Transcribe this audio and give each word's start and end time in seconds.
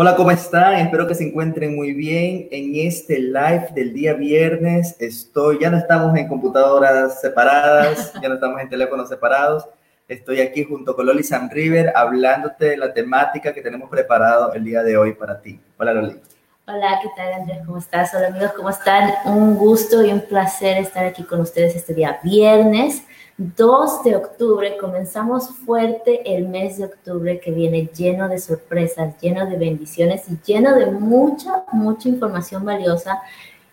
Hola, 0.00 0.14
¿cómo 0.14 0.30
están? 0.30 0.74
Espero 0.74 1.08
que 1.08 1.14
se 1.16 1.26
encuentren 1.26 1.74
muy 1.74 1.92
bien 1.92 2.46
en 2.52 2.86
este 2.86 3.18
live 3.18 3.66
del 3.74 3.92
día 3.92 4.14
viernes. 4.14 4.94
Estoy, 5.00 5.58
ya 5.60 5.70
no 5.70 5.76
estamos 5.76 6.16
en 6.16 6.28
computadoras 6.28 7.20
separadas, 7.20 8.12
ya 8.22 8.28
no 8.28 8.36
estamos 8.36 8.60
en 8.60 8.68
teléfonos 8.68 9.08
separados. 9.08 9.66
Estoy 10.06 10.40
aquí 10.40 10.62
junto 10.62 10.94
con 10.94 11.04
Loli 11.04 11.24
Sam 11.24 11.50
River 11.50 11.92
hablándote 11.96 12.66
de 12.66 12.76
la 12.76 12.94
temática 12.94 13.52
que 13.52 13.60
tenemos 13.60 13.90
preparado 13.90 14.52
el 14.52 14.62
día 14.62 14.84
de 14.84 14.96
hoy 14.96 15.14
para 15.14 15.40
ti. 15.40 15.60
Hola, 15.76 15.94
Loli. 15.94 16.20
Hola, 16.68 17.00
¿qué 17.02 17.08
tal 17.16 17.32
Andrés? 17.32 17.58
¿Cómo 17.66 17.78
estás? 17.78 18.14
Hola 18.14 18.28
amigos, 18.28 18.52
¿cómo 18.52 18.70
están? 18.70 19.14
Un 19.24 19.56
gusto 19.56 20.04
y 20.04 20.12
un 20.12 20.20
placer 20.20 20.78
estar 20.78 21.06
aquí 21.06 21.24
con 21.24 21.40
ustedes 21.40 21.74
este 21.74 21.92
día 21.92 22.20
viernes 22.22 23.02
2 23.38 24.02
de 24.02 24.16
octubre. 24.16 24.76
Comenzamos 24.78 25.50
fuerte 25.64 26.36
el 26.36 26.48
mes 26.48 26.78
de 26.78 26.86
octubre 26.86 27.38
que 27.38 27.52
viene 27.52 27.88
lleno 27.96 28.28
de 28.28 28.38
sorpresas, 28.38 29.14
lleno 29.20 29.46
de 29.46 29.56
bendiciones 29.56 30.24
y 30.28 30.36
lleno 30.44 30.74
de 30.74 30.86
mucha, 30.86 31.62
mucha 31.72 32.08
información 32.08 32.64
valiosa. 32.64 33.22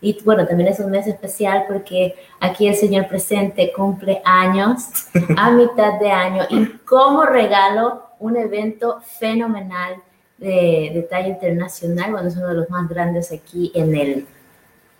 Y 0.01 0.21
bueno, 0.23 0.45
también 0.45 0.69
es 0.69 0.79
un 0.79 0.91
mes 0.91 1.07
especial 1.07 1.65
porque 1.67 2.13
aquí 2.39 2.67
el 2.67 2.75
Señor 2.75 3.07
presente 3.07 3.73
cumple 3.75 4.21
años 4.23 5.07
a 5.37 5.49
mitad 5.49 5.99
de 5.99 6.11
año 6.11 6.43
y 6.51 6.65
como 6.85 7.23
regalo 7.23 8.03
un 8.19 8.37
evento 8.37 9.01
fenomenal 9.19 9.95
de, 10.37 10.91
de 10.93 11.07
talla 11.09 11.29
internacional, 11.29 12.11
bueno, 12.11 12.27
es 12.27 12.37
uno 12.37 12.49
de 12.49 12.53
los 12.53 12.69
más 12.69 12.87
grandes 12.87 13.31
aquí 13.31 13.71
en 13.73 13.95
el, 13.95 14.27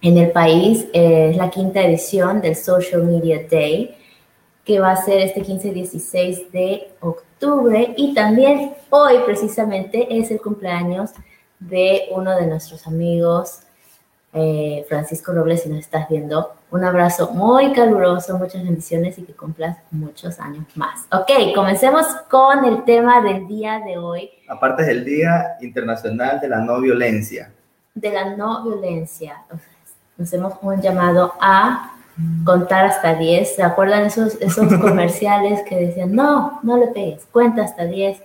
en 0.02 0.17
el 0.17 0.31
país, 0.31 0.88
es 0.91 1.38
la 1.38 1.52
quinta 1.52 1.83
edición 1.83 2.41
del 2.41 2.55
Social 2.55 3.03
Media 3.03 3.45
Day 3.47 3.95
que 4.66 4.80
va 4.80 4.91
a 4.91 4.95
ser 4.97 5.19
este 5.19 5.44
15-16 5.44 6.49
de 6.49 6.91
octubre. 6.99 7.94
Y 7.95 8.13
también 8.16 8.73
hoy 8.89 9.19
precisamente 9.25 10.07
es 10.17 10.31
el 10.31 10.41
cumpleaños 10.41 11.11
de 11.59 12.07
uno 12.11 12.35
de 12.35 12.47
nuestros 12.47 12.85
amigos, 12.88 13.59
eh, 14.33 14.83
Francisco 14.89 15.31
Robles, 15.31 15.63
si 15.63 15.69
nos 15.69 15.80
estás 15.80 16.09
viendo. 16.09 16.55
Un 16.72 16.83
abrazo 16.83 17.31
muy 17.31 17.72
caluroso, 17.73 18.38
muchas 18.38 18.63
bendiciones 18.63 19.17
y 19.19 19.23
que 19.23 19.33
cumplas 19.33 19.77
muchos 19.91 20.39
años 20.39 20.66
más. 20.75 21.05
Ok, 21.11 21.53
comencemos 21.53 22.05
con 22.29 22.66
el 22.66 22.83
tema 22.83 23.22
del 23.22 23.47
día 23.47 23.79
de 23.85 23.97
hoy. 23.97 24.29
Aparte 24.50 24.81
es 24.81 24.89
el 24.89 25.05
Día 25.05 25.55
Internacional 25.61 26.41
de 26.41 26.50
la 26.50 26.59
No 26.59 26.81
Violencia. 26.81 27.53
De 27.94 28.11
la 28.11 28.35
no 28.35 28.61
violencia. 28.66 29.45
Nos 30.17 30.33
hemos 30.33 30.55
un 30.61 30.81
llamado 30.81 31.33
a 31.39 31.94
contar 32.44 32.85
hasta 32.85 33.16
10. 33.16 33.55
¿Se 33.55 33.63
acuerdan 33.63 34.05
esos, 34.05 34.35
esos 34.41 34.73
comerciales 34.81 35.61
que 35.67 35.75
decían, 35.75 36.13
no, 36.13 36.59
no 36.63 36.77
le 36.77 36.88
pegues, 36.88 37.25
cuenta 37.31 37.63
hasta 37.63 37.85
10? 37.85 38.17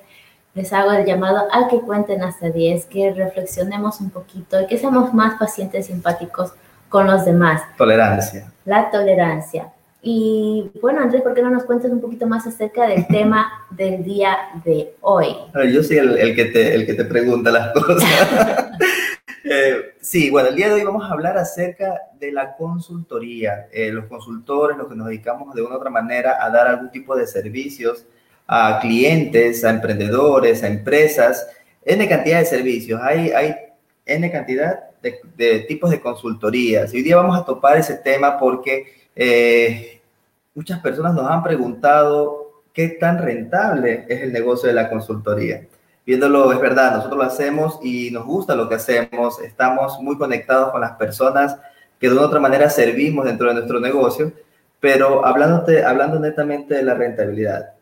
Les 0.55 0.73
hago 0.73 0.93
el 0.93 1.05
llamado 1.05 1.47
a 1.53 1.69
que 1.69 1.81
cuenten 1.81 2.23
hasta 2.23 2.51
10, 2.51 2.87
que 2.87 3.13
reflexionemos 3.13 4.01
un 4.01 4.11
poquito 4.11 4.61
y 4.61 4.67
que 4.67 4.79
seamos 4.79 5.15
más 5.15 5.39
pacientes 5.39 5.89
y 5.89 5.93
empáticos 5.93 6.53
con 6.89 7.07
los 7.07 7.25
demás. 7.25 7.63
Tolerancia. 7.77 8.51
La 8.65 8.91
tolerancia. 8.91 9.69
Y 10.03 10.71
bueno, 10.81 11.03
Andrés, 11.03 11.23
¿por 11.23 11.35
qué 11.35 11.43
no 11.43 11.51
nos 11.51 11.65
cuentas 11.65 11.91
un 11.91 12.01
poquito 12.01 12.27
más 12.27 12.47
acerca 12.47 12.87
del 12.87 13.07
tema 13.09 13.67
del 13.71 14.03
día 14.03 14.37
de 14.65 14.95
hoy? 15.01 15.37
Yo 15.73 15.83
soy 15.83 15.99
el, 15.99 16.19
el, 16.19 16.35
que, 16.35 16.47
te, 16.47 16.75
el 16.75 16.87
que 16.87 16.95
te 16.95 17.05
pregunta 17.05 17.51
las 17.51 17.73
cosas. 17.73 18.03
Eh, 19.45 19.95
sí, 20.01 20.31
bueno, 20.31 20.51
el 20.51 20.57
día 20.57 20.69
de 20.69 20.75
hoy 20.75 20.85
vamos 20.85 21.05
a 21.05 21.13
hablar 21.13 21.39
acerca 21.39 22.01
de 22.19 22.33
la 22.33 22.57
consultoría. 22.57 23.69
Eh, 23.73 23.91
los 23.91 24.07
consultores, 24.07 24.77
los 24.77 24.89
que 24.89 24.95
nos 24.95 25.09
dedicamos 25.09 25.55
de 25.55 25.63
una 25.63 25.77
u 25.77 25.79
otra 25.79 25.91
manera 25.91 26.45
a 26.45 26.51
dar 26.51 26.67
algún 26.67 26.91
tipo 26.91 27.17
de 27.17 27.27
servicios 27.27 28.07
a 28.47 28.81
clientes, 28.81 29.65
a 29.65 29.71
emprendedores, 29.71 30.63
a 30.63 30.67
empresas, 30.67 31.49
N 31.85 32.07
cantidad 32.09 32.41
de 32.41 32.45
servicios. 32.45 33.01
Hay, 33.03 33.31
hay 33.31 33.55
N 34.05 34.31
cantidad 34.31 34.91
de, 35.01 35.61
tipos 35.61 35.91
de 35.91 36.01
consultorías. 36.01 36.93
Y 36.93 36.99
hoy 36.99 37.03
día 37.03 37.17
vamos 37.17 37.39
a 37.39 37.45
topar 37.45 37.79
ese 37.79 37.95
tema 37.95 38.39
porque 38.39 39.09
eh, 39.17 40.03
muchas 40.55 40.81
personas 40.81 41.15
nos 41.15 41.31
han 41.31 41.43
preguntado 41.43 42.63
qué 42.75 42.89
tan 42.89 43.19
rentable 43.19 44.05
es 44.09 44.21
el 44.21 44.33
negocio 44.33 44.69
de 44.69 44.75
la 44.75 44.91
consultoría 44.91 45.63
viéndolo, 46.11 46.53
es 46.53 46.61
verdad, 46.61 46.97
nosotros 46.97 47.19
lo 47.19 47.25
hacemos 47.25 47.79
y 47.85 48.11
nos 48.11 48.27
gusta 48.27 48.57
lo 48.57 48.69
que 48.69 48.75
hacemos, 48.75 49.41
estamos 49.43 50.01
muy 50.01 50.19
conectados 50.19 50.73
con 50.73 50.81
las 50.81 50.97
personas 50.97 51.57
que 52.01 52.09
de 52.09 52.15
una 52.15 52.27
otra 52.27 52.41
manera 52.41 52.69
servimos 52.69 53.27
dentro 53.27 53.47
de 53.47 53.55
nuestro 53.55 53.79
negocio, 53.79 54.33
pero 54.81 55.25
hablándote, 55.25 55.85
hablando 55.85 56.19
netamente 56.19 56.75
de 56.75 56.83
la 56.83 56.95
rentabilidad. 56.95 57.75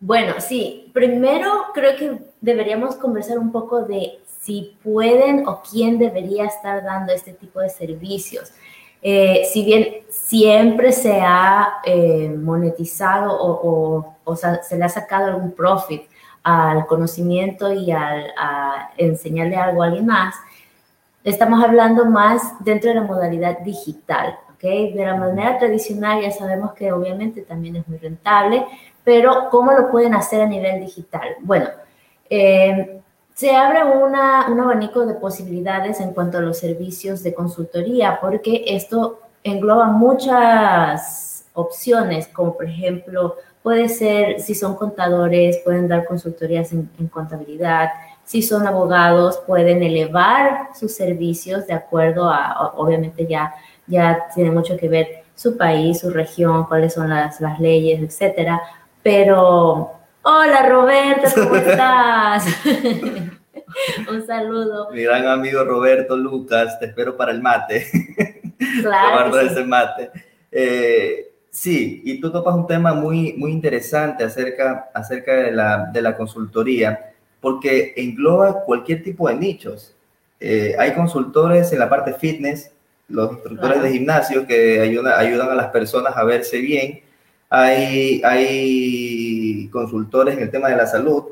Bueno, 0.00 0.34
sí, 0.38 0.90
primero 0.92 1.50
creo 1.72 1.96
que 1.96 2.18
deberíamos 2.42 2.96
conversar 2.96 3.38
un 3.38 3.50
poco 3.50 3.84
de 3.84 4.18
si 4.42 4.76
pueden 4.84 5.48
o 5.48 5.62
quién 5.62 5.98
debería 5.98 6.44
estar 6.44 6.84
dando 6.84 7.14
este 7.14 7.32
tipo 7.32 7.58
de 7.58 7.70
servicios. 7.70 8.52
Eh, 9.00 9.48
si 9.50 9.64
bien 9.64 9.86
siempre 10.10 10.92
se 10.92 11.22
ha 11.22 11.76
eh, 11.86 12.28
monetizado 12.38 13.32
o, 13.32 13.96
o, 13.96 14.16
o 14.24 14.36
sea, 14.36 14.62
se 14.62 14.76
le 14.76 14.84
ha 14.84 14.90
sacado 14.90 15.28
algún 15.28 15.52
profit 15.52 16.02
al 16.44 16.86
conocimiento 16.86 17.72
y 17.72 17.90
al, 17.90 18.32
a 18.38 18.90
enseñarle 18.98 19.56
algo 19.56 19.82
a 19.82 19.86
alguien 19.86 20.06
más, 20.06 20.34
estamos 21.24 21.64
hablando 21.64 22.04
más 22.04 22.42
dentro 22.60 22.90
de 22.90 22.96
la 22.96 23.02
modalidad 23.02 23.60
digital, 23.60 24.38
¿ok? 24.50 24.62
De 24.62 25.04
la 25.04 25.16
manera 25.16 25.58
tradicional 25.58 26.20
ya 26.20 26.30
sabemos 26.30 26.74
que 26.74 26.92
obviamente 26.92 27.42
también 27.42 27.76
es 27.76 27.88
muy 27.88 27.96
rentable, 27.96 28.66
pero 29.02 29.48
¿cómo 29.50 29.72
lo 29.72 29.90
pueden 29.90 30.14
hacer 30.14 30.42
a 30.42 30.46
nivel 30.46 30.80
digital? 30.80 31.36
Bueno, 31.40 31.68
eh, 32.28 33.00
se 33.34 33.56
abre 33.56 33.82
una, 33.82 34.46
un 34.48 34.60
abanico 34.60 35.06
de 35.06 35.14
posibilidades 35.14 36.00
en 36.00 36.12
cuanto 36.12 36.38
a 36.38 36.42
los 36.42 36.58
servicios 36.58 37.22
de 37.22 37.34
consultoría, 37.34 38.18
porque 38.20 38.64
esto 38.66 39.20
engloba 39.42 39.86
muchas 39.86 41.46
opciones, 41.54 42.28
como 42.28 42.54
por 42.54 42.66
ejemplo 42.66 43.36
Puede 43.64 43.88
ser, 43.88 44.40
si 44.42 44.54
son 44.54 44.76
contadores, 44.76 45.56
pueden 45.64 45.88
dar 45.88 46.04
consultorías 46.04 46.70
en, 46.74 46.86
contabilidad. 47.10 47.88
Si 48.22 48.42
son 48.42 48.66
abogados, 48.66 49.40
pueden 49.46 49.82
elevar 49.82 50.68
sus 50.78 50.94
servicios 50.94 51.66
de 51.66 51.72
acuerdo 51.72 52.28
a, 52.28 52.72
obviamente 52.76 53.26
ya, 53.26 53.54
ya 53.86 54.26
tiene 54.34 54.50
mucho 54.50 54.76
que 54.76 54.90
ver 54.90 55.24
su 55.34 55.56
país, 55.56 56.00
su 56.00 56.10
región, 56.10 56.66
cuáles 56.66 56.92
son 56.92 57.08
las, 57.08 57.40
las 57.40 57.58
leyes, 57.58 58.02
etcétera. 58.02 58.60
Pero, 59.02 59.92
hola 60.20 60.68
Roberto, 60.68 61.30
¿cómo 61.34 61.56
estás? 61.56 62.44
Un 64.10 64.26
saludo. 64.26 64.90
Mi 64.90 65.04
gran 65.04 65.26
amigo 65.26 65.64
Roberto 65.64 66.18
Lucas, 66.18 66.78
te 66.78 66.84
espero 66.84 67.16
para 67.16 67.32
el 67.32 67.40
mate. 67.40 67.86
Claro. 68.82 69.38
ese 69.40 69.64
mate. 69.64 70.10
Eh, 70.50 71.33
Sí, 71.54 72.02
y 72.04 72.20
tú 72.20 72.32
topas 72.32 72.56
un 72.56 72.66
tema 72.66 72.94
muy, 72.94 73.34
muy 73.34 73.52
interesante 73.52 74.24
acerca, 74.24 74.90
acerca 74.92 75.34
de, 75.34 75.52
la, 75.52 75.88
de 75.92 76.02
la 76.02 76.16
consultoría, 76.16 77.12
porque 77.40 77.94
engloba 77.96 78.64
cualquier 78.64 79.04
tipo 79.04 79.28
de 79.28 79.36
nichos. 79.36 79.94
Eh, 80.40 80.74
hay 80.76 80.94
consultores 80.94 81.72
en 81.72 81.78
la 81.78 81.88
parte 81.88 82.12
fitness, 82.14 82.72
los 83.06 83.34
instructores 83.34 83.84
de 83.84 83.92
gimnasio 83.92 84.48
que 84.48 84.80
ayudan, 84.80 85.12
ayudan 85.16 85.48
a 85.48 85.54
las 85.54 85.68
personas 85.68 86.16
a 86.16 86.24
verse 86.24 86.58
bien. 86.58 87.02
Hay, 87.48 88.20
hay 88.24 89.68
consultores 89.70 90.36
en 90.36 90.42
el 90.42 90.50
tema 90.50 90.70
de 90.70 90.76
la 90.76 90.88
salud. 90.88 91.22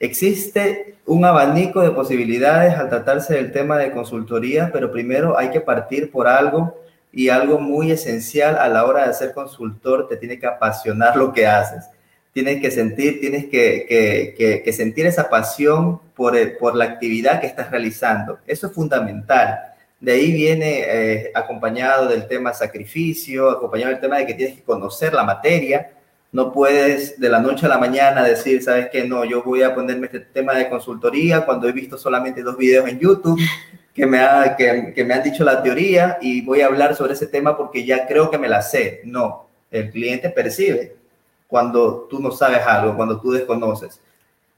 Existe 0.00 0.94
un 1.04 1.26
abanico 1.26 1.82
de 1.82 1.90
posibilidades 1.90 2.72
al 2.72 2.88
tratarse 2.88 3.34
del 3.34 3.52
tema 3.52 3.76
de 3.76 3.90
consultoría, 3.90 4.70
pero 4.72 4.90
primero 4.90 5.36
hay 5.36 5.50
que 5.50 5.60
partir 5.60 6.10
por 6.10 6.26
algo 6.26 6.85
y 7.16 7.30
algo 7.30 7.58
muy 7.58 7.90
esencial 7.90 8.58
a 8.58 8.68
la 8.68 8.84
hora 8.84 9.06
de 9.08 9.14
ser 9.14 9.32
consultor, 9.32 10.06
te 10.06 10.18
tiene 10.18 10.38
que 10.38 10.46
apasionar 10.46 11.16
lo 11.16 11.32
que 11.32 11.46
haces. 11.46 11.86
Tienes 12.34 12.60
que 12.60 12.70
sentir, 12.70 13.20
tienes 13.20 13.46
que, 13.46 14.62
que, 14.62 14.72
sentir 14.74 15.06
esa 15.06 15.30
pasión 15.30 15.98
por, 16.14 16.36
por 16.58 16.76
la 16.76 16.84
actividad 16.84 17.40
que 17.40 17.46
estás 17.46 17.70
realizando. 17.70 18.38
Eso 18.46 18.66
es 18.66 18.74
fundamental. 18.74 19.58
De 19.98 20.12
ahí 20.12 20.30
viene 20.30 20.80
eh, 20.80 21.32
acompañado 21.34 22.06
del 22.06 22.28
tema 22.28 22.52
sacrificio, 22.52 23.48
acompañado 23.48 23.92
del 23.92 24.00
tema 24.02 24.18
de 24.18 24.26
que 24.26 24.34
tienes 24.34 24.56
que 24.56 24.62
conocer 24.62 25.14
la 25.14 25.24
materia. 25.24 25.92
No 26.32 26.52
puedes 26.52 27.18
de 27.18 27.30
la 27.30 27.40
noche 27.40 27.64
a 27.64 27.70
la 27.70 27.78
mañana 27.78 28.24
decir, 28.24 28.62
sabes 28.62 28.90
que 28.90 29.08
no, 29.08 29.24
yo 29.24 29.42
voy 29.42 29.62
a 29.62 29.74
ponerme 29.74 30.04
este 30.04 30.20
tema 30.20 30.52
de 30.52 30.68
consultoría 30.68 31.46
cuando 31.46 31.66
he 31.66 31.72
visto 31.72 31.96
solamente 31.96 32.42
dos 32.42 32.58
videos 32.58 32.86
en 32.86 32.98
YouTube 32.98 33.40
que 33.96 34.06
me, 34.06 34.20
ha, 34.20 34.54
que, 34.54 34.92
que 34.94 35.04
me 35.04 35.14
han 35.14 35.22
dicho 35.22 35.42
la 35.42 35.62
teoría 35.62 36.18
y 36.20 36.42
voy 36.42 36.60
a 36.60 36.66
hablar 36.66 36.94
sobre 36.94 37.14
ese 37.14 37.26
tema 37.26 37.56
porque 37.56 37.86
ya 37.86 38.06
creo 38.06 38.30
que 38.30 38.36
me 38.36 38.46
la 38.46 38.60
sé. 38.60 39.00
No, 39.04 39.46
el 39.70 39.90
cliente 39.90 40.28
percibe 40.28 40.96
cuando 41.48 42.06
tú 42.10 42.20
no 42.20 42.30
sabes 42.30 42.60
algo, 42.66 42.94
cuando 42.94 43.18
tú 43.18 43.30
desconoces. 43.32 43.98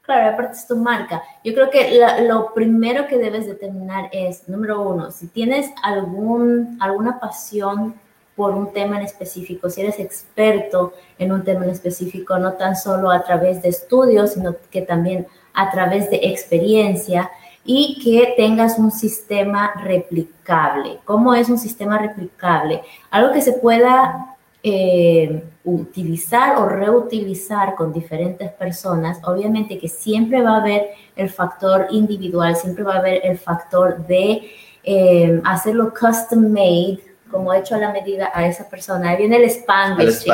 Claro, 0.02 0.30
aparte 0.34 0.54
es 0.54 0.66
tu 0.66 0.76
marca. 0.76 1.22
Yo 1.44 1.54
creo 1.54 1.70
que 1.70 2.00
lo 2.26 2.52
primero 2.52 3.06
que 3.06 3.16
debes 3.16 3.46
determinar 3.46 4.08
es, 4.10 4.48
número 4.48 4.80
uno, 4.82 5.12
si 5.12 5.28
tienes 5.28 5.70
algún, 5.82 6.76
alguna 6.80 7.20
pasión 7.20 7.94
por 8.34 8.54
un 8.54 8.72
tema 8.72 8.96
en 8.96 9.02
específico, 9.04 9.70
si 9.70 9.82
eres 9.82 10.00
experto 10.00 10.94
en 11.18 11.30
un 11.30 11.44
tema 11.44 11.64
en 11.64 11.70
específico, 11.70 12.38
no 12.38 12.54
tan 12.54 12.74
solo 12.74 13.10
a 13.10 13.22
través 13.22 13.62
de 13.62 13.68
estudios, 13.68 14.32
sino 14.32 14.56
que 14.70 14.82
también 14.82 15.26
a 15.52 15.70
través 15.70 16.10
de 16.10 16.20
experiencia 16.22 17.30
y 17.70 17.98
que 18.02 18.32
tengas 18.34 18.78
un 18.78 18.90
sistema 18.90 19.74
replicable. 19.84 21.00
¿Cómo 21.04 21.34
es 21.34 21.50
un 21.50 21.58
sistema 21.58 21.98
replicable? 21.98 22.80
Algo 23.10 23.30
que 23.30 23.42
se 23.42 23.52
pueda 23.52 24.36
eh, 24.62 25.44
utilizar 25.64 26.56
o 26.56 26.64
reutilizar 26.64 27.74
con 27.74 27.92
diferentes 27.92 28.50
personas, 28.52 29.18
obviamente 29.22 29.78
que 29.78 29.86
siempre 29.86 30.40
va 30.40 30.52
a 30.52 30.60
haber 30.62 30.86
el 31.14 31.28
factor 31.28 31.88
individual, 31.90 32.56
siempre 32.56 32.84
va 32.84 32.94
a 32.94 32.98
haber 33.00 33.20
el 33.22 33.36
factor 33.36 33.98
de 34.06 34.50
eh, 34.82 35.38
hacerlo 35.44 35.92
custom 35.92 36.50
made 36.50 37.00
como 37.30 37.52
hecho 37.52 37.74
a 37.74 37.78
la 37.78 37.92
medida 37.92 38.30
a 38.32 38.46
esa 38.46 38.66
persona. 38.66 39.10
Ahí 39.10 39.18
viene 39.18 39.36
el 39.36 39.44
Spanglish. 39.44 40.24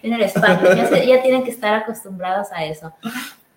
Viene 0.00 0.16
el 0.16 0.22
Spanglish. 0.22 1.06
ya, 1.08 1.20
tienen 1.22 1.42
que 1.42 1.50
estar 1.50 1.74
acostumbrados 1.74 2.52
a 2.52 2.64
eso. 2.64 2.92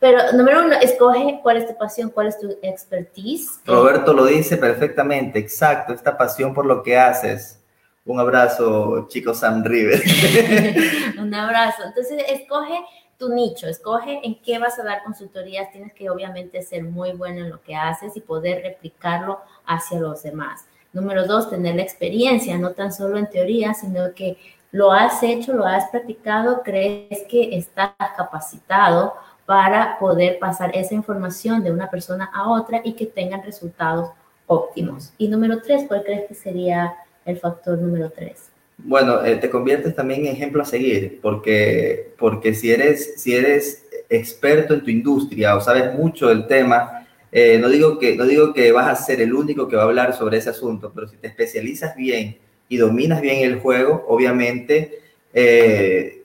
Pero 0.01 0.33
número 0.33 0.65
uno, 0.65 0.74
escoge 0.81 1.39
cuál 1.44 1.57
es 1.57 1.68
tu 1.68 1.77
pasión, 1.77 2.09
cuál 2.09 2.25
es 2.25 2.39
tu 2.39 2.57
expertise. 2.63 3.62
Roberto 3.68 4.13
lo 4.13 4.25
dice 4.25 4.57
perfectamente, 4.57 5.38
exacto, 5.38 5.94
esta 5.94 6.18
pasión 6.18 6.56
por 6.56 6.65
lo 6.65 6.81
que 6.81 6.98
haces. 6.98 7.62
Un 8.03 8.19
abrazo, 8.19 9.07
chicos 9.09 9.38
Sam 9.38 9.63
River. 9.63 10.01
Un 11.19 11.31
abrazo. 11.36 11.83
Entonces, 11.86 12.24
escoge 12.30 12.83
tu 13.19 13.30
nicho, 13.30 13.68
escoge 13.68 14.19
en 14.24 14.42
qué 14.42 14.57
vas 14.57 14.80
a 14.80 14.83
dar 14.83 15.03
consultorías. 15.03 15.71
Tienes 15.71 15.94
que 15.94 16.09
obviamente 16.09 16.63
ser 16.63 16.83
muy 16.83 17.12
bueno 17.12 17.42
en 17.42 17.51
lo 17.51 17.62
que 17.62 17.75
haces 17.75 18.18
y 18.18 18.21
poder 18.21 18.63
replicarlo 18.63 19.39
hacia 19.68 20.00
los 20.00 20.24
demás. 20.24 20.65
Número 20.94 21.27
dos, 21.27 21.48
tener 21.51 21.75
la 21.75 21.83
experiencia, 21.83 22.57
no 22.57 22.71
tan 22.71 22.92
solo 22.92 23.19
en 23.19 23.30
teoría, 23.30 23.75
sino 23.75 24.15
que 24.15 24.36
lo 24.71 24.92
has 24.92 25.21
hecho, 25.21 25.53
lo 25.53 25.65
has 25.65 25.89
practicado, 25.89 26.63
crees 26.63 27.24
que 27.30 27.56
estás 27.56 27.92
capacitado 28.18 29.13
para 29.46 29.98
poder 30.00 30.40
pasar 30.40 30.72
esa 30.76 30.94
información 30.94 31.64
de 31.64 31.72
una 31.72 31.90
persona 31.90 32.30
a 32.34 32.50
otra 32.50 32.82
y 32.84 32.94
que 32.94 33.06
tengan 33.06 33.44
resultados 33.44 34.12
óptimos. 34.48 35.14
Y 35.18 35.28
número 35.28 35.62
tres, 35.62 35.86
¿cuál 35.88 36.04
crees 36.04 36.28
que 36.28 36.36
sería 36.36 36.94
el 37.26 37.38
factor 37.38 37.78
número 37.78 38.10
tres? 38.10 38.50
Bueno, 38.78 39.24
eh, 39.24 39.36
te 39.36 39.50
conviertes 39.50 39.96
también 39.96 40.26
en 40.26 40.34
ejemplo 40.34 40.62
a 40.62 40.66
seguir, 40.66 41.20
porque, 41.22 42.14
porque 42.18 42.54
si, 42.54 42.72
eres, 42.72 43.22
si 43.22 43.36
eres 43.36 43.86
experto 44.10 44.74
en 44.74 44.84
tu 44.84 44.90
industria 44.90 45.56
o 45.56 45.62
sabes 45.62 45.94
mucho 45.94 46.28
del 46.30 46.48
tema, 46.48 47.06
eh, 47.32 47.58
no, 47.60 47.70
digo 47.70 48.00
que, 48.00 48.16
no 48.16 48.26
digo 48.26 48.54
que 48.54 48.72
vas 48.72 48.88
a 48.88 49.02
ser 49.02 49.22
el 49.22 49.34
único 49.34 49.68
que 49.68 49.76
va 49.76 49.84
a 49.84 49.86
hablar 49.86 50.14
sobre 50.14 50.38
ese 50.38 50.50
asunto, 50.50 50.92
pero 50.94 51.08
si 51.08 51.18
te 51.18 51.28
especializas 51.28 51.96
bien 51.96 52.38
y 52.68 52.78
dominas 52.78 53.22
bien 53.22 53.44
el 53.44 53.60
juego, 53.60 54.06
obviamente 54.08 55.00
eh, 55.34 56.21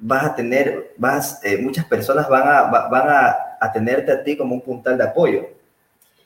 vas 0.00 0.24
a 0.24 0.34
tener, 0.34 0.94
vas, 0.96 1.40
eh, 1.44 1.58
muchas 1.58 1.84
personas 1.84 2.28
van, 2.28 2.48
a, 2.48 2.62
van 2.62 3.08
a, 3.08 3.36
a, 3.60 3.72
tenerte 3.72 4.10
a 4.10 4.24
ti 4.24 4.36
como 4.36 4.54
un 4.54 4.62
puntal 4.62 4.96
de 4.96 5.04
apoyo, 5.04 5.46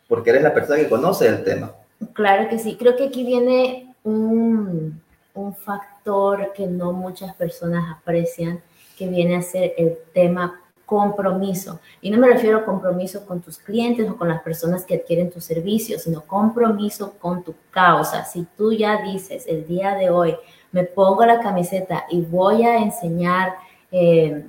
porque 0.09 0.31
eres 0.31 0.43
la 0.43 0.55
persona 0.55 0.79
que 0.79 0.88
conoce 0.88 1.26
el 1.26 1.43
tema. 1.44 1.73
Claro 2.12 2.49
que 2.49 2.59
sí, 2.59 2.76
creo 2.76 2.97
que 2.97 3.05
aquí 3.05 3.25
viene 3.25 3.94
un, 4.05 5.00
un 5.35 5.55
factor 5.55 6.53
que 6.55 6.67
no 6.67 6.93
muchas 6.93 7.35
personas 7.35 7.85
aprecian, 7.99 8.61
que 8.97 9.09
viene 9.09 9.37
a 9.37 9.43
ser 9.43 9.75
el 9.77 9.99
tema 10.12 10.61
compromiso. 10.86 11.81
Y 12.00 12.10
no 12.10 12.19
me 12.19 12.28
refiero 12.28 12.58
a 12.58 12.64
compromiso 12.64 13.26
con 13.26 13.40
tus 13.40 13.58
clientes 13.58 14.08
o 14.08 14.16
con 14.16 14.28
las 14.28 14.42
personas 14.42 14.84
que 14.84 14.96
adquieren 14.96 15.31
tus 15.31 15.44
servicios, 15.44 16.02
sino 16.02 16.22
compromiso 16.22 17.14
con 17.19 17.42
tu 17.42 17.54
causa. 17.70 18.25
Si 18.25 18.46
tú 18.56 18.72
ya 18.72 19.02
dices 19.02 19.46
el 19.46 19.66
día 19.66 19.94
de 19.94 20.10
hoy, 20.10 20.36
me 20.72 20.84
pongo 20.84 21.25
la 21.25 21.40
camiseta 21.40 22.04
y 22.10 22.20
voy 22.20 22.64
a 22.64 22.78
enseñar 22.78 23.54
eh, 23.90 24.44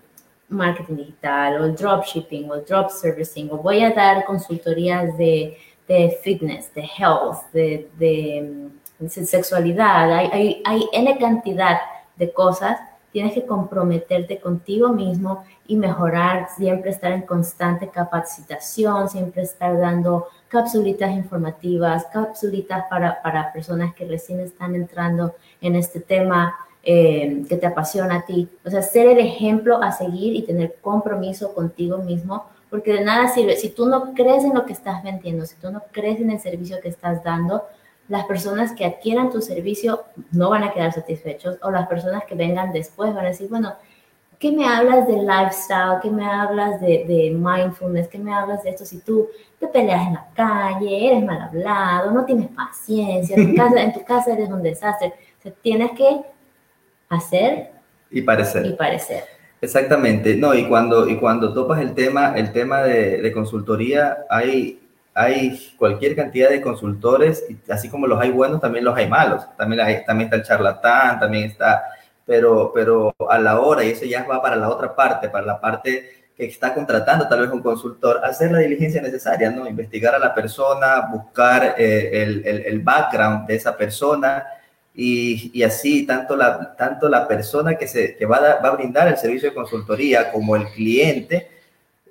marketing 0.50 0.96
digital 0.96 1.62
o 1.62 1.66
el 1.66 1.76
dropshipping 1.76 2.50
o 2.50 2.56
el 2.56 2.66
drop 2.66 2.90
servicing 2.90 3.50
o 3.52 3.58
voy 3.58 3.84
a 3.84 3.92
dar 3.92 4.26
consultorías 4.26 5.18
de, 5.18 5.58
de 5.88 6.18
fitness, 6.24 6.74
de 6.74 6.82
health, 6.98 7.52
de, 7.54 7.90
de, 7.98 8.70
mm, 9.00 9.08
sexualidad, 9.08 10.12
hay, 10.12 10.62
hay, 10.66 10.90
hay 10.94 11.18
cantidad 11.18 11.78
de 12.16 12.32
cosas 12.32 12.80
tienes 13.16 13.32
que 13.32 13.46
comprometerte 13.46 14.42
contigo 14.42 14.90
mismo 14.90 15.46
y 15.66 15.78
mejorar, 15.78 16.50
siempre 16.58 16.92
estar 16.92 17.14
en 17.14 17.22
constante 17.22 17.88
capacitación, 17.88 19.08
siempre 19.08 19.44
estar 19.44 19.80
dando 19.80 20.28
capsulitas 20.50 21.12
informativas, 21.12 22.08
capsulitas 22.12 22.84
para, 22.90 23.22
para 23.22 23.54
personas 23.54 23.96
que 23.96 24.04
recién 24.04 24.42
están 24.42 24.76
entrando 24.76 25.34
en 25.62 25.78
este 25.78 26.02
tema 26.02 26.58
eh, 26.84 27.46
que 27.48 27.56
te 27.56 27.66
apasiona 27.66 28.16
a 28.16 28.26
ti. 28.26 28.50
O 28.66 28.70
sea, 28.70 28.82
ser 28.82 29.08
el 29.08 29.20
ejemplo 29.20 29.82
a 29.82 29.94
seguir 29.94 30.36
y 30.36 30.42
tener 30.42 30.76
compromiso 30.82 31.54
contigo 31.54 32.00
mismo, 32.00 32.48
porque 32.70 32.92
de 32.92 33.06
nada 33.06 33.30
sirve. 33.30 33.56
Si 33.56 33.70
tú 33.70 33.86
no 33.86 34.14
crees 34.14 34.44
en 34.44 34.56
lo 34.56 34.66
que 34.66 34.74
estás 34.74 35.02
vendiendo, 35.06 35.46
si 35.46 35.56
tú 35.56 35.72
no 35.72 35.84
crees 35.94 36.20
en 36.20 36.32
el 36.32 36.42
servicio 36.42 36.82
que 36.82 36.90
estás 36.90 37.24
dando, 37.24 37.64
las 38.08 38.26
personas 38.26 38.74
que 38.74 38.86
adquieran 38.86 39.32
tu 39.32 39.42
servicio 39.42 40.04
no 40.32 40.50
van 40.50 40.64
a 40.64 40.72
quedar 40.72 40.94
satisfechos 40.94 41.58
o 41.62 41.72
las 41.72 41.88
personas 41.88 42.24
que 42.26 42.36
vengan 42.36 42.72
después 42.72 43.14
van 43.14 43.26
a 43.26 43.30
decir, 43.30 43.50
bueno, 43.50 43.74
¿qué 44.40 44.52
me 44.52 44.68
hablas 44.68 45.08
de 45.08 45.14
lifestyle? 45.14 46.00
¿Qué 46.02 46.10
me 46.10 46.26
hablas 46.26 46.80
de, 46.82 47.06
de 47.08 47.32
mindfulness? 47.36 48.08
¿Qué 48.08 48.20
me 48.20 48.34
hablas 48.34 48.64
de 48.64 48.70
esto? 48.72 48.86
Si 48.86 49.00
tú 49.00 49.28
te 49.60 49.68
peleas 49.68 50.08
en 50.08 50.14
la 50.14 50.28
calle, 50.36 51.08
eres 51.08 51.24
mal 51.24 51.42
hablado, 51.42 52.12
no 52.12 52.26
tienes 52.26 52.50
paciencia, 52.50 53.36
en 53.36 53.52
tu 53.52 53.56
casa, 53.62 53.82
en 53.82 53.94
tu 53.94 54.04
casa 54.04 54.34
eres 54.34 54.50
un 54.50 54.62
desastre. 54.62 55.14
O 55.44 55.52
tienes 55.52 55.92
que 55.92 56.22
hacer 57.10 57.72
y 58.12 58.22
parecer. 58.22 58.66
Y 58.66 58.74
parecer. 58.74 59.24
Exactamente. 59.62 60.36
No, 60.36 60.54
y 60.54 60.68
cuando, 60.68 61.08
y 61.10 61.18
cuando 61.18 61.54
topas 61.54 61.82
el 61.82 61.94
tema, 61.94 62.34
el 62.36 62.52
tema 62.52 62.82
de, 62.84 63.22
de 63.22 63.32
consultoría, 63.32 64.26
hay 64.30 64.85
hay 65.18 65.74
cualquier 65.78 66.14
cantidad 66.14 66.50
de 66.50 66.62
consultores, 66.62 67.46
así 67.70 67.88
como 67.90 68.06
los 68.06 68.20
hay 68.20 68.32
buenos, 68.32 68.60
también 68.60 68.84
los 68.84 68.98
hay 68.98 69.08
malos. 69.08 69.48
También, 69.58 69.80
hay, 69.80 70.06
también 70.06 70.28
está 70.28 70.36
el 70.36 70.44
charlatán, 70.44 71.22
también 71.22 71.46
está, 71.46 71.86
pero, 72.26 72.74
pero 72.76 73.16
a 73.30 73.40
la 73.40 73.62
hora, 73.62 73.86
y 73.86 73.92
eso 73.92 74.04
ya 74.04 74.26
va 74.26 74.42
para 74.42 74.58
la 74.58 74.70
otra 74.70 74.94
parte, 74.94 75.30
para 75.30 75.46
la 75.46 75.62
parte 75.62 76.26
que 76.36 76.48
está 76.48 76.74
contratando 76.74 77.30
tal 77.30 77.44
vez 77.44 77.50
un 77.50 77.62
consultor, 77.62 78.20
hacer 78.26 78.52
la 78.52 78.60
diligencia 78.60 79.02
necesaria, 79.02 79.50
¿no? 79.52 79.66
Investigar 79.70 80.14
a 80.16 80.20
la 80.20 80.36
persona, 80.36 81.08
buscar 81.10 81.76
eh, 81.78 82.10
el, 82.24 82.46
el, 82.46 82.66
el, 82.66 82.80
background 82.82 83.48
de 83.48 83.56
esa 83.56 83.78
persona 83.78 84.46
y, 84.94 85.50
y, 85.54 85.64
así 85.64 86.06
tanto 86.06 86.36
la, 86.36 86.76
tanto 86.76 87.08
la 87.08 87.26
persona 87.26 87.76
que, 87.76 87.88
se, 87.88 88.18
que 88.18 88.26
va, 88.26 88.38
a, 88.38 88.62
va 88.62 88.68
a 88.68 88.76
brindar 88.76 89.08
el 89.08 89.16
servicio 89.16 89.50
de 89.50 89.56
consultoría 89.56 90.30
como 90.30 90.58
el 90.58 90.68
cliente 90.68 91.50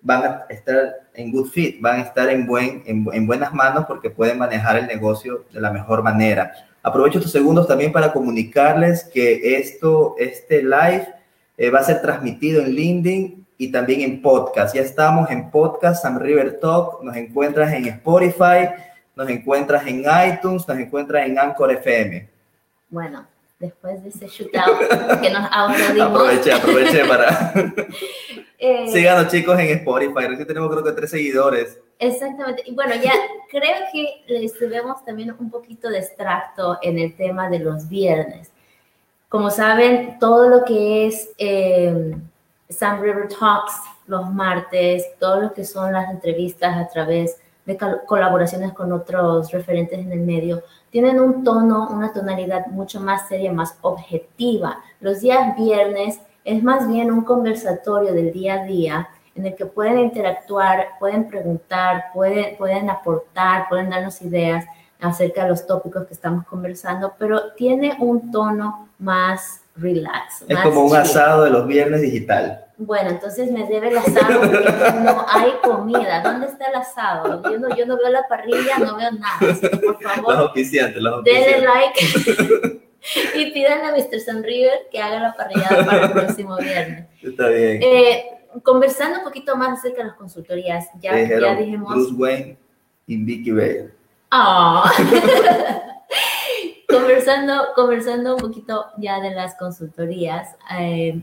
van 0.00 0.24
a 0.24 0.46
estar 0.48 1.03
en 1.14 1.30
good 1.30 1.48
fit, 1.48 1.80
van 1.80 2.00
a 2.00 2.02
estar 2.02 2.28
en, 2.28 2.46
buen, 2.46 2.82
en, 2.86 3.26
buenas 3.26 3.54
manos 3.54 3.86
porque 3.86 4.10
pueden 4.10 4.38
manejar 4.38 4.76
el 4.76 4.86
negocio 4.86 5.44
de 5.52 5.60
la 5.60 5.70
mejor 5.70 6.02
manera. 6.02 6.52
Aprovecho 6.82 7.18
estos 7.18 7.32
segundos 7.32 7.66
también 7.66 7.92
para 7.92 8.12
comunicarles 8.12 9.04
que 9.04 9.56
esto, 9.56 10.16
este 10.18 10.62
live 10.62 11.08
eh, 11.56 11.70
va 11.70 11.78
a 11.78 11.84
ser 11.84 12.02
transmitido 12.02 12.62
en 12.62 12.74
LinkedIn 12.74 13.46
y 13.56 13.72
también 13.72 14.00
en 14.00 14.20
podcast. 14.20 14.74
Ya 14.74 14.82
estamos 14.82 15.30
en 15.30 15.50
podcast, 15.50 16.02
Sam 16.02 16.18
River 16.18 16.58
Talk, 16.60 17.02
nos 17.02 17.16
encuentras 17.16 17.72
en 17.72 17.86
Spotify, 17.86 18.68
nos 19.14 19.28
encuentras 19.30 19.86
en 19.86 20.00
iTunes, 20.00 20.66
nos 20.66 20.78
encuentras 20.78 21.26
en 21.26 21.38
Anchor 21.38 21.70
FM. 21.70 22.28
Bueno, 22.90 23.26
después 23.58 24.02
de 24.02 24.08
ese 24.10 24.26
shootout 24.26 25.20
que 25.20 25.30
nos 25.30 25.48
autodimos. 25.50 26.08
Aproveché, 26.08 26.52
aproveché 26.52 27.04
para... 27.04 27.52
eh, 28.58 28.88
Síganos 28.92 29.30
chicos 29.30 29.58
en 29.58 29.78
Spotify, 29.78 30.26
recién 30.28 30.46
tenemos 30.46 30.70
creo 30.70 30.84
que 30.84 30.92
tres 30.92 31.10
seguidores. 31.10 31.78
Exactamente, 31.98 32.62
y 32.66 32.74
bueno, 32.74 32.94
ya 32.96 33.12
creo 33.50 33.86
que 33.92 34.24
les 34.26 34.58
vemos 34.58 35.04
también 35.04 35.34
un 35.38 35.50
poquito 35.50 35.88
de 35.88 35.98
extracto 35.98 36.78
en 36.82 36.98
el 36.98 37.16
tema 37.16 37.48
de 37.48 37.60
los 37.60 37.88
viernes. 37.88 38.50
Como 39.28 39.50
saben, 39.50 40.18
todo 40.18 40.48
lo 40.48 40.64
que 40.64 41.06
es 41.06 41.30
eh, 41.38 42.14
Sam 42.68 43.00
River 43.00 43.28
Talks 43.28 43.74
los 44.06 44.30
martes, 44.30 45.06
todo 45.18 45.40
lo 45.40 45.54
que 45.54 45.64
son 45.64 45.92
las 45.92 46.10
entrevistas 46.10 46.76
a 46.76 46.88
través 46.88 47.38
de 47.64 47.78
colaboraciones 48.06 48.72
con 48.72 48.92
otros 48.92 49.50
referentes 49.50 49.98
en 49.98 50.12
el 50.12 50.20
medio, 50.20 50.62
tienen 50.94 51.18
un 51.18 51.42
tono, 51.42 51.88
una 51.88 52.12
tonalidad 52.12 52.66
mucho 52.66 53.00
más 53.00 53.26
seria, 53.26 53.52
más 53.52 53.76
objetiva. 53.80 54.78
Los 55.00 55.22
días 55.22 55.56
viernes 55.56 56.20
es 56.44 56.62
más 56.62 56.86
bien 56.86 57.10
un 57.10 57.22
conversatorio 57.22 58.12
del 58.12 58.32
día 58.32 58.62
a 58.62 58.64
día 58.64 59.08
en 59.34 59.44
el 59.44 59.56
que 59.56 59.66
pueden 59.66 59.98
interactuar, 59.98 60.90
pueden 61.00 61.26
preguntar, 61.26 62.12
pueden, 62.14 62.56
pueden 62.56 62.90
aportar, 62.90 63.68
pueden 63.68 63.90
darnos 63.90 64.22
ideas 64.22 64.66
acerca 65.00 65.42
de 65.42 65.48
los 65.48 65.66
tópicos 65.66 66.06
que 66.06 66.14
estamos 66.14 66.46
conversando, 66.46 67.14
pero 67.18 67.54
tiene 67.54 67.96
un 67.98 68.30
tono 68.30 68.88
más 69.00 69.63
relax. 69.76 70.44
Es 70.48 70.58
como 70.60 70.84
un 70.84 70.96
asado 70.96 71.44
de 71.44 71.50
los 71.50 71.66
viernes 71.66 72.02
digital. 72.02 72.64
Bueno, 72.76 73.10
entonces 73.10 73.50
me 73.50 73.66
debe 73.66 73.88
el 73.88 73.98
asado 73.98 74.40
porque 74.40 75.00
no 75.02 75.26
hay 75.28 75.52
comida. 75.62 76.22
¿Dónde 76.22 76.46
está 76.46 76.66
el 76.66 76.74
asado? 76.76 77.42
Yo 77.50 77.58
no, 77.58 77.74
yo 77.76 77.86
no 77.86 77.96
veo 77.96 78.10
la 78.10 78.26
parrilla, 78.28 78.78
no 78.78 78.96
veo 78.96 79.12
nada. 79.12 79.38
por 79.84 80.02
favor, 80.02 80.34
los 80.34 80.50
oficiantes, 80.50 81.00
los 81.00 81.22
denle 81.22 81.60
like 81.60 82.80
y 83.36 83.52
pidan 83.52 83.84
a 83.84 83.92
Mr. 83.92 84.18
San 84.20 84.42
River 84.42 84.88
que 84.90 85.00
haga 85.00 85.20
la 85.20 85.34
parrillada 85.34 85.84
para 85.84 86.06
el 86.06 86.12
próximo 86.12 86.56
viernes. 86.56 87.06
Está 87.22 87.48
bien. 87.48 87.80
Eh, 87.82 88.24
conversando 88.62 89.18
un 89.18 89.24
poquito 89.24 89.56
más 89.56 89.78
acerca 89.78 89.98
de 89.98 90.08
las 90.08 90.16
consultorías, 90.16 90.88
ya, 91.00 91.16
ya 91.16 91.54
dijimos... 91.54 91.94
Bruce 91.94 92.14
Wayne 92.14 92.58
y 93.06 93.16
Vicky 93.24 93.52
Bale. 93.52 93.90
Ah. 94.30 94.90
conversando, 96.94 97.54
conversando 97.74 98.34
un 98.34 98.40
poquito 98.40 98.86
ya 98.98 99.20
de 99.20 99.30
las 99.32 99.54
consultorías, 99.56 100.56
eh, 100.78 101.22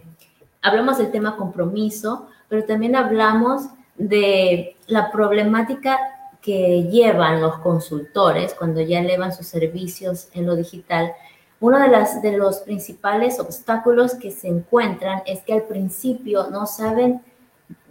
hablamos 0.62 0.98
del 0.98 1.12
tema 1.12 1.38
compromiso, 1.38 2.28
pero 2.50 2.66
también 2.66 2.96
hablamos 2.96 3.68
de 3.96 4.75
la 4.88 5.12
problemática 5.12 6.00
que 6.42 6.84
llevan 6.84 7.42
los 7.42 7.58
consultores 7.60 8.54
cuando 8.56 8.82
ya 8.82 9.00
elevan 9.00 9.34
sus 9.34 9.48
servicios 9.48 10.28
en 10.34 10.46
lo 10.46 10.56
digital. 10.56 11.13
Uno 11.60 11.80
de, 11.80 11.88
las, 11.88 12.22
de 12.22 12.36
los 12.36 12.58
principales 12.60 13.40
obstáculos 13.40 14.16
que 14.16 14.32
se 14.32 14.48
encuentran 14.48 15.22
es 15.25 15.42
que 15.42 15.54
al 15.54 15.63
principio 15.63 16.48
no 16.50 16.66
saben 16.66 17.22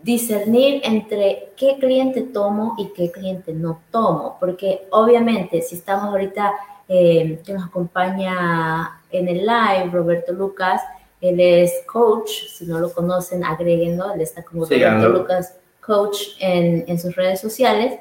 discernir 0.03 0.81
entre 0.85 1.53
qué 1.57 1.77
cliente 1.79 2.23
tomo 2.23 2.75
y 2.79 2.89
qué 2.89 3.13
cliente 3.13 3.53
no 3.53 3.81
tomo, 3.91 4.37
porque 4.41 4.89
obviamente 4.91 5.63
si 5.63 5.77
estamos 5.77 6.07
ahorita 6.07 6.53
eh, 6.93 7.41
que 7.47 7.53
nos 7.53 7.67
acompaña 7.67 9.01
en 9.13 9.29
el 9.29 9.47
live, 9.47 9.91
Roberto 9.93 10.33
Lucas, 10.33 10.83
él 11.21 11.39
es 11.39 11.73
coach, 11.87 12.31
si 12.53 12.67
no 12.67 12.81
lo 12.81 12.93
conocen, 12.93 13.45
agréguenlo, 13.45 14.13
él 14.13 14.23
está 14.23 14.43
como 14.43 14.65
Roberto 14.65 15.09
Lucas 15.09 15.57
Coach 15.81 16.19
en, 16.41 16.85
en, 16.89 16.99
sus 16.99 17.15
redes 17.15 17.41
sociales. 17.41 18.01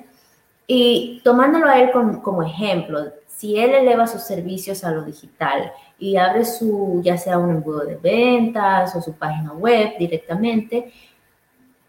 Y 0.66 1.22
tomándolo 1.24 1.68
a 1.68 1.80
él 1.80 1.92
como 1.92 2.42
ejemplo, 2.42 3.12
si 3.28 3.60
él 3.60 3.76
eleva 3.76 4.08
sus 4.08 4.24
servicios 4.24 4.84
a 4.84 4.90
lo 4.90 5.04
digital 5.04 5.72
y 6.00 6.18
abre 6.18 6.44
su, 6.44 7.00
ya 7.04 7.16
sea 7.16 7.38
un 7.38 7.52
embudo 7.52 7.86
de 7.86 7.96
ventas 7.96 8.96
o 8.96 9.02
su 9.04 9.14
página 9.14 9.54
web 9.54 9.92
directamente, 10.00 10.92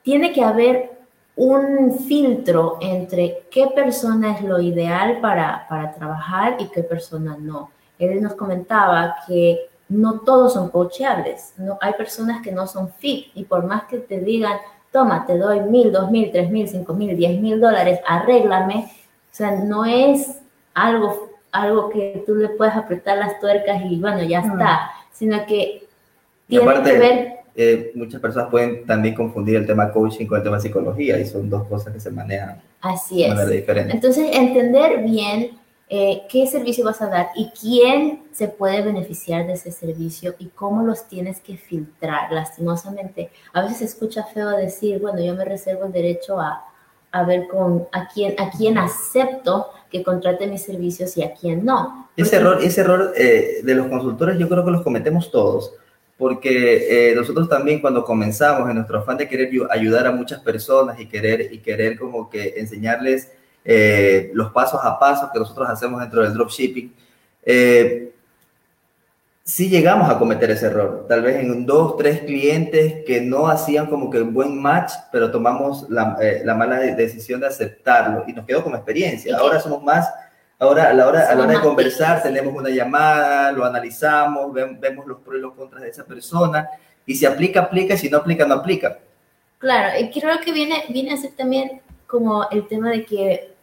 tiene 0.03 0.33
que 0.33 0.45
haber 0.45 1.00
un 1.41 1.99
filtro 2.01 2.77
entre 2.83 3.45
qué 3.51 3.69
persona 3.75 4.37
es 4.37 4.43
lo 4.43 4.61
ideal 4.61 5.21
para, 5.23 5.67
para 5.71 5.91
trabajar 5.95 6.57
y 6.59 6.67
qué 6.67 6.83
persona 6.83 7.35
no. 7.41 7.71
Él 7.99 8.23
nos 8.23 8.35
comentaba 8.35 9.17
que 9.27 9.59
no 9.89 10.21
todos 10.21 10.53
son 10.53 10.69
coachables, 10.69 11.55
no, 11.57 11.79
hay 11.81 11.95
personas 11.95 12.43
que 12.43 12.53
no 12.53 12.67
son 12.67 12.93
fit 12.93 13.29
y 13.35 13.45
por 13.45 13.65
más 13.65 13.85
que 13.85 13.97
te 14.01 14.21
digan, 14.21 14.59
toma, 14.93 15.25
te 15.25 15.39
doy 15.39 15.61
mil, 15.61 15.91
dos 15.91 16.11
mil, 16.11 16.31
tres 16.31 16.51
mil, 16.51 16.69
cinco 16.69 16.93
mil, 16.93 17.17
diez 17.17 17.41
mil 17.41 17.59
dólares, 17.59 18.01
arréglame, 18.07 18.93
o 19.33 19.35
sea, 19.35 19.53
no 19.53 19.87
es 19.87 20.43
algo, 20.75 21.31
algo 21.53 21.89
que 21.89 22.23
tú 22.27 22.35
le 22.35 22.51
puedes 22.51 22.77
apretar 22.77 23.17
las 23.17 23.41
tuercas 23.41 23.81
y 23.89 23.99
bueno, 23.99 24.23
ya 24.25 24.41
está, 24.41 24.91
sino 25.11 25.47
que 25.47 25.89
tiene 26.47 26.83
que 26.83 26.99
ver 26.99 27.40
eh, 27.55 27.93
muchas 27.95 28.21
personas 28.21 28.49
pueden 28.51 28.87
también 28.87 29.15
confundir 29.15 29.57
el 29.57 29.67
tema 29.67 29.91
coaching 29.91 30.27
con 30.27 30.39
el 30.39 30.45
tema 30.45 30.61
psicología 30.61 31.19
y 31.19 31.27
son 31.27 31.51
dos 31.51 31.67
cosas 31.67 31.93
que 31.93 32.01
se 32.01 32.11
manejan 32.11 32.61
Así 32.81 33.25
es. 33.25 33.37
de 33.37 33.57
diferente. 33.57 33.93
Entonces, 33.93 34.31
entender 34.33 35.03
bien 35.03 35.59
eh, 35.89 36.23
qué 36.31 36.47
servicio 36.47 36.85
vas 36.85 37.03
a 37.03 37.09
dar 37.09 37.31
y 37.35 37.51
quién 37.51 38.23
se 38.33 38.47
puede 38.49 38.81
beneficiar 38.83 39.47
de 39.47 39.55
ese 39.55 39.73
servicio 39.73 40.37
y 40.39 40.47
cómo 40.47 40.85
los 40.85 41.09
tienes 41.09 41.41
que 41.41 41.57
filtrar. 41.57 42.31
Lastimosamente, 42.33 43.31
a 43.53 43.63
veces 43.63 43.79
se 43.79 43.85
escucha 43.87 44.25
feo 44.25 44.51
decir, 44.51 45.01
bueno, 45.01 45.21
yo 45.21 45.35
me 45.35 45.45
reservo 45.45 45.87
el 45.87 45.93
derecho 45.93 46.41
a, 46.41 46.65
a 47.11 47.25
ver 47.25 47.49
con 47.49 47.89
a 47.93 48.09
quién, 48.09 48.35
a 48.39 48.51
quién 48.51 48.79
acepto 48.79 49.67
que 49.91 50.05
contrate 50.05 50.47
mis 50.47 50.63
servicios 50.63 51.17
y 51.17 51.25
a 51.25 51.35
quién 51.35 51.65
no. 51.65 52.09
Ese 52.17 52.37
error, 52.37 52.59
ese 52.63 52.83
error 52.83 53.13
eh, 53.17 53.61
de 53.65 53.75
los 53.75 53.89
consultores 53.89 54.39
yo 54.39 54.49
creo 54.49 54.65
que 54.65 54.71
los 54.71 54.83
cometemos 54.83 55.31
todos 55.33 55.75
porque 56.21 57.09
eh, 57.11 57.15
nosotros 57.15 57.49
también 57.49 57.81
cuando 57.81 58.05
comenzamos 58.05 58.69
en 58.69 58.75
nuestro 58.75 58.99
afán 58.99 59.17
de 59.17 59.27
querer 59.27 59.51
ayudar 59.71 60.07
a 60.07 60.13
muchas 60.13 60.39
personas 60.41 61.01
y 61.01 61.07
querer, 61.07 61.51
y 61.51 61.61
querer 61.61 61.99
como 61.99 62.29
que 62.29 62.57
enseñarles 62.59 63.33
eh, 63.65 64.31
los 64.35 64.53
pasos 64.53 64.81
a 64.85 64.99
pasos 64.99 65.31
que 65.33 65.39
nosotros 65.39 65.67
hacemos 65.71 65.99
dentro 65.99 66.23
del 66.23 66.35
dropshipping, 66.35 66.93
eh, 67.43 68.13
sí 69.43 69.71
llegamos 69.71 70.11
a 70.11 70.19
cometer 70.19 70.51
ese 70.51 70.67
error. 70.67 71.07
Tal 71.09 71.23
vez 71.23 71.37
en 71.37 71.65
dos, 71.65 71.97
tres 71.97 72.21
clientes 72.21 73.03
que 73.07 73.23
no 73.23 73.49
hacían 73.49 73.87
como 73.87 74.11
que 74.11 74.21
un 74.21 74.35
buen 74.35 74.61
match, 74.61 74.93
pero 75.11 75.31
tomamos 75.31 75.89
la, 75.89 76.19
la 76.45 76.55
mala 76.55 76.81
decisión 76.81 77.41
de 77.41 77.47
aceptarlo 77.47 78.25
y 78.27 78.35
nos 78.35 78.45
quedó 78.45 78.63
como 78.63 78.77
experiencia. 78.77 79.39
Ahora 79.39 79.59
somos 79.59 79.83
más 79.83 80.07
Ahora, 80.63 80.91
a 80.91 80.93
la 80.93 81.09
hora, 81.09 81.31
a 81.31 81.35
la 81.35 81.45
hora 81.45 81.53
de 81.55 81.61
conversar, 81.61 82.23
tenemos 82.23 82.55
una 82.55 82.69
llamada, 82.69 83.51
lo 83.51 83.65
analizamos, 83.65 84.53
vemos 84.53 85.07
los 85.07 85.21
pros 85.21 85.39
y 85.39 85.41
los 85.41 85.55
contras 85.55 85.83
de 85.83 85.89
esa 85.89 86.05
persona, 86.05 86.69
y 87.07 87.15
si 87.15 87.25
aplica, 87.25 87.61
aplica, 87.63 87.95
y 87.95 87.97
si 87.97 88.11
no 88.11 88.19
aplica, 88.19 88.47
no 88.47 88.57
aplica. 88.57 88.99
Claro, 89.57 89.99
y 89.99 90.11
creo 90.11 90.39
que 90.45 90.53
viene, 90.53 90.85
viene 90.91 91.15
a 91.15 91.17
ser 91.17 91.31
también 91.33 91.81
como 92.07 92.47
el 92.51 92.69
tema 92.69 92.91
de 92.91 93.07
que 93.07 93.55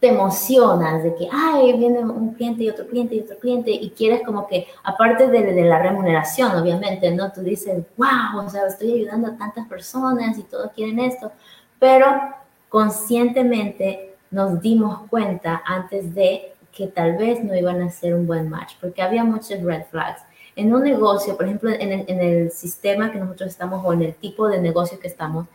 te 0.00 0.08
emocionas, 0.08 1.04
de 1.04 1.14
que, 1.14 1.28
ay, 1.30 1.72
viene 1.74 2.00
un 2.00 2.34
cliente 2.34 2.64
y 2.64 2.70
otro 2.70 2.88
cliente 2.88 3.14
y 3.14 3.20
otro 3.20 3.38
cliente, 3.38 3.70
y 3.70 3.90
quieres 3.90 4.22
como 4.26 4.48
que, 4.48 4.66
aparte 4.82 5.28
de, 5.28 5.52
de 5.52 5.62
la 5.62 5.78
remuneración, 5.78 6.50
obviamente, 6.56 7.12
¿no? 7.12 7.30
Tú 7.30 7.42
dices, 7.42 7.84
wow, 7.96 8.44
o 8.44 8.50
sea, 8.50 8.66
estoy 8.66 8.92
ayudando 8.92 9.28
a 9.28 9.36
tantas 9.36 9.68
personas 9.68 10.36
y 10.36 10.42
todos 10.42 10.72
quieren 10.72 10.98
esto, 10.98 11.30
pero 11.78 12.34
conscientemente 12.68 14.07
nos 14.30 14.60
dimos 14.60 15.06
cuenta 15.08 15.62
antes 15.64 16.14
de 16.14 16.54
que 16.72 16.86
tal 16.86 17.16
vez 17.16 17.42
no 17.42 17.56
iban 17.56 17.82
a 17.82 17.90
ser 17.90 18.14
un 18.14 18.26
buen 18.26 18.48
match, 18.48 18.74
porque 18.80 19.02
había 19.02 19.24
muchos 19.24 19.60
red 19.62 19.84
flags. 19.90 20.22
En 20.54 20.74
un 20.74 20.82
negocio, 20.82 21.36
por 21.36 21.46
ejemplo, 21.46 21.70
en 21.70 22.20
el, 22.20 22.50
sistema 22.50 23.12
que 23.12 23.18
nosotros 23.18 23.50
estamos 23.50 23.84
o 23.84 23.92
en 23.92 24.02
el 24.02 24.14
tipo 24.14 24.48
de 24.48 24.60
negocio 24.60 24.98
que 24.98 25.08
estamos, 25.08 25.46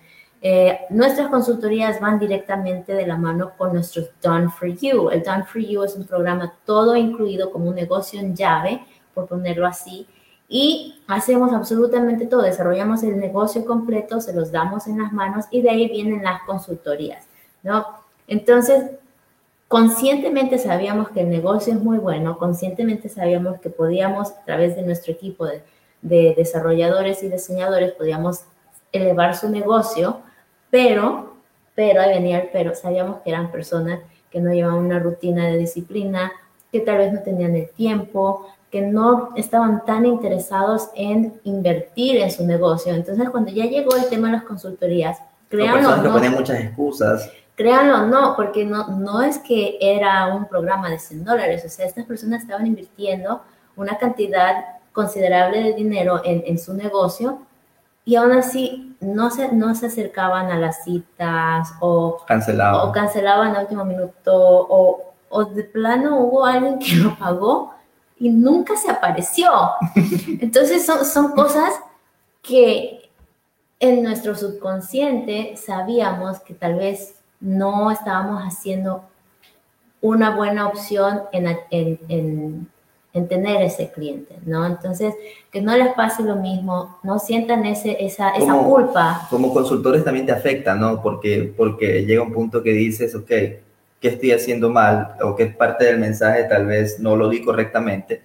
eh, 0.41 0.79
nuestras 0.89 1.29
consultorías 1.29 2.01
van 2.01 2.19
directamente 2.19 2.93
de 2.93 3.07
la 3.07 3.17
mano 3.17 3.51
con 3.57 3.73
nuestros 3.73 4.09
Done 4.21 4.49
for 4.49 4.67
You. 4.67 5.09
El 5.09 5.23
Done 5.23 5.45
for 5.45 5.61
You 5.61 5.83
es 5.83 5.95
un 5.95 6.05
programa 6.05 6.53
todo 6.65 6.95
incluido 6.95 7.51
como 7.51 7.69
un 7.69 7.75
negocio 7.75 8.19
en 8.19 8.35
llave, 8.35 8.85
por 9.13 9.27
ponerlo 9.27 9.65
así, 9.65 10.07
y 10.49 11.01
hacemos 11.07 11.53
absolutamente 11.53 12.25
todo. 12.25 12.41
Desarrollamos 12.41 13.03
el 13.03 13.17
negocio 13.19 13.65
completo, 13.65 14.19
se 14.19 14.33
los 14.33 14.51
damos 14.51 14.87
en 14.87 14.99
las 14.99 15.13
manos 15.13 15.45
y 15.51 15.61
de 15.61 15.69
ahí 15.69 15.89
vienen 15.89 16.23
las 16.23 16.41
consultorías, 16.43 17.27
¿no? 17.61 18.02
Entonces, 18.27 18.91
conscientemente 19.67 20.59
sabíamos 20.59 21.09
que 21.09 21.21
el 21.21 21.29
negocio 21.29 21.73
es 21.73 21.79
muy 21.81 21.97
bueno, 21.97 22.37
conscientemente 22.37 23.09
sabíamos 23.09 23.59
que 23.59 23.69
podíamos, 23.69 24.31
a 24.31 24.45
través 24.45 24.75
de 24.75 24.83
nuestro 24.83 25.11
equipo 25.11 25.47
de, 25.47 25.63
desarrolladores 26.35 27.23
y 27.23 27.29
diseñadores, 27.29 27.93
podíamos 27.93 28.41
elevar 28.91 29.35
su 29.35 29.49
negocio, 29.49 30.19
pero, 30.69 31.37
pero, 31.75 32.01
ahí 32.01 32.13
venía 32.13 32.39
el 32.39 32.49
pero, 32.51 32.75
sabíamos 32.75 33.21
que 33.21 33.29
eran 33.29 33.51
personas 33.51 34.01
que 34.29 34.41
no 34.41 34.53
llevaban 34.53 34.79
una 34.79 34.99
rutina 34.99 35.47
de 35.47 35.57
disciplina, 35.57 36.31
que 36.71 36.81
tal 36.81 36.97
vez 36.97 37.13
no 37.13 37.21
tenían 37.21 37.55
el 37.55 37.69
tiempo, 37.69 38.47
que 38.69 38.81
no 38.81 39.29
estaban 39.35 39.85
tan 39.85 40.05
interesados 40.05 40.89
en 40.95 41.39
invertir 41.43 42.17
en 42.17 42.31
su 42.31 42.45
negocio. 42.45 42.93
Entonces, 42.93 43.29
cuando 43.29 43.51
ya 43.51 43.65
llegó 43.65 43.95
el 43.95 44.09
tema 44.09 44.27
de 44.27 44.33
las 44.33 44.43
consultorías, 44.43 45.19
crearon... 45.47 46.03
que 46.03 46.09
ponían 46.09 46.33
muchas 46.33 46.59
excusas. 46.59 47.31
Créanlo 47.55 48.01
o 48.01 48.05
no, 48.05 48.35
porque 48.35 48.65
no, 48.65 48.87
no 48.87 49.21
es 49.21 49.37
que 49.37 49.77
era 49.79 50.33
un 50.33 50.47
programa 50.47 50.89
de 50.89 50.99
100 50.99 51.23
dólares, 51.23 51.63
o 51.65 51.69
sea, 51.69 51.85
estas 51.85 52.05
personas 52.05 52.41
estaban 52.41 52.65
invirtiendo 52.65 53.41
una 53.75 53.97
cantidad 53.97 54.65
considerable 54.91 55.61
de 55.61 55.73
dinero 55.73 56.21
en, 56.23 56.43
en 56.45 56.57
su 56.57 56.73
negocio 56.73 57.39
y 58.05 58.15
aún 58.15 58.31
así 58.33 58.95
no 58.99 59.29
se, 59.29 59.51
no 59.51 59.75
se 59.75 59.87
acercaban 59.87 60.51
a 60.51 60.57
las 60.57 60.83
citas 60.83 61.73
o 61.79 62.23
cancelaban, 62.27 62.89
o 62.89 62.91
cancelaban 62.91 63.55
al 63.55 63.63
último 63.63 63.85
minuto 63.85 64.33
o, 64.33 65.13
o 65.29 65.45
de 65.45 65.63
plano 65.63 66.19
hubo 66.19 66.45
alguien 66.45 66.79
que 66.79 66.95
lo 66.95 67.17
pagó 67.17 67.73
y 68.19 68.29
nunca 68.29 68.75
se 68.75 68.91
apareció. 68.91 69.51
Entonces 70.41 70.85
son, 70.85 71.05
son 71.05 71.31
cosas 71.31 71.73
que 72.41 73.09
en 73.79 74.03
nuestro 74.03 74.35
subconsciente 74.35 75.55
sabíamos 75.57 76.39
que 76.41 76.53
tal 76.53 76.75
vez 76.75 77.15
no 77.43 77.91
estábamos 77.91 78.41
haciendo 78.41 79.03
una 80.01 80.35
buena 80.35 80.67
opción 80.67 81.23
en, 81.33 82.67
tener 83.27 83.61
ese 83.61 83.91
cliente, 83.91 84.35
¿no? 84.45 84.65
Entonces, 84.65 85.13
que 85.51 85.61
no 85.61 85.75
les 85.77 85.93
pase 85.93 86.23
lo 86.23 86.37
mismo, 86.37 86.97
no 87.03 87.19
sientan 87.19 87.65
ese, 87.65 88.03
esa, 88.03 88.31
esa 88.31 88.57
culpa. 88.57 89.27
Como 89.29 89.53
consultores 89.53 90.03
también 90.03 90.25
te 90.25 90.31
afecta, 90.31 90.73
¿no? 90.73 91.01
Porque, 91.01 91.53
porque 91.55 92.05
llega 92.05 92.23
un 92.23 92.33
punto 92.33 92.63
que 92.63 92.71
dices, 92.71 93.13
ok, 93.13 93.27
¿qué 93.27 93.61
estoy 94.01 94.31
haciendo 94.31 94.69
mal? 94.69 95.15
O 95.21 95.35
qué 95.35 95.47
parte 95.47 95.85
del 95.85 95.99
mensaje 95.99 96.45
tal 96.45 96.65
vez 96.65 96.99
no 96.99 97.15
lo 97.15 97.29
di 97.29 97.43
correctamente. 97.43 98.23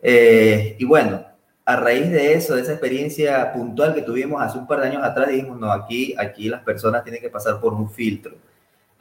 Eh, 0.00 0.76
y 0.78 0.84
bueno, 0.84 1.24
a 1.64 1.76
raíz 1.76 2.10
de 2.10 2.34
eso, 2.34 2.54
de 2.54 2.62
esa 2.62 2.72
experiencia 2.72 3.52
puntual 3.52 3.94
que 3.94 4.02
tuvimos 4.02 4.40
hace 4.40 4.56
un 4.56 4.66
par 4.66 4.80
de 4.80 4.88
años 4.88 5.04
atrás, 5.04 5.28
dijimos, 5.28 5.58
no, 5.60 5.70
aquí, 5.70 6.14
aquí 6.16 6.48
las 6.48 6.62
personas 6.62 7.02
tienen 7.04 7.20
que 7.20 7.28
pasar 7.28 7.60
por 7.60 7.74
un 7.74 7.90
filtro 7.90 8.34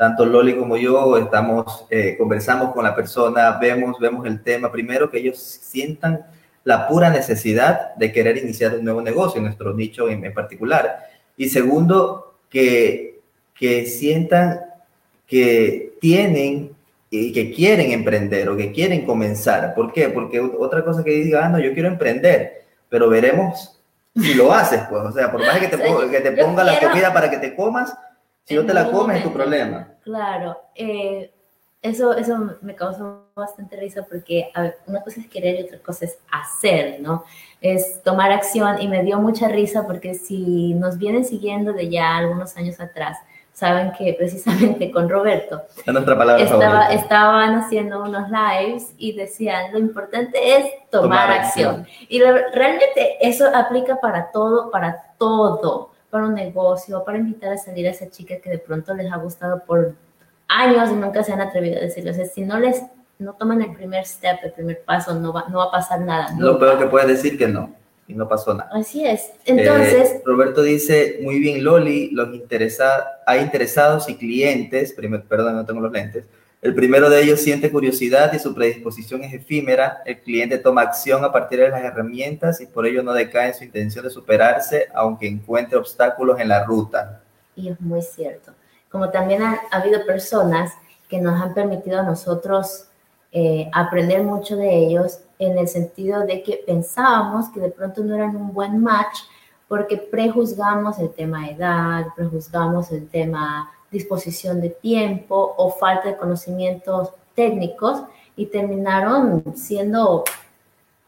tanto 0.02 0.26
Loli 0.26 0.56
como 0.56 0.78
yo 0.78 1.16
estamos, 1.20 1.86
eh, 1.92 2.16
conversamos 2.18 2.74
con 2.74 2.84
la 2.84 2.96
persona, 2.96 3.60
vemos, 3.60 4.00
vemos 4.00 4.26
el 4.26 4.42
tema. 4.42 4.72
Primero, 4.72 5.12
que 5.12 5.20
ellos 5.20 5.38
sientan 5.38 6.26
la 6.64 6.88
pura 6.88 7.12
necesidad 7.12 7.94
de 7.94 8.12
querer 8.12 8.38
iniciar 8.38 8.74
un 8.74 8.84
nuevo 8.84 9.04
negocio, 9.04 9.38
en 9.38 9.44
nuestro 9.44 9.76
nicho 9.76 10.10
en, 10.10 10.34
particular. 10.34 11.08
Y 11.38 11.50
segundo, 11.50 12.34
que, 12.50 13.20
que 13.54 13.86
sientan 13.86 14.62
que 15.28 15.94
tienen 16.02 16.72
y 17.12 17.32
que 17.32 17.54
quieren 17.54 17.92
emprender 17.92 18.50
o 18.50 18.58
que 18.58 18.72
quieren 18.72 19.06
comenzar. 19.06 19.76
¿Por 19.76 19.94
qué? 19.94 20.10
Porque 20.10 20.40
otra 20.40 20.84
cosa 20.84 21.04
que 21.04 21.12
diga, 21.12 21.46
ah, 21.46 21.50
no, 21.50 21.60
yo 21.60 21.76
quiero 21.76 21.88
emprender, 21.88 22.64
pero 22.90 23.08
veremos 23.08 23.80
si 24.16 24.34
lo 24.34 24.52
haces, 24.52 24.82
pues. 24.90 25.04
O 25.04 25.12
sea, 25.12 25.32
por 25.32 25.46
más 25.46 25.60
que 25.60 25.68
te, 25.68 25.78
que 25.78 26.22
te 26.22 26.32
ponga 26.44 26.64
la 26.64 26.80
comida 26.80 27.14
para 27.14 27.30
que 27.30 27.38
te 27.38 27.56
comas, 27.56 27.96
si 28.46 28.56
no 28.56 28.66
te 28.66 28.74
la 28.74 28.90
comes 28.90 29.18
es 29.18 29.24
tu 29.24 29.32
problema. 29.32 29.91
Claro, 30.04 30.58
eh, 30.76 31.32
eso, 31.82 32.14
eso 32.14 32.58
me 32.62 32.76
causó 32.76 33.26
bastante 33.36 33.76
risa 33.76 34.06
porque 34.08 34.52
una 34.86 35.02
cosa 35.02 35.20
es 35.22 35.28
querer 35.28 35.60
y 35.60 35.64
otra 35.64 35.80
cosa 35.80 36.06
es 36.06 36.20
hacer, 36.32 37.00
¿no? 37.02 37.24
Es 37.60 38.04
tomar 38.04 38.32
acción 38.32 38.82
y 38.82 38.88
me 38.88 39.04
dio 39.04 39.20
mucha 39.20 39.48
risa 39.48 39.86
porque 39.88 40.14
si 40.14 40.74
nos 40.76 40.98
vienen 40.98 41.26
siguiendo 41.26 41.74
de 41.74 41.90
ya 41.90 42.18
algunos 42.18 42.56
años 42.56 42.80
atrás, 42.80 43.18
saben 43.54 43.92
que 43.94 44.14
precisamente 44.14 44.92
con 44.92 45.10
Roberto 45.10 45.62
estaba, 45.86 46.86
estaban 46.94 47.56
haciendo 47.56 48.02
unos 48.02 48.30
lives 48.30 48.94
y 48.98 49.14
decían 49.14 49.72
lo 49.74 49.80
importante 49.80 50.58
es 50.58 50.66
tomar, 50.90 51.32
acción. 51.32 51.82
acción. 51.82 52.08
Y 52.10 52.22
realmente 52.22 53.18
eso 53.22 53.46
aplica 53.54 54.00
para 54.00 54.32
todo, 54.32 54.72
para 54.72 55.14
todo 55.18 55.91
para 56.12 56.26
un 56.26 56.36
negocio, 56.36 57.04
para 57.04 57.18
invitar 57.18 57.54
a 57.54 57.58
salir 57.58 57.88
a 57.88 57.92
esa 57.92 58.10
chica 58.10 58.38
que 58.38 58.50
de 58.50 58.60
pronto 58.60 58.94
les 58.94 59.12
ha 59.12 59.18
gustado 59.18 59.64
por 59.66 59.96
años 60.48 60.92
y 60.92 60.96
nunca 60.96 61.24
se 61.24 61.32
han 61.32 61.42
atrevido 61.42 61.78
a 61.78 61.82
decirlo. 61.82 62.12
O 62.12 62.14
sea, 62.14 62.26
si 62.26 62.42
no 62.42 62.60
les 62.60 62.84
no 63.22 63.34
toman 63.34 63.62
el 63.62 63.74
primer 63.74 64.06
step, 64.06 64.40
el 64.44 64.52
primer 64.52 64.82
paso, 64.84 65.14
no 65.14 65.32
va, 65.32 65.46
no 65.50 65.60
va 65.60 65.66
a 65.66 65.72
pasar 65.72 66.02
nada. 66.02 66.36
Lo 66.38 66.60
peor 66.60 66.78
que 66.80 66.88
puedes 66.88 67.08
decir 67.08 67.38
que 67.38 67.48
no, 67.48 67.74
y 68.08 68.14
no 68.14 68.28
pasó 68.28 68.54
nada. 68.54 68.70
Así 68.74 69.06
es. 69.06 69.32
Entonces. 69.46 70.12
Eh, 70.12 70.22
Roberto 70.26 70.64
dice, 70.64 71.20
muy 71.22 71.40
bien, 71.40 71.64
Loli, 71.64 72.10
los 72.12 72.34
interesa, 72.34 73.22
hay 73.26 73.42
interesados 73.42 74.10
y 74.10 74.16
clientes, 74.16 74.94
primer, 74.94 75.24
perdón, 75.24 75.56
no 75.56 75.66
tengo 75.66 75.82
los 75.82 75.92
lentes, 75.92 76.26
el 76.62 76.76
primero 76.76 77.10
de 77.10 77.24
ellos 77.24 77.40
siente 77.40 77.72
curiosidad 77.72 78.32
y 78.34 78.40
su 78.40 78.54
predisposición 78.54 79.24
es 79.24 79.34
efímera. 79.34 80.04
El 80.06 80.20
cliente 80.20 80.60
toma 80.60 80.82
acción 80.82 81.26
a 81.26 81.32
partir 81.32 81.60
de 81.60 81.70
las 81.70 81.84
herramientas 81.84 82.62
y 82.62 82.68
por 82.68 82.86
ello 82.86 83.02
no 83.02 83.14
decae 83.14 83.48
en 83.48 83.54
su 83.56 83.64
intención 83.64 84.06
de 84.06 84.12
superarse, 84.12 84.88
aunque 84.94 85.28
encuentre 85.28 85.80
obstáculos 85.80 86.40
en 86.40 86.50
la 86.50 86.64
ruta. 86.64 87.24
Y 87.56 87.70
es 87.70 87.82
muy 87.82 88.04
cierto. 88.04 88.54
Como 88.92 89.10
también 89.10 89.42
ha, 89.42 89.60
habido 89.72 90.06
personas 90.06 90.72
que 91.10 91.20
nos 91.20 91.42
han 91.42 91.56
permitido 91.56 92.00
a 92.00 92.04
nosotros 92.04 92.86
eh, 93.32 93.68
aprender 93.74 94.22
mucho 94.22 94.56
de 94.56 94.86
ellos 94.86 95.20
en 95.40 95.58
el 95.58 95.68
sentido 95.68 96.28
de 96.28 96.44
que 96.44 96.62
pensábamos 96.64 97.50
que 97.50 97.60
de 97.60 97.70
pronto 97.70 98.04
no 98.04 98.14
eran 98.14 98.36
un 98.36 98.54
buen 98.54 98.78
match 98.80 99.22
porque 99.68 99.98
prejuzgamos 99.98 101.00
el 101.00 101.10
tema 101.12 101.50
edad, 101.50 102.06
prejuzgamos 102.16 102.92
el 102.92 103.08
tema 103.10 103.72
disposición 103.92 104.62
de 104.62 104.70
tiempo 104.70 105.54
o 105.58 105.72
falta 105.72 106.10
de 106.10 106.18
conocimientos 106.18 107.12
técnicos 107.36 108.04
y 108.36 108.48
terminaron 108.48 109.44
siendo 109.56 110.24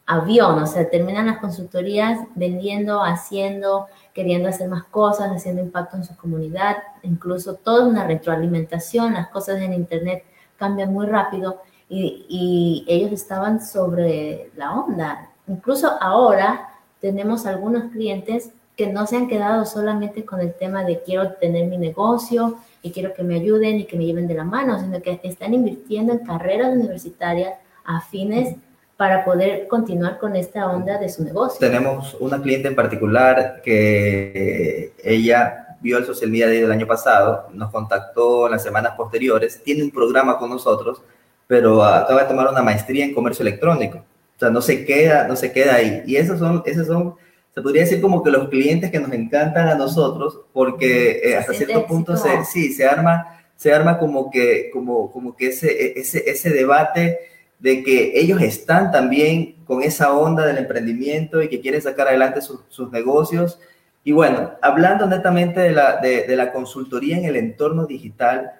avión, 0.06 0.62
o 0.62 0.68
sea, 0.68 0.90
terminan 0.90 1.28
las 1.28 1.38
consultorías 1.38 2.20
vendiendo, 2.36 3.02
haciendo, 3.04 3.88
queriendo 4.14 4.50
hacer 4.50 4.68
más 4.68 4.84
cosas, 4.84 5.32
haciendo 5.32 5.62
impacto 5.62 5.96
en 5.96 6.04
su 6.04 6.16
comunidad, 6.18 6.78
incluso 7.04 7.56
toda 7.56 7.88
una 7.88 8.06
retroalimentación, 8.06 9.14
las 9.14 9.30
cosas 9.30 9.62
en 9.62 9.74
Internet 9.74 10.26
cambian 10.58 10.92
muy 10.92 11.06
rápido 11.06 11.62
y, 11.88 12.26
y 12.28 12.86
ellos 12.88 13.14
estaban 13.14 13.66
sobre 13.66 14.52
la 14.56 14.74
onda. 14.74 15.30
Incluso 15.48 15.90
ahora 16.02 16.70
tenemos 17.00 17.46
algunos 17.46 17.92
clientes 17.92 18.52
que 18.76 18.88
no 18.88 19.06
se 19.08 19.18
han 19.18 19.28
quedado 19.28 19.66
solamente 19.66 20.26
con 20.26 20.42
el 20.42 20.54
tema 20.54 20.84
de 20.84 21.02
quiero 21.02 21.34
tener 21.34 21.68
mi 21.68 21.78
negocio 21.78 22.58
y 22.84 22.92
quiero 22.92 23.14
que 23.14 23.24
me 23.24 23.36
ayuden 23.36 23.80
y 23.80 23.86
que 23.86 23.98
me 23.98 24.06
lleven 24.06 24.28
de 24.28 24.36
la 24.36 24.44
mano, 24.44 24.80
sino 24.80 25.02
que 25.02 25.20
están 25.24 25.54
invirtiendo 25.54 26.12
en 26.12 26.20
carreras 26.20 26.76
universitarias 26.76 27.54
afines 27.86 28.58
para 28.98 29.26
poder 29.26 29.68
continuar 29.68 30.20
con 30.20 30.36
esta 30.36 30.70
onda 30.70 31.00
de 31.00 31.10
su 31.10 31.24
negocio. 31.24 31.60
Tenemos 31.60 32.16
una 32.20 32.42
cliente 32.42 32.68
en 32.68 32.76
particular 32.76 33.62
que 33.64 34.94
ella 35.02 35.78
vio 35.82 35.98
el 35.98 36.06
social 36.06 36.30
media 36.30 36.48
del 36.48 36.72
año 36.72 36.86
pasado, 36.86 37.48
nos 37.54 37.72
contactó 37.72 38.46
en 38.46 38.52
las 38.52 38.64
semanas 38.64 38.94
posteriores, 38.96 39.64
tiene 39.64 39.84
un 39.84 39.92
programa 39.92 40.38
con 40.38 40.50
nosotros, 40.50 41.02
pero 41.48 41.84
acaba 41.84 42.22
de 42.24 42.28
tomar 42.28 42.50
una 42.50 42.62
maestría 42.62 43.06
en 43.06 43.14
comercio 43.14 43.44
electrónico. 43.44 43.98
O 43.98 44.40
sea, 44.40 44.50
no 44.50 44.62
se 44.62 44.86
queda, 44.86 45.26
no 45.28 45.36
se 45.38 45.54
queda 45.54 45.76
ahí. 45.76 46.04
Y 46.06 46.18
esos 46.18 46.40
son, 46.40 46.64
esos 46.66 46.88
son 46.88 47.16
se 47.54 47.62
podría 47.62 47.84
decir 47.84 48.02
como 48.02 48.24
que 48.24 48.32
los 48.32 48.50
clientes 48.50 48.90
que 48.90 49.00
nos 49.00 49.12
encantan 49.14 49.68
a 49.68 49.76
nosotros, 49.76 50.42
porque 50.52 51.22
eh, 51.24 51.38
hasta 51.38 51.54
cierto 51.54 51.86
punto 51.86 52.18
se, 52.18 52.46
sí, 52.46 52.74
se 52.74 52.86
arma, 52.86 53.46
se 53.56 53.72
arma 53.72 54.00
como 54.00 54.32
que, 54.32 54.72
como, 54.72 55.12
como 55.12 55.36
que 55.36 55.48
ese, 55.48 55.72
e, 55.72 56.00
ese, 56.00 56.30
ese 56.30 56.50
debate 56.50 57.20
de 57.60 57.84
que 57.84 58.20
ellos 58.20 58.42
están 58.42 58.92
también 58.92 59.56
con 59.66 59.84
esa 59.84 60.14
onda 60.14 60.46
del 60.46 60.58
emprendimiento 60.58 61.42
y 61.44 61.48
que 61.48 61.62
quieren 61.62 61.82
sacar 61.82 62.08
adelante 62.08 62.42
sus 62.42 62.92
negocios. 62.92 63.60
Y 64.04 64.12
bueno, 64.12 64.54
hablando 64.62 65.06
netamente 65.06 65.62
de 65.62 65.72
la, 65.72 65.98
de, 65.98 66.24
de 66.24 66.36
la 66.36 66.52
consultoría 66.52 67.18
en 67.18 67.26
el 67.26 67.36
entorno 67.36 67.86
digital, 67.86 68.52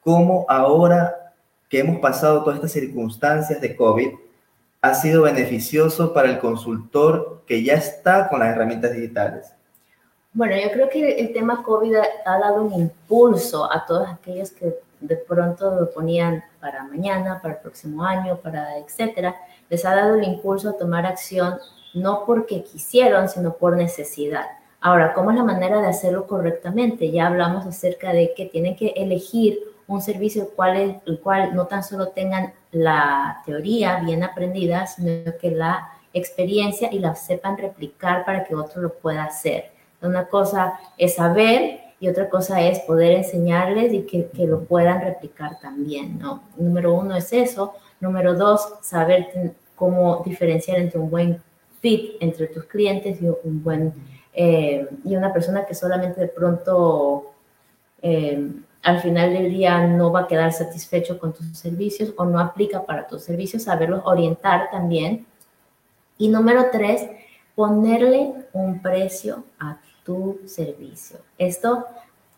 cómo 0.00 0.46
ahora 0.48 1.34
que 1.68 1.78
hemos 1.78 2.00
pasado 2.00 2.42
todas 2.42 2.56
estas 2.56 2.72
circunstancias 2.72 3.60
de 3.60 3.76
COVID, 3.76 4.08
ha 4.82 4.94
sido 4.94 5.22
beneficioso 5.22 6.12
para 6.14 6.30
el 6.30 6.38
consultor 6.38 7.42
que 7.46 7.62
ya 7.62 7.74
está 7.74 8.28
con 8.28 8.40
las 8.40 8.54
herramientas 8.54 8.92
digitales? 8.92 9.52
Bueno, 10.32 10.54
yo 10.56 10.70
creo 10.70 10.88
que 10.88 11.18
el 11.18 11.32
tema 11.32 11.62
COVID 11.62 11.96
ha 12.24 12.38
dado 12.38 12.62
un 12.62 12.72
impulso 12.72 13.70
a 13.70 13.84
todos 13.84 14.08
aquellos 14.08 14.50
que 14.52 14.74
de 15.00 15.16
pronto 15.16 15.80
lo 15.80 15.90
ponían 15.90 16.44
para 16.60 16.84
mañana, 16.84 17.40
para 17.42 17.54
el 17.54 17.60
próximo 17.60 18.04
año, 18.04 18.36
para 18.36 18.78
etcétera. 18.78 19.34
Les 19.68 19.84
ha 19.84 19.94
dado 19.94 20.14
el 20.14 20.24
impulso 20.24 20.70
a 20.70 20.78
tomar 20.78 21.06
acción 21.06 21.54
no 21.94 22.24
porque 22.24 22.62
quisieron, 22.62 23.28
sino 23.28 23.54
por 23.54 23.76
necesidad. 23.76 24.46
Ahora, 24.80 25.12
¿cómo 25.12 25.30
es 25.30 25.36
la 25.36 25.44
manera 25.44 25.80
de 25.80 25.88
hacerlo 25.88 26.26
correctamente? 26.26 27.10
Ya 27.10 27.26
hablamos 27.26 27.66
acerca 27.66 28.12
de 28.12 28.32
que 28.34 28.46
tienen 28.46 28.76
que 28.76 28.94
elegir 28.96 29.58
un 29.86 30.00
servicio 30.00 30.42
el 30.42 30.48
cual, 30.50 31.02
el 31.04 31.20
cual 31.20 31.54
no 31.54 31.66
tan 31.66 31.82
solo 31.82 32.08
tengan 32.08 32.54
la 32.72 33.42
teoría 33.44 34.00
bien 34.00 34.22
aprendida, 34.22 34.86
sino 34.86 35.36
que 35.40 35.50
la 35.50 35.90
experiencia 36.12 36.88
y 36.92 36.98
la 36.98 37.14
sepan 37.14 37.56
replicar 37.58 38.24
para 38.24 38.44
que 38.44 38.54
otro 38.54 38.82
lo 38.82 38.94
pueda 38.94 39.24
hacer. 39.24 39.70
Una 40.02 40.26
cosa 40.26 40.78
es 40.96 41.16
saber 41.16 41.80
y 42.00 42.08
otra 42.08 42.28
cosa 42.28 42.62
es 42.62 42.80
poder 42.80 43.12
enseñarles 43.12 43.92
y 43.92 44.02
que, 44.02 44.28
que 44.28 44.46
lo 44.46 44.64
puedan 44.64 45.00
replicar 45.02 45.60
también, 45.60 46.18
¿no? 46.18 46.42
Número 46.56 46.94
uno 46.94 47.14
es 47.16 47.32
eso. 47.32 47.74
Número 48.00 48.34
dos, 48.34 48.74
saber 48.80 49.54
cómo 49.76 50.22
diferenciar 50.24 50.78
entre 50.78 50.98
un 50.98 51.10
buen 51.10 51.42
fit 51.80 52.16
entre 52.20 52.46
tus 52.48 52.64
clientes 52.64 53.20
y 53.20 53.26
un 53.26 53.62
buen 53.62 53.92
eh, 54.32 54.88
y 55.04 55.16
una 55.16 55.32
persona 55.32 55.66
que 55.66 55.74
solamente 55.74 56.20
de 56.20 56.28
pronto 56.28 57.32
eh, 58.00 58.52
al 58.82 59.00
final 59.00 59.32
del 59.32 59.50
día 59.50 59.86
no 59.86 60.10
va 60.10 60.20
a 60.20 60.28
quedar 60.28 60.52
satisfecho 60.52 61.18
con 61.18 61.32
tus 61.32 61.46
servicios 61.58 62.12
o 62.16 62.24
no 62.24 62.38
aplica 62.38 62.84
para 62.84 63.06
tus 63.06 63.22
servicios, 63.22 63.64
saberlos 63.64 64.02
orientar 64.04 64.70
también. 64.70 65.26
Y 66.16 66.28
número 66.28 66.66
tres, 66.72 67.06
ponerle 67.54 68.32
un 68.52 68.80
precio 68.80 69.44
a 69.58 69.78
tu 70.04 70.40
servicio. 70.46 71.18
Esto 71.36 71.86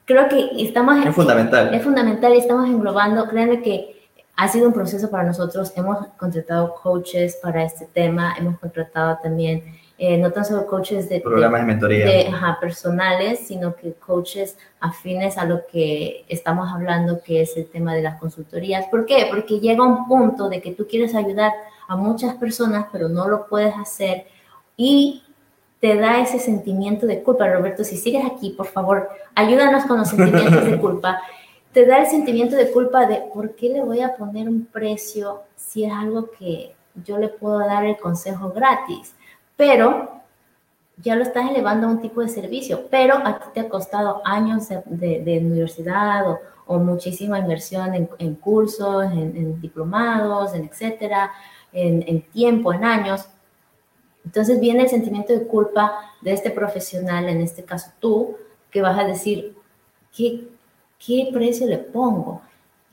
creo 0.05 0.29
que 0.29 0.51
estamos... 0.59 1.05
Es 1.05 1.15
fundamental. 1.15 1.75
Es 1.75 1.83
fundamental 1.83 2.35
y 2.35 2.39
estamos 2.39 2.69
englobando, 2.69 3.29
créanme 3.29 3.63
que 3.63 4.09
ha 4.37 4.49
sido 4.49 4.67
un 4.67 4.73
proceso 4.73 5.11
para 5.11 5.25
nosotros. 5.25 5.73
Hemos 5.77 6.07
contratado 6.19 6.75
coaches 6.75 7.39
para 7.43 7.63
este 7.65 7.87
tema, 7.87 8.35
hemos 8.39 8.59
contratado 8.59 9.19
también 9.23 9.63
eh, 10.05 10.19
no 10.19 10.33
tan 10.33 10.45
solo 10.45 10.67
coaches 10.67 11.09
de 11.09 11.21
programas 11.21 11.61
de, 11.61 11.67
mentoría 11.69 12.59
personales, 12.61 13.39
sino 13.47 13.77
que 13.77 13.93
coaches 13.93 14.59
afines 14.81 15.39
a 15.39 15.45
lo 15.45 15.65
que 15.69 16.25
estamos 16.29 16.73
hablando, 16.73 17.23
que 17.23 17.43
es 17.43 17.57
el 17.57 17.67
tema 17.67 17.95
de 17.95 18.03
las 18.03 18.19
consultorías. 18.19 18.87
¿Por 18.89 19.07
qué? 19.07 19.29
Porque 19.31 19.61
llega 19.61 19.85
un 19.85 20.09
punto 20.09 20.49
de 20.49 20.61
que 20.61 20.73
tú 20.73 20.89
quieres 20.89 21.15
ayudar 21.15 21.53
a 21.87 21.95
muchas 21.95 22.35
personas, 22.35 22.87
pero 22.91 23.09
no 23.09 23.29
lo 23.29 23.47
puedes 23.47 23.77
hacer 23.77 24.27
y 24.77 25.23
te 25.79 25.95
da 25.95 26.21
ese 26.21 26.41
sentimiento 26.41 27.07
de 27.07 27.23
culpa. 27.23 27.47
Roberto, 27.47 27.85
si 27.85 27.97
sigues 27.97 28.25
aquí, 28.27 28.51
por 28.51 28.67
favor, 28.67 29.09
ayúdanos 29.37 29.85
con 29.85 29.99
los 29.99 30.09
sentimientos 30.09 30.65
de 30.65 30.81
culpa. 30.81 31.23
Te 31.73 31.87
da 31.87 31.99
el 31.99 32.09
sentimiento 32.09 32.57
de 32.57 32.73
culpa 32.73 33.07
de 33.07 33.23
por 33.33 33.55
qué 33.55 33.69
le 33.69 33.83
voy 33.85 34.01
a 34.01 34.17
poner 34.17 34.49
un 34.49 34.67
precio 34.67 35.43
si 35.55 35.85
es 35.85 35.93
algo 35.93 36.29
que 36.33 36.75
yo 37.05 37.19
le 37.19 37.29
puedo 37.29 37.61
dar 37.61 37.85
el 37.85 37.97
consejo 37.99 38.51
gratis 38.51 39.15
pero 39.63 40.23
ya 40.97 41.15
lo 41.15 41.23
estás 41.23 41.49
elevando 41.49 41.87
a 41.87 41.91
un 41.91 42.01
tipo 42.01 42.21
de 42.21 42.29
servicio, 42.29 42.89
pero 42.91 43.15
a 43.25 43.39
ti 43.39 43.47
te 43.55 43.61
ha 43.61 43.69
costado 43.69 44.21
años 44.25 44.67
de, 44.87 45.39
universidad 45.41 46.25
o, 46.67 46.79
muchísima 46.81 47.39
inversión 47.39 48.09
en, 48.19 48.35
cursos, 48.35 49.05
en, 49.05 49.61
diplomados, 49.61 50.53
en 50.55 50.65
etcétera, 50.65 51.31
en, 51.73 52.03
en 52.09 52.23
tiempo, 52.23 52.73
en 52.73 52.83
años. 52.83 53.29
Entonces 54.25 54.59
viene 54.59 54.83
el 54.83 54.89
sentimiento 54.89 55.33
de 55.33 55.47
culpa 55.47 55.97
de 56.23 56.33
este 56.33 56.51
profesional, 56.51 57.29
en 57.29 57.41
este 57.41 57.63
caso 57.63 57.93
tú, 58.01 58.37
que 58.69 58.83
vas 58.83 58.99
a 58.99 59.05
decir, 59.05 59.57
¿qué, 60.17 60.49
qué 60.99 61.31
precio 61.33 61.69
le 61.69 61.79
pongo? 61.79 62.43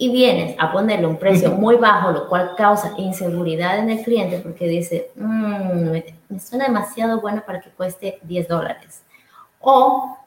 Y 0.02 0.10
vienes 0.12 0.56
a 0.58 0.72
ponerle 0.72 1.06
un 1.06 1.18
precio 1.18 1.52
muy 1.52 1.76
bajo, 1.76 2.12
lo 2.12 2.30
cual 2.30 2.54
causa 2.56 2.94
inseguridad 2.98 3.80
en 3.80 3.90
el 3.90 4.02
cliente 4.02 4.40
porque 4.40 4.66
dice, 4.66 5.12
mmm, 5.16 5.92
me 6.30 6.40
suena 6.40 6.66
demasiado 6.66 7.20
bueno 7.20 7.44
para 7.46 7.60
que 7.60 7.70
cueste 7.70 8.18
10 8.24 8.48
dólares. 8.48 9.04
O 9.60 10.18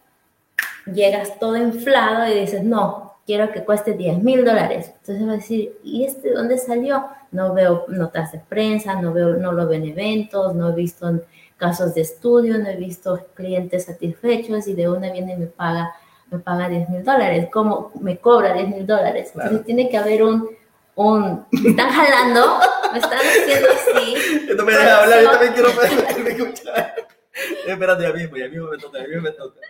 llegas 0.86 1.38
todo 1.38 1.56
inflado 1.56 2.30
y 2.30 2.38
dices, 2.38 2.62
no, 2.62 3.14
quiero 3.26 3.50
que 3.52 3.64
cueste 3.64 3.94
10 3.94 4.22
mil 4.22 4.44
dólares. 4.44 4.92
Entonces 5.00 5.26
va 5.26 5.32
a 5.32 5.36
decir, 5.36 5.78
¿y 5.82 6.04
este 6.04 6.32
dónde 6.32 6.58
salió? 6.58 7.06
No 7.30 7.54
veo 7.54 7.86
notas 7.88 8.32
de 8.32 8.40
prensa, 8.40 9.00
no, 9.00 9.12
veo, 9.12 9.36
no 9.36 9.52
lo 9.52 9.66
veo 9.66 9.78
en 9.80 9.88
eventos, 9.88 10.54
no 10.54 10.70
he 10.70 10.74
visto 10.74 11.20
casos 11.56 11.94
de 11.94 12.02
estudio, 12.02 12.58
no 12.58 12.68
he 12.68 12.76
visto 12.76 13.26
clientes 13.34 13.84
satisfechos 13.84 14.66
y 14.66 14.74
de 14.74 14.88
una 14.88 15.12
viene 15.12 15.34
y 15.34 15.38
me 15.38 15.46
paga, 15.46 15.94
me 16.32 16.38
paga 16.38 16.68
10 16.68 16.88
mil 16.88 17.04
dólares. 17.04 17.48
¿Cómo 17.52 17.92
me 18.00 18.18
cobra 18.18 18.54
10 18.54 18.68
mil 18.68 18.86
dólares? 18.86 19.30
Entonces 19.34 19.64
tiene 19.64 19.88
que 19.88 19.96
haber 19.96 20.22
un, 20.22 20.48
un, 20.96 21.46
me 21.50 21.70
están 21.70 21.90
jalando, 21.90 22.58
me 22.92 22.98
están 22.98 23.18
haciendo 23.18 23.68
así. 23.70 24.46
Yo 24.56 24.64
me 24.64 24.72
dejas 24.72 25.02
hablar, 25.02 25.22
yo 25.22 25.30
también 25.30 25.52
quiero 25.52 25.68
escuchar. 26.28 26.94
Espérate, 27.66 28.02
ya 28.02 28.12
mismo, 28.12 28.36
ya 28.36 28.48
mismo 28.48 28.68
me 28.68 28.78
toca, 28.78 28.98
ya 28.98 29.06
mismo 29.06 29.22
me 29.22 29.30
toca. 29.32 29.60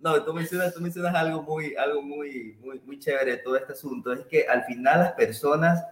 No, 0.00 0.22
tú 0.24 0.34
mencionas, 0.34 0.74
tú 0.74 0.80
mencionas 0.80 1.14
algo, 1.14 1.42
muy, 1.42 1.76
algo 1.76 2.02
muy, 2.02 2.56
muy, 2.60 2.80
muy 2.84 2.98
chévere 2.98 3.32
de 3.32 3.36
todo 3.38 3.56
este 3.56 3.72
asunto, 3.72 4.12
es 4.12 4.20
que 4.26 4.46
al 4.48 4.64
final 4.64 5.00
las 5.00 5.12
personas, 5.12 5.84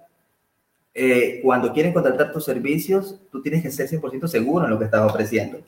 eh, 0.94 1.40
cuando 1.44 1.72
quieren 1.72 1.92
contratar 1.92 2.32
tus 2.32 2.44
servicios, 2.44 3.20
tú 3.30 3.40
tienes 3.40 3.62
que 3.62 3.70
ser 3.70 3.88
100% 3.88 4.26
seguro 4.26 4.64
en 4.64 4.70
lo 4.70 4.78
que 4.78 4.86
estás 4.86 5.08
ofreciendo, 5.08 5.60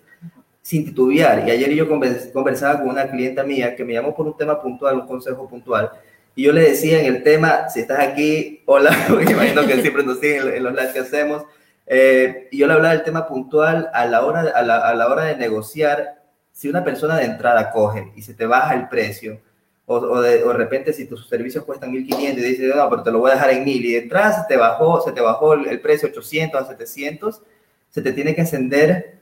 sin 0.62 0.84
titubear. 0.84 1.46
Y 1.46 1.50
ayer 1.50 1.70
yo 1.74 1.88
conversaba 1.88 2.78
con 2.78 2.88
una 2.88 3.10
clienta 3.10 3.42
mía 3.42 3.76
que 3.76 3.84
me 3.84 3.92
llamó 3.92 4.14
por 4.14 4.26
un 4.26 4.36
tema 4.36 4.60
puntual, 4.60 5.00
un 5.00 5.06
consejo 5.06 5.48
puntual, 5.48 5.90
y 6.34 6.44
yo 6.44 6.52
le 6.52 6.62
decía 6.62 7.00
en 7.00 7.14
el 7.14 7.22
tema, 7.22 7.68
si 7.68 7.80
estás 7.80 8.00
aquí, 8.00 8.62
hola, 8.64 8.96
porque 9.08 9.32
imagino 9.32 9.66
que 9.66 9.82
siempre 9.82 10.02
nos 10.02 10.18
siguen 10.18 10.48
en 10.54 10.62
los 10.62 10.72
lives 10.72 10.92
que 10.92 11.00
hacemos, 11.00 11.44
eh, 11.86 12.48
y 12.50 12.58
yo 12.58 12.66
le 12.66 12.72
hablaba 12.72 12.94
del 12.94 13.04
tema 13.04 13.26
puntual 13.26 13.90
a 13.92 14.06
la 14.06 14.24
hora, 14.24 14.40
a 14.54 14.62
la, 14.62 14.78
a 14.78 14.94
la 14.94 15.08
hora 15.08 15.24
de 15.24 15.36
negociar 15.36 16.22
si 16.52 16.68
una 16.68 16.84
persona 16.84 17.16
de 17.16 17.24
entrada 17.24 17.70
coge 17.70 18.12
y 18.14 18.22
se 18.22 18.34
te 18.34 18.46
baja 18.46 18.74
el 18.74 18.88
precio, 18.88 19.40
o, 19.86 20.20
de, 20.20 20.44
repente 20.52 20.92
si 20.92 21.06
tus 21.06 21.28
servicios 21.28 21.64
cuestan 21.64 21.90
1500 21.90 22.42
y 22.42 22.46
dices, 22.46 22.74
no, 22.74 22.88
pero 22.88 23.02
te 23.02 23.10
lo 23.10 23.18
voy 23.18 23.30
a 23.30 23.34
dejar 23.34 23.50
en 23.50 23.64
1000 23.64 23.84
y 23.84 23.92
de 23.92 23.98
entrada 23.98 24.32
se 24.42 24.48
te 24.48 24.56
bajó, 24.56 25.00
se 25.02 25.12
te 25.12 25.20
bajó 25.20 25.54
el, 25.54 25.80
precio 25.80 26.08
800 26.08 26.62
a 26.62 26.66
700, 26.66 27.42
se 27.90 28.02
te 28.02 28.12
tiene 28.12 28.34
que 28.34 28.42
encender 28.42 29.18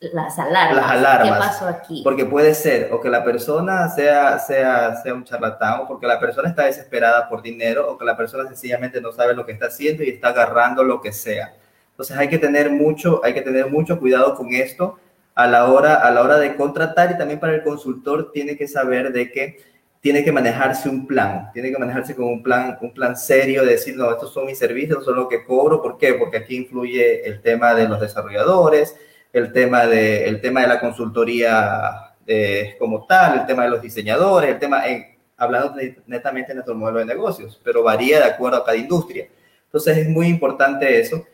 las 0.00 0.38
alarmas. 0.38 0.76
Las 0.76 0.90
alarmas. 0.90 1.38
¿Qué 1.38 1.38
pasó 1.38 1.66
aquí? 1.66 2.00
Porque 2.04 2.24
puede 2.24 2.54
ser 2.54 2.92
o 2.92 3.00
que 3.00 3.08
la 3.08 3.24
persona 3.24 3.88
sea, 3.88 4.38
sea, 4.38 4.96
sea 5.02 5.14
un 5.14 5.24
charlatán, 5.24 5.80
o 5.80 5.86
porque 5.88 6.06
la 6.06 6.20
persona 6.20 6.48
está 6.48 6.64
desesperada 6.64 7.28
por 7.28 7.42
dinero, 7.42 7.90
o 7.90 7.98
que 7.98 8.04
la 8.04 8.16
persona 8.16 8.46
sencillamente 8.46 9.00
no 9.00 9.12
sabe 9.12 9.34
lo 9.34 9.46
que 9.46 9.52
está 9.52 9.66
haciendo 9.66 10.02
y 10.02 10.10
está 10.10 10.28
agarrando 10.28 10.84
lo 10.84 11.00
que 11.00 11.12
sea. 11.12 11.54
Entonces 11.90 12.16
hay 12.16 12.28
que 12.28 12.38
tener 12.38 12.70
mucho, 12.70 13.20
hay 13.24 13.32
que 13.32 13.40
tener 13.40 13.70
mucho 13.70 13.98
cuidado 13.98 14.34
con 14.34 14.52
esto 14.52 14.98
a 15.34 15.46
la 15.46 15.66
hora, 15.66 15.94
a 15.94 16.10
la 16.10 16.22
hora 16.22 16.38
de 16.38 16.56
contratar 16.56 17.10
y 17.10 17.18
también 17.18 17.40
para 17.40 17.54
el 17.54 17.62
consultor 17.62 18.32
tiene 18.32 18.56
que 18.56 18.68
saber 18.68 19.12
de 19.12 19.30
que 19.30 19.58
tiene 20.00 20.22
que 20.22 20.30
manejarse 20.30 20.88
un 20.88 21.06
plan, 21.06 21.50
tiene 21.52 21.70
que 21.70 21.78
manejarse 21.78 22.14
con 22.14 22.26
un 22.26 22.42
plan, 22.42 22.78
un 22.80 22.92
plan 22.92 23.16
serio 23.16 23.64
de 23.64 23.72
decir, 23.72 23.96
no, 23.96 24.10
estos 24.10 24.32
son 24.32 24.46
mis 24.46 24.58
servicios, 24.58 25.04
son 25.04 25.16
lo 25.16 25.28
que 25.28 25.44
cobro, 25.44 25.82
¿por 25.82 25.98
qué? 25.98 26.14
Porque 26.14 26.36
aquí 26.36 26.56
influye 26.56 27.26
el 27.26 27.42
tema 27.42 27.74
de 27.74 27.88
los 27.88 28.00
desarrolladores, 28.00 28.94
el 29.38 29.52
tema 29.52 29.86
de, 29.86 30.26
el 30.26 30.40
tema 30.40 30.62
de 30.62 30.68
la 30.68 30.80
consultoría 30.80 32.14
eh, 32.26 32.74
como 32.78 33.06
tal, 33.06 33.40
el 33.40 33.46
tema 33.46 33.64
de 33.64 33.70
los 33.70 33.82
diseñadores, 33.82 34.50
el 34.50 34.58
tema, 34.58 34.86
en, 34.86 35.04
hablando 35.36 35.74
netamente 36.06 36.48
de 36.48 36.54
nuestro 36.54 36.74
modelo 36.74 36.98
de 37.00 37.04
negocios, 37.04 37.60
pero 37.62 37.82
varía 37.82 38.18
de 38.18 38.24
acuerdo 38.24 38.58
a 38.58 38.64
cada 38.64 38.76
industria. 38.76 39.28
Entonces 39.64 39.98
es 39.98 40.08
muy 40.08 40.28
importante 40.28 40.98
eso. 40.98 41.24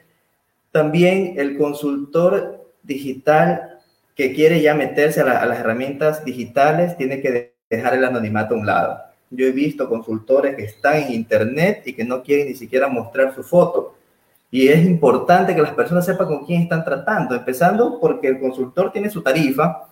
También 0.71 1.35
el 1.37 1.57
consultor 1.57 2.73
digital 2.83 3.79
que 4.17 4.35
quiere 4.35 4.61
ya 4.61 4.75
meterse 4.75 5.21
a, 5.21 5.47
las 5.47 5.61
herramientas 5.61 6.25
digitales 6.25 6.97
tiene 6.97 7.21
que 7.21 7.55
dejar 7.71 7.95
el 7.95 8.05
anonimato 8.05 8.55
a 8.55 8.59
un 8.59 8.67
lado. 8.67 9.01
Yo 9.31 9.47
he 9.47 9.53
visto 9.53 9.89
consultores 9.89 10.57
que 10.57 10.65
están 10.65 10.97
en 10.97 11.13
internet 11.13 11.83
y 11.87 11.95
que 11.95 12.05
no 12.05 12.23
quieren 12.23 12.49
ni 12.49 12.55
siquiera 12.55 12.89
mostrar 12.89 13.35
su 13.35 13.43
foto. 13.43 13.97
Y 14.53 14.69
es 14.69 14.85
importante 14.85 15.55
que 15.55 15.63
las 15.63 15.73
personas 15.73 16.05
sepan 16.05 16.29
con 16.29 16.45
quién 16.45 16.63
están 16.63 16.85
tratando, 16.85 17.35
empezando 17.35 17.99
porque 17.99 18.29
el 18.29 18.39
consultor 18.39 18.93
tiene 18.93 19.09
su 19.09 19.23
tarifa 19.23 19.89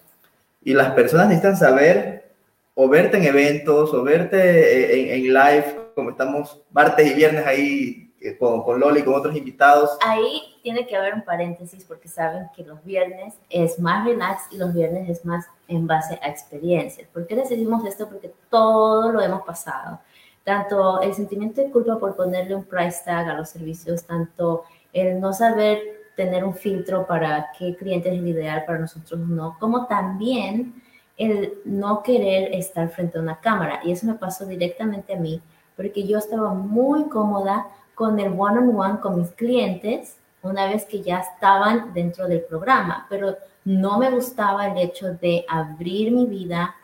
y 0.63 0.75
las 0.75 0.93
personas 0.93 1.29
necesitan 1.29 1.57
saber 1.57 2.35
o 2.75 2.87
verte 2.87 3.17
en 3.17 3.25
eventos 3.25 3.95
o 3.95 4.03
verte 4.03 4.37
eh, 4.37 5.15
en, 5.15 5.27
en 5.27 5.35
live, 5.35 5.77
como 5.95 6.11
estamos 6.11 6.61
martes 6.71 7.11
y 7.11 7.15
viernes 7.15 7.47
ahí 7.47 8.11
con, 8.39 8.63
con 8.63 8.79
Loli 8.79 9.01
y 9.01 9.03
con 9.03 9.15
otros 9.15 9.35
invitados. 9.35 9.97
Ahí 10.05 10.43
tiene 10.63 10.87
que 10.87 10.95
haber 10.95 11.15
un 11.15 11.23
paréntesis 11.23 11.85
porque 11.85 12.09
saben 12.09 12.49
que 12.55 12.63
los 12.63 12.85
viernes 12.85 13.35
es 13.49 13.79
más 13.79 14.05
relax 14.05 14.43
y 14.51 14.59
los 14.59 14.75
viernes 14.75 15.09
es 15.09 15.25
más 15.25 15.47
en 15.69 15.87
base 15.87 16.19
a 16.23 16.29
experiencias. 16.29 17.09
¿Por 17.09 17.27
qué 17.27 17.35
decidimos 17.35 17.85
esto? 17.87 18.09
Porque 18.09 18.33
todo 18.51 19.11
lo 19.11 19.21
hemos 19.23 19.43
pasado. 19.43 20.01
Tanto 20.45 21.01
el 21.01 21.15
sentimiento 21.15 21.61
de 21.61 21.71
culpa 21.71 21.99
por 21.99 22.17
ponerle 22.17 22.55
un 22.55 22.65
price 22.65 23.03
tag 23.05 23.29
a 23.29 23.35
los 23.35 23.51
servicios, 23.51 24.05
tanto 24.05 24.65
el 24.93 25.21
no 25.21 25.33
saber 25.33 25.79
tener 26.17 26.45
un 26.45 26.55
filtro 26.55 27.07
para 27.07 27.51
qué 27.59 27.77
cliente 27.77 28.09
es 28.09 28.19
el 28.19 28.29
ideal 28.29 28.65
para 28.67 28.79
nosotros 28.79 29.21
no, 29.21 29.57
como 29.59 29.87
también 29.87 30.83
el 31.17 31.55
no 31.65 32.03
querer 32.03 32.55
estar 32.55 32.89
frente 32.89 33.19
a 33.19 33.23
una 33.23 33.41
cámara. 33.41 33.81
Y 33.85 33.93
eso 33.93 34.07
me 34.07 34.15
pasó 34.15 34.47
directamente 34.47 35.15
a 35.15 35.19
mí, 35.19 35.41
porque 35.77 36.07
yo 36.07 36.19
estaba 36.19 36.53
muy 36.55 37.05
cómoda 37.09 37.69
con 37.95 38.19
el 38.19 38.29
one-on-one 38.29 39.01
con 39.01 39.21
mis 39.21 39.31
clientes 39.33 40.17
una 40.43 40.67
vez 40.67 40.87
que 40.87 41.03
ya 41.03 41.19
estaban 41.19 41.93
dentro 41.93 42.27
del 42.27 42.41
programa, 42.43 43.07
pero 43.11 43.37
no 43.65 43.99
me 43.99 44.11
gustaba 44.11 44.69
el 44.69 44.79
hecho 44.79 45.13
de 45.15 45.45
abrir 45.49 46.11
mi 46.13 46.27
vida, 46.27 46.75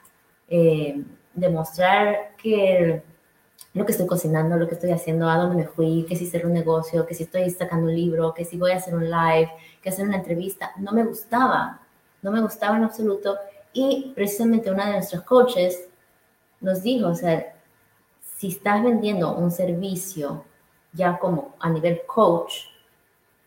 eh, 0.49 1.03
demostrar 1.35 2.33
que 2.37 3.03
lo 3.77 3.85
que 3.85 3.93
estoy 3.93 4.07
cocinando, 4.07 4.57
lo 4.57 4.67
que 4.67 4.75
estoy 4.75 4.91
haciendo, 4.91 5.29
a 5.29 5.37
dónde 5.37 5.57
me 5.57 5.69
fui, 5.69 6.07
que 6.09 6.17
si 6.17 6.27
cerré 6.27 6.47
un 6.47 6.55
negocio, 6.55 7.05
que 7.05 7.15
si 7.15 7.25
estoy 7.25 7.51
sacando 7.51 7.89
un 7.89 7.95
libro, 7.95 8.33
que 8.33 8.47
si 8.47 8.57
voy 8.57 8.71
a 8.71 8.77
hacer 8.77 8.95
un 8.95 9.11
live, 9.11 9.51
que 9.83 9.91
hacer 9.91 10.07
una 10.07 10.17
entrevista, 10.17 10.73
no 10.79 10.93
me 10.93 11.05
gustaba, 11.05 11.83
no 12.23 12.33
me 12.33 12.41
gustaba 12.41 12.79
en 12.79 12.85
absoluto. 12.85 13.37
Y 13.75 14.13
precisamente 14.15 14.71
una 14.71 14.87
de 14.87 14.93
nuestros 14.93 15.23
coaches 15.25 15.89
nos 16.59 16.83
dijo, 16.83 17.09
o 17.09 17.15
sea, 17.15 17.55
si 18.39 18.49
estás 18.49 18.83
vendiendo 18.83 19.37
un 19.37 19.51
servicio 19.51 20.43
ya 20.95 21.19
como 21.19 21.55
a 21.61 21.69
nivel 21.69 22.01
coach, 22.07 22.55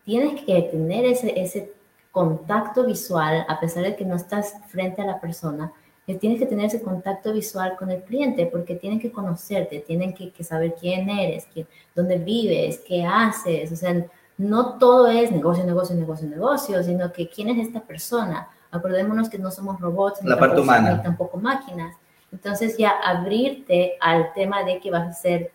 tienes 0.06 0.44
que 0.44 0.62
tener 0.62 1.06
ese, 1.06 1.42
ese 1.42 1.74
contacto 2.12 2.86
visual, 2.86 3.48
a 3.48 3.60
pesar 3.60 3.82
de 3.82 3.96
que 3.96 4.06
no 4.06 4.16
estás 4.16 4.54
frente 4.68 5.02
a 5.02 5.06
la 5.06 5.20
persona, 5.20 5.74
tienes 6.16 6.40
que 6.40 6.46
tener 6.46 6.66
ese 6.66 6.82
contacto 6.82 7.34
visual 7.34 7.76
con 7.78 7.92
el 7.92 8.02
cliente 8.04 8.46
porque 8.46 8.76
tienen 8.76 9.00
que 9.00 9.12
conocerte, 9.12 9.80
tienen 9.80 10.14
que, 10.14 10.44
saber 10.44 10.76
quién 10.80 11.10
eres, 11.10 11.48
quién, 11.54 11.68
dónde 11.96 12.18
vives, 12.18 12.82
qué 12.88 13.04
haces. 13.04 13.72
O 13.72 13.76
sea, 13.76 14.06
no 14.38 14.78
todo 14.78 15.08
es 15.08 15.32
negocio, 15.32 15.64
negocio, 15.66 15.96
negocio, 15.96 16.28
negocio, 16.28 16.84
sino 16.84 17.12
que 17.12 17.30
quién 17.30 17.50
es 17.50 17.68
esta 17.68 17.82
persona. 17.82 18.48
Acordémonos 18.72 19.30
que 19.30 19.38
no 19.38 19.52
somos 19.52 19.80
robots, 19.80 20.24
la 20.24 20.40
parte 20.40 20.62
humana. 20.62 20.96
ni 20.96 21.04
tampoco 21.04 21.38
máquinas. 21.38 21.96
Entonces 22.32 22.78
ya 22.78 22.92
abrirte 22.92 23.98
al 24.00 24.34
tema 24.34 24.64
de 24.64 24.80
que 24.80 24.92
vas 24.92 25.08
a 25.08 25.14
ser 25.14 25.52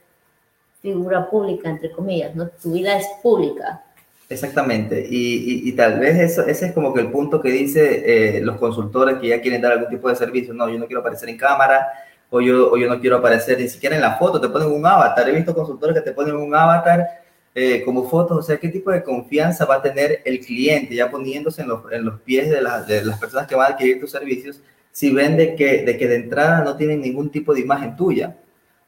figura 0.83 1.31
pública, 1.31 1.71
entre 1.71 1.91
comillas, 1.91 2.35
¿no? 2.35 2.49
Tu 2.49 2.73
vida 2.73 2.97
es 2.97 3.07
pública. 3.23 3.83
Exactamente, 4.29 5.07
y, 5.09 5.69
y, 5.69 5.73
tal 5.73 6.01
vez 6.01 6.19
eso, 6.19 6.47
ese 6.47 6.67
es 6.67 6.73
como 6.73 6.95
que 6.95 7.01
el 7.01 7.11
punto 7.11 7.43
que 7.43 7.51
dice 7.51 8.39
eh, 8.39 8.41
los 8.41 8.57
consultores 8.57 9.19
que 9.19 9.29
ya 9.29 9.43
quieren 9.43 9.61
dar 9.61 9.73
algún 9.73 9.91
tipo 9.91 10.09
de 10.09 10.17
servicio, 10.17 10.55
no, 10.55 10.67
yo 10.69 10.79
no 10.79 10.87
quiero 10.87 11.01
aparecer 11.01 11.29
en 11.29 11.37
cámara, 11.37 11.87
o 12.31 12.41
yo, 12.41 12.73
o 12.73 12.77
yo 12.79 12.89
no 12.89 12.99
quiero 13.01 13.19
aparecer 13.19 13.61
ni 13.61 13.69
siquiera 13.69 13.97
en 13.97 14.03
la 14.03 14.17
foto, 14.17 14.41
te 14.41 14.49
ponen 14.49 14.69
un 14.69 14.85
avatar, 14.87 15.29
he 15.29 15.33
visto 15.33 15.55
consultores 15.55 15.95
que 15.95 16.01
te 16.01 16.13
ponen 16.13 16.37
un 16.37 16.55
avatar 16.55 17.07
eh, 17.55 17.85
como 17.85 18.09
foto, 18.09 18.37
o 18.37 18.43
sea, 18.43 18.57
¿qué 18.57 18.69
tipo 18.69 18.91
de 18.91 19.05
confianza 19.05 19.65
va 19.67 19.77
a 19.77 19.83
tener 19.83 20.23
el 20.25 20.41
cliente 20.41 20.95
ya 20.95 21.11
poniéndose 21.11 21.63
en 21.63 21.69
los, 21.69 21.93
en 21.93 22.05
los 22.05 22.21
pies 22.23 22.49
de, 22.49 22.57
de, 22.57 23.05
las 23.05 23.19
personas 23.21 23.47
que 23.47 23.55
van 23.55 23.71
a 23.71 23.75
adquirir 23.75 24.01
tus 24.01 24.11
servicios 24.11 24.61
si 24.91 25.13
ven 25.13 25.37
de 25.37 25.55
que, 25.55 25.85
de 25.85 25.97
que 25.97 26.09
de 26.09 26.17
entrada 26.17 26.65
no 26.65 26.77
tienen 26.77 27.01
ningún 27.01 27.31
tipo 27.31 27.55
de 27.55 27.61
imagen 27.61 27.95
tuya? 27.95 28.37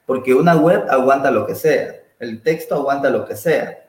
Porque 0.07 0.35
una 0.35 0.57
web 0.57 0.85
aguanta 0.89 1.31
lo 1.31 1.47
que 1.47 1.55
sea, 1.55 1.95
el 2.19 2.43
texto 2.43 2.75
aguanta 2.75 3.11
lo 3.11 3.25
que 3.27 3.37
sea, 3.37 3.86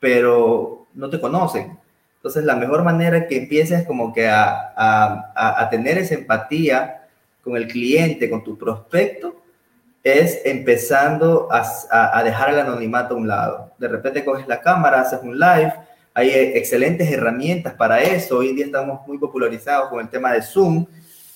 pero 0.00 0.86
no 0.94 1.10
te 1.10 1.20
conocen. 1.20 1.78
Entonces, 2.16 2.44
la 2.44 2.56
mejor 2.56 2.82
manera 2.82 3.26
que 3.26 3.36
empieces 3.36 3.86
como 3.86 4.12
que 4.12 4.28
a, 4.28 4.72
a, 4.76 5.62
a 5.62 5.70
tener 5.70 5.98
esa 5.98 6.14
empatía 6.14 7.06
con 7.42 7.56
el 7.56 7.68
cliente, 7.68 8.28
con 8.28 8.42
tu 8.42 8.58
prospecto, 8.58 9.38
es 10.02 10.40
empezando 10.44 11.48
a, 11.50 12.22
dejar 12.22 12.50
el 12.50 12.60
anonimato 12.60 13.14
a 13.14 13.16
un 13.18 13.28
lado. 13.28 13.72
De 13.78 13.88
repente 13.88 14.24
coges 14.24 14.46
la 14.46 14.60
cámara, 14.60 15.00
haces 15.00 15.20
un 15.22 15.38
live, 15.38 15.72
hay 16.14 16.30
excelentes 16.30 17.10
herramientas 17.10 17.74
para 17.74 18.02
eso. 18.02 18.38
Hoy 18.38 18.50
en 18.50 18.56
día 18.56 18.66
estamos 18.66 19.06
muy 19.06 19.18
popularizados 19.18 19.88
con 19.88 20.00
el 20.00 20.08
tema 20.08 20.32
de 20.32 20.42
Zoom. 20.42 20.86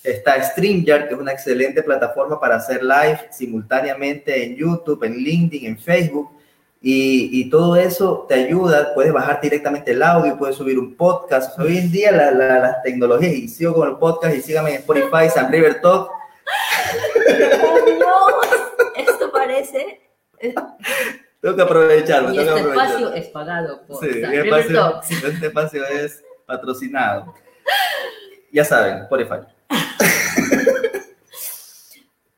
Está 0.02 0.42
StreamYard, 0.42 1.08
que 1.08 1.14
es 1.14 1.20
una 1.20 1.32
excelente 1.32 1.82
plataforma 1.82 2.40
para 2.40 2.56
hacer 2.56 2.82
live 2.82 3.20
simultáneamente 3.30 4.44
en 4.44 4.56
YouTube, 4.56 5.04
en 5.04 5.14
LinkedIn, 5.14 5.66
en 5.66 5.78
Facebook. 5.78 6.30
Y, 6.84 7.48
todo 7.48 7.76
eso 7.76 8.26
te 8.28 8.34
ayuda, 8.34 8.92
puedes 8.92 9.12
bajar 9.12 9.40
directamente 9.40 9.92
el 9.92 10.02
audio, 10.02 10.36
puedes 10.36 10.56
subir 10.56 10.80
un 10.80 10.96
podcast. 10.96 11.56
Hoy 11.60 11.78
en 11.78 11.92
día 11.92 12.10
la, 12.10 12.32
la, 12.32 12.58
las 12.58 12.82
tecnologías, 12.82 13.32
y 13.32 13.48
sigo 13.48 13.74
con 13.74 13.88
el 13.88 13.96
podcast 13.98 14.34
y 14.34 14.40
síganme 14.40 14.70
en 14.70 14.76
Spotify, 14.76 15.30
San 15.32 15.52
River 15.52 15.80
Talk. 15.80 16.10
esto 18.96 19.32
parece... 19.32 20.00
Tengo 21.40 21.56
que 21.56 21.62
aprovecharlo. 21.62 22.32
Y 22.32 22.38
este 22.38 22.60
espacio 22.60 23.12
es 23.12 23.26
pagado 23.28 23.86
por 23.86 24.04
sí, 24.04 24.20
San 24.20 24.30
River 24.32 24.72
Talk. 24.72 25.04
Este 25.10 25.46
espacio 25.46 25.86
es 25.86 26.24
patrocinado. 26.46 27.32
Ya 28.52 28.64
saben, 28.64 29.02
Spotify. 29.02 29.46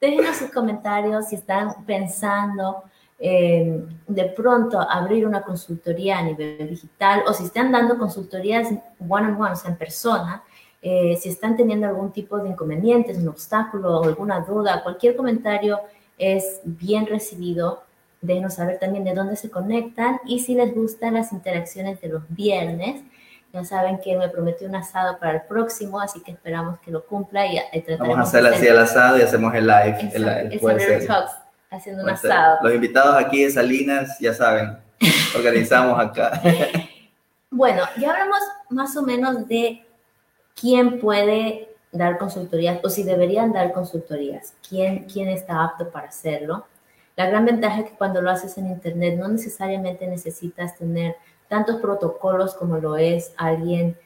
Déjenos 0.03 0.37
sus 0.37 0.51
comentarios 0.51 1.29
si 1.29 1.37
están 1.37 1.87
pensando 1.87 2.85
de 3.25 4.25
pronto 4.37 4.79
abrir 4.79 5.27
una 5.27 5.43
consultoría 5.43 6.19
a 6.19 6.23
nivel 6.23 6.69
digital 6.69 7.23
o 7.27 7.33
si 7.33 7.45
están 7.45 7.73
dando 7.73 7.97
consultorías 7.97 8.69
one-on-one, 8.99 9.55
en 9.67 9.77
persona, 9.77 10.43
eh, 10.83 11.17
si 11.19 11.31
están 11.31 11.57
teniendo 11.57 11.87
algún 11.87 12.13
tipo 12.13 12.39
de 12.39 12.51
inconvenientes, 12.51 13.17
un 13.17 13.29
obstáculo 13.29 14.01
o 14.01 14.05
alguna 14.05 14.41
duda, 14.41 14.83
cualquier 14.83 15.17
comentario 15.17 15.81
es 16.19 16.61
bien 16.65 17.07
recibido. 17.07 17.85
Déjenos 18.21 18.55
saber 18.55 18.79
también 18.79 19.05
de 19.05 19.15
dónde 19.15 19.37
se 19.37 19.51
conectan 19.51 20.21
y 20.27 20.41
si 20.41 20.55
les 20.55 20.75
gustan 20.75 21.15
las 21.15 21.33
interacciones 21.33 22.03
de 22.03 22.09
los 22.09 22.23
viernes. 22.29 23.03
Ya 23.55 23.65
saben 23.65 24.01
que 24.05 24.19
me 24.19 24.29
prometió 24.29 24.69
un 24.69 24.75
asado 24.75 25.19
para 25.19 25.33
el 25.33 25.43
próximo, 25.43 26.01
así 26.01 26.21
que 26.21 26.33
esperamos 26.33 26.79
que 26.81 26.91
lo 26.91 27.07
cumpla 27.07 27.47
y, 27.47 27.59
Vamos 27.99 28.19
a 28.19 28.23
hacer 28.23 28.47
así 28.47 28.67
el 28.67 28.79
asado 28.79 29.17
y 29.17 29.23
hacemos 29.23 29.55
el 29.55 29.67
live. 29.67 30.11
el, 30.13 30.29
el, 30.53 31.07
Talks 31.07 31.44
haciendo 31.75 32.03
un 32.03 32.11
asado. 32.11 32.59
Los 32.63 32.75
invitados 32.75 33.17
aquí 33.17 33.45
de 33.45 33.51
Salinas, 33.51 34.19
ya 34.19 34.35
saben, 34.35 34.79
organizamos 35.37 35.99
acá. 35.99 36.41
bueno, 37.51 37.83
ya 37.99 38.11
hablamos 38.11 38.41
más 38.71 38.97
o 38.97 39.03
menos 39.03 39.47
de 39.49 39.85
quién 40.55 41.01
puede 41.01 41.69
dar 41.93 42.19
consultorías 42.19 42.81
o 42.83 42.89
si 42.89 43.03
deberían 43.03 43.53
dar 43.53 43.73
consultorías, 43.73 44.55
quién, 44.69 45.05
quién 45.05 45.29
está 45.29 45.63
apto 45.63 45.91
para 45.91 46.09
hacerlo. 46.09 46.67
La 47.17 47.27
gran 47.27 47.45
ventaja 47.45 47.81
es 47.81 47.91
que 47.91 47.97
cuando 47.97 48.21
lo 48.21 48.31
haces 48.31 48.59
en 48.59 48.67
Internet 48.67 49.17
no 49.19 49.29
necesariamente 49.29 50.07
necesitas 50.07 50.77
tener 50.77 51.17
tantos 51.49 51.81
protocolos 51.81 52.55
como 52.55 52.79
lo 52.79 52.97
es 52.97 53.33
alguien 53.37 53.97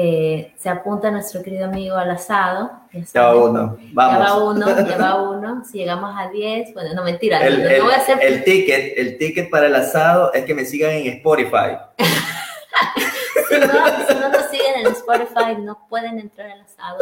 eh, 0.00 0.52
se 0.56 0.68
apunta 0.68 1.10
nuestro 1.10 1.42
querido 1.42 1.64
amigo 1.64 1.96
al 1.96 2.10
asado. 2.12 2.70
Ya 3.12 3.22
va 3.22 3.36
uno, 3.36 3.76
vamos. 3.92 4.18
Ya 4.18 4.32
va 4.32 4.44
uno, 4.44 4.88
ya 4.88 4.96
va 4.96 5.22
uno. 5.30 5.64
Si 5.64 5.78
llegamos 5.78 6.14
a 6.16 6.28
10, 6.28 6.72
bueno, 6.72 6.94
no 6.94 7.02
mentira. 7.02 7.44
El, 7.44 7.64
no, 7.64 7.84
voy 7.84 7.94
a 7.94 7.96
hacer... 7.96 8.18
el, 8.22 8.44
ticket, 8.44 8.96
el 8.96 9.18
ticket 9.18 9.50
para 9.50 9.66
el 9.66 9.74
asado 9.74 10.32
es 10.34 10.44
que 10.44 10.54
me 10.54 10.64
sigan 10.64 10.92
en 10.92 11.08
Spotify. 11.14 11.78
si, 13.48 13.58
no, 13.58 13.66
si 13.66 14.14
no 14.14 14.28
nos 14.28 14.44
siguen 14.50 14.86
en 14.86 14.86
Spotify, 14.92 15.56
no 15.58 15.84
pueden 15.88 16.20
entrar 16.20 16.48
al 16.48 16.60
asado. 16.60 16.98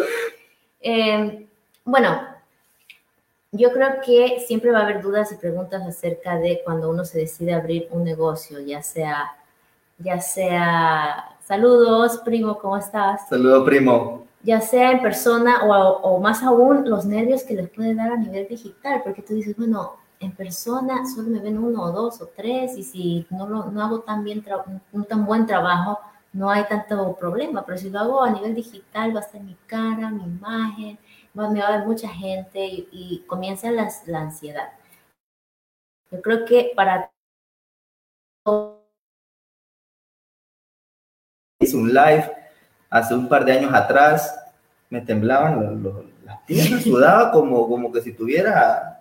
Eh, 0.80 1.46
bueno, 1.84 2.26
yo 3.52 3.72
creo 3.72 4.00
que 4.00 4.42
siempre 4.46 4.70
va 4.70 4.78
a 4.78 4.82
haber 4.84 5.02
dudas 5.02 5.32
y 5.32 5.34
preguntas 5.34 5.82
acerca 5.86 6.38
de 6.38 6.62
cuando 6.64 6.88
uno 6.88 7.04
se 7.04 7.18
decide 7.18 7.52
abrir 7.52 7.88
un 7.90 8.04
negocio, 8.04 8.58
ya 8.60 8.82
sea, 8.82 9.36
ya 9.98 10.18
sea 10.18 11.35
Saludos, 11.46 12.22
primo, 12.24 12.58
¿cómo 12.58 12.76
estás? 12.76 13.28
Saludos, 13.28 13.64
primo. 13.64 14.26
Ya 14.42 14.60
sea 14.60 14.90
en 14.90 15.00
persona 15.00 15.60
o, 15.62 16.18
más 16.18 16.42
aún 16.42 16.90
los 16.90 17.06
nervios 17.06 17.44
que 17.44 17.54
les 17.54 17.70
puede 17.70 17.94
dar 17.94 18.10
a 18.10 18.16
nivel 18.16 18.48
digital, 18.48 19.00
porque 19.04 19.22
tú 19.22 19.34
dices, 19.34 19.56
bueno, 19.56 19.92
en 20.18 20.32
persona 20.32 21.06
solo 21.06 21.28
me 21.28 21.38
ven 21.38 21.56
uno 21.56 21.84
o 21.84 21.92
dos 21.92 22.20
o 22.20 22.26
tres 22.34 22.76
y 22.76 22.82
si 22.82 23.26
no, 23.30 23.46
lo, 23.46 23.66
no 23.66 23.80
hago 23.80 24.00
tan, 24.00 24.24
bien 24.24 24.44
un 24.90 25.04
tan 25.04 25.24
buen 25.24 25.46
trabajo, 25.46 26.00
no 26.32 26.50
hay 26.50 26.64
tanto 26.64 27.14
problema, 27.14 27.64
pero 27.64 27.78
si 27.78 27.90
lo 27.90 28.00
hago 28.00 28.24
a 28.24 28.30
nivel 28.30 28.52
digital 28.52 29.14
va 29.14 29.20
a 29.20 29.22
estar 29.22 29.40
mi 29.40 29.56
cara, 29.68 30.10
mi 30.10 30.24
imagen, 30.24 30.98
me 31.32 31.60
va 31.60 31.68
a 31.68 31.78
ver 31.78 31.86
mucha 31.86 32.08
gente 32.08 32.66
y, 32.66 33.22
comienza 33.28 33.70
la 33.70 33.88
ansiedad. 34.20 34.72
Yo 36.10 36.20
creo 36.20 36.44
que 36.44 36.72
para 36.74 37.12
hice 41.66 41.76
un 41.76 41.92
live 41.92 42.30
hace 42.90 43.14
un 43.14 43.28
par 43.28 43.44
de 43.44 43.52
años 43.52 43.74
atrás, 43.74 44.38
me 44.88 45.00
temblaban 45.00 45.82
las 46.24 46.38
piernas, 46.46 46.82
sudaba 46.82 47.30
como, 47.30 47.68
como 47.68 47.92
que 47.92 48.00
si 48.00 48.12
tuviera, 48.12 49.00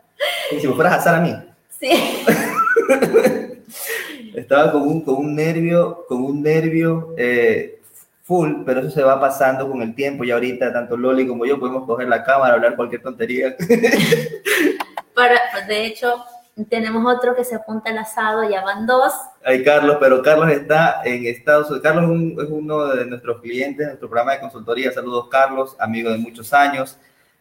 como 0.49 0.61
si 0.61 0.67
me 0.67 0.73
fueras 0.73 0.93
a 0.93 0.97
asar 0.97 1.15
a 1.15 1.21
mí. 1.21 1.35
Sí. 1.79 1.91
Estaba 4.35 4.71
con 4.71 4.81
un, 4.81 5.01
con 5.01 5.15
un 5.15 5.35
nervio, 5.35 6.05
con 6.07 6.23
un 6.23 6.41
nervio 6.41 7.13
eh, 7.17 7.79
full, 8.23 8.63
pero 8.65 8.81
eso 8.81 8.89
se 8.89 9.03
va 9.03 9.19
pasando 9.19 9.69
con 9.69 9.81
el 9.81 9.95
tiempo 9.95 10.23
y 10.23 10.31
ahorita 10.31 10.73
tanto 10.73 10.97
Loli 10.97 11.27
como 11.27 11.45
yo 11.45 11.59
podemos 11.59 11.85
coger 11.85 12.09
la 12.09 12.23
cámara, 12.23 12.55
hablar 12.55 12.75
cualquier 12.75 13.01
tontería. 13.01 13.55
Para, 15.15 15.39
de 15.67 15.85
hecho, 15.85 16.25
tenemos 16.63 17.05
otro 17.13 17.35
que 17.35 17.43
se 17.43 17.55
apunta 17.55 17.89
al 17.89 17.97
asado, 17.97 18.49
ya 18.49 18.63
van 18.63 18.85
dos. 18.85 19.13
Hay 19.43 19.63
Carlos, 19.63 19.97
pero 19.99 20.21
Carlos 20.21 20.49
está 20.51 21.01
en 21.03 21.25
Estados 21.25 21.69
Unidos. 21.69 21.83
Carlos 21.83 22.05
es, 22.43 22.49
uno 22.49 22.87
de 22.87 23.05
nuestros 23.05 23.41
clientes, 23.41 23.85
nuestro 23.85 24.07
programa 24.07 24.33
de 24.33 24.39
consultoría. 24.39 24.91
Saludos, 24.93 25.27
Carlos, 25.29 25.75
amigo 25.79 26.09
de 26.09 26.17
muchos 26.17 26.53
años. 26.53 26.97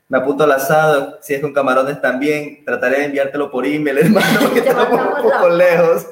Me 0.08 0.18
apunto 0.18 0.44
al 0.44 0.52
asado, 0.52 1.18
si 1.22 1.34
es 1.34 1.40
con 1.40 1.52
camarones 1.52 2.00
también, 2.00 2.64
trataré 2.64 2.98
de 2.98 3.04
enviártelo 3.06 3.50
por 3.50 3.64
email, 3.64 3.98
hermano, 4.02 4.40
porque 4.42 4.58
estamos 4.58 4.88
un 4.90 5.22
poco 5.22 5.48
lejos. 5.48 6.06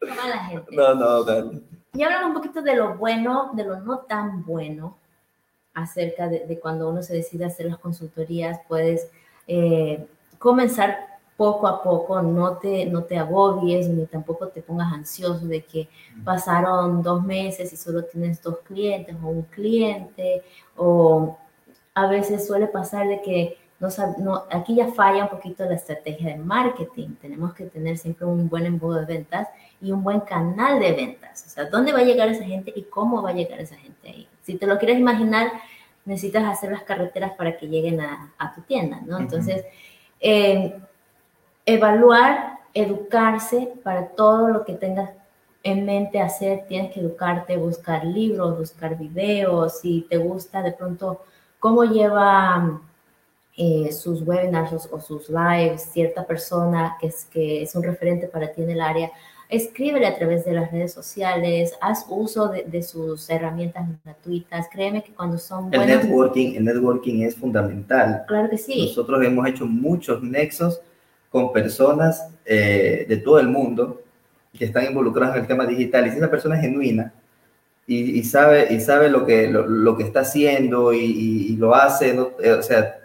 la 0.00 0.44
gente. 0.44 0.76
No, 0.76 0.94
no, 0.94 1.24
Carlos. 1.24 1.62
Y 1.94 2.02
hablamos 2.02 2.28
un 2.28 2.34
poquito 2.34 2.60
de 2.60 2.74
lo 2.74 2.96
bueno, 2.96 3.52
de 3.54 3.64
lo 3.64 3.80
no 3.80 4.00
tan 4.00 4.44
bueno, 4.44 4.98
acerca 5.74 6.28
de, 6.28 6.58
cuando 6.60 6.88
uno 6.88 7.02
se 7.02 7.14
decide 7.14 7.44
hacer 7.44 7.66
las 7.66 7.78
consultorías, 7.78 8.60
puedes 8.66 9.08
eh, 9.46 10.06
comenzar 10.38 11.17
poco 11.38 11.68
a 11.68 11.84
poco, 11.84 12.20
no 12.20 12.58
te, 12.58 12.84
no 12.86 13.04
te 13.04 13.16
agobies 13.16 13.88
ni 13.88 14.06
tampoco 14.06 14.48
te 14.48 14.60
pongas 14.60 14.92
ansioso 14.92 15.46
de 15.46 15.62
que 15.62 15.88
pasaron 16.24 17.00
dos 17.00 17.24
meses 17.24 17.72
y 17.72 17.76
solo 17.76 18.02
tienes 18.02 18.42
dos 18.42 18.58
clientes 18.64 19.14
o 19.22 19.28
un 19.28 19.42
cliente, 19.42 20.42
o 20.76 21.38
a 21.94 22.08
veces 22.08 22.44
suele 22.44 22.66
pasar 22.66 23.06
de 23.06 23.22
que 23.22 23.56
no, 23.78 23.88
no, 24.18 24.44
aquí 24.50 24.74
ya 24.74 24.88
falla 24.88 25.22
un 25.22 25.30
poquito 25.30 25.64
la 25.64 25.76
estrategia 25.76 26.30
de 26.30 26.38
marketing. 26.38 27.10
Tenemos 27.22 27.54
que 27.54 27.66
tener 27.66 27.96
siempre 27.98 28.26
un 28.26 28.48
buen 28.48 28.66
embudo 28.66 28.96
de 28.96 29.04
ventas 29.04 29.46
y 29.80 29.92
un 29.92 30.02
buen 30.02 30.18
canal 30.22 30.80
de 30.80 30.90
ventas. 30.92 31.44
O 31.46 31.50
sea, 31.50 31.66
¿dónde 31.66 31.92
va 31.92 32.00
a 32.00 32.02
llegar 32.04 32.28
esa 32.28 32.44
gente 32.44 32.72
y 32.74 32.82
cómo 32.82 33.22
va 33.22 33.30
a 33.30 33.34
llegar 33.34 33.60
esa 33.60 33.76
gente 33.76 34.08
ahí? 34.08 34.28
Si 34.42 34.56
te 34.56 34.66
lo 34.66 34.76
quieres 34.78 34.98
imaginar, 34.98 35.52
necesitas 36.04 36.42
hacer 36.44 36.72
las 36.72 36.82
carreteras 36.82 37.34
para 37.36 37.56
que 37.56 37.68
lleguen 37.68 38.00
a, 38.00 38.32
a 38.38 38.52
tu 38.52 38.62
tienda, 38.62 39.00
¿no? 39.06 39.20
Entonces, 39.20 39.64
eh, 40.18 40.74
evaluar, 41.68 42.60
educarse 42.72 43.74
para 43.82 44.08
todo 44.08 44.48
lo 44.48 44.64
que 44.64 44.72
tengas 44.72 45.10
en 45.62 45.84
mente 45.84 46.18
hacer, 46.18 46.64
tienes 46.66 46.94
que 46.94 47.00
educarte, 47.00 47.58
buscar 47.58 48.06
libros, 48.06 48.58
buscar 48.58 48.96
videos, 48.96 49.80
si 49.80 50.06
te 50.08 50.16
gusta 50.16 50.62
de 50.62 50.72
pronto 50.72 51.20
cómo 51.58 51.84
lleva 51.84 52.80
eh, 53.54 53.92
sus 53.92 54.22
webinars 54.22 54.88
o, 54.90 54.98
sus 54.98 55.28
lives 55.28 55.82
cierta 55.92 56.26
persona 56.26 56.96
que 56.98 57.08
es, 57.08 57.26
que 57.26 57.62
es 57.62 57.74
un 57.74 57.82
referente 57.82 58.28
para 58.28 58.50
ti 58.50 58.62
en 58.62 58.70
el 58.70 58.80
área, 58.80 59.10
escríbele 59.50 60.06
a 60.06 60.16
través 60.16 60.46
de 60.46 60.52
las 60.52 60.72
redes 60.72 60.94
sociales, 60.94 61.74
haz 61.82 62.06
uso 62.08 62.48
de, 62.48 62.82
sus 62.82 63.28
herramientas 63.28 63.86
gratuitas. 64.06 64.68
Créeme 64.72 65.02
que 65.02 65.12
cuando 65.12 65.36
son 65.36 65.68
buenos... 65.68 65.86
El 65.86 65.98
networking, 65.98 66.54
el 66.54 66.64
networking 66.64 67.20
es 67.24 67.36
fundamental. 67.36 68.24
Claro 68.26 68.48
que 68.48 68.56
sí. 68.56 68.86
Nosotros 68.86 69.22
hemos 69.22 69.46
hecho 69.46 69.66
muchos 69.66 70.22
nexos 70.22 70.80
con 71.30 71.52
personas 71.52 72.28
eh, 72.44 73.06
de 73.08 73.16
todo 73.18 73.38
el 73.38 73.48
mundo 73.48 74.02
que 74.56 74.64
están 74.64 74.86
involucradas 74.86 75.36
en 75.36 75.42
el 75.42 75.48
tema 75.48 75.66
digital. 75.66 76.06
Y 76.06 76.10
si 76.10 76.16
esa 76.16 76.30
persona 76.30 76.56
es 76.56 76.62
genuina 76.62 77.12
y, 77.86 78.22
sabe, 78.24 78.72
y 78.72 78.80
sabe 78.80 79.08
lo, 79.08 79.24
que, 79.24 79.48
lo, 79.48 79.96
que 79.96 80.02
está 80.02 80.20
haciendo 80.20 80.92
y, 80.92 81.56
lo 81.56 81.74
hace, 81.74 82.10
eh, 82.40 82.52
o 82.52 82.62
sea, 82.62 82.98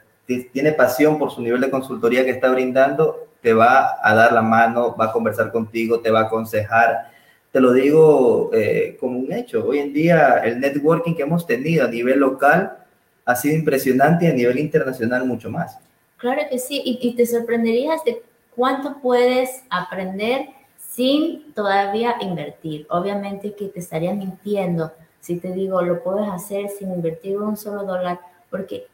tiene 0.51 0.73
pasión 0.73 1.17
por 1.17 1.31
su 1.31 1.41
nivel 1.41 1.61
de 1.61 1.69
consultoría 1.69 2.25
que 2.25 2.31
está 2.31 2.51
brindando, 2.51 3.27
te 3.41 3.53
va 3.53 3.97
a 4.01 4.13
dar 4.13 4.33
la 4.33 4.41
mano, 4.41 4.95
va 4.95 5.05
a 5.05 5.11
conversar 5.11 5.51
contigo, 5.51 5.99
te 5.99 6.11
va 6.11 6.21
a 6.21 6.23
aconsejar. 6.23 7.11
Te 7.51 7.61
lo 7.61 7.71
digo 7.71 8.49
eh, 8.53 8.97
como 8.99 9.19
un 9.19 9.31
hecho. 9.31 9.65
Hoy 9.65 9.79
en 9.79 9.93
día 9.93 10.37
el 10.43 10.59
networking 10.59 11.13
que 11.13 11.23
hemos 11.23 11.45
tenido 11.45 11.85
a 11.85 11.89
nivel 11.89 12.19
local 12.19 12.77
ha 13.25 13.35
sido 13.35 13.55
impresionante 13.55 14.25
y 14.25 14.29
a 14.29 14.33
nivel 14.33 14.59
internacional 14.59 15.25
mucho 15.25 15.49
más. 15.49 15.77
Claro 16.23 16.41
que 16.49 16.57
sí, 16.57 16.81
y, 16.83 16.97
y 17.01 17.15
te 17.15 17.25
sorprenderías 17.25 18.03
de 18.03 18.23
cuánto 18.55 18.99
puedes 19.01 19.63
aprender 19.69 20.47
sin 20.79 21.53
todavía 21.53 22.15
invertir. 22.21 22.87
Obviamente 22.89 23.53
que 23.53 23.67
te 23.67 23.79
estaría 23.79 24.13
mintiendo 24.13 24.91
si 25.23 25.37
te 25.37 25.53
digo, 25.53 25.81
lo 25.81 26.03
puedes 26.03 26.27
hacer 26.27 26.69
sin 26.69 26.91
invertir 26.91 27.37
un 27.37 27.55
solo 27.55 27.85
dólar, 27.85 28.19
porque 28.49 28.87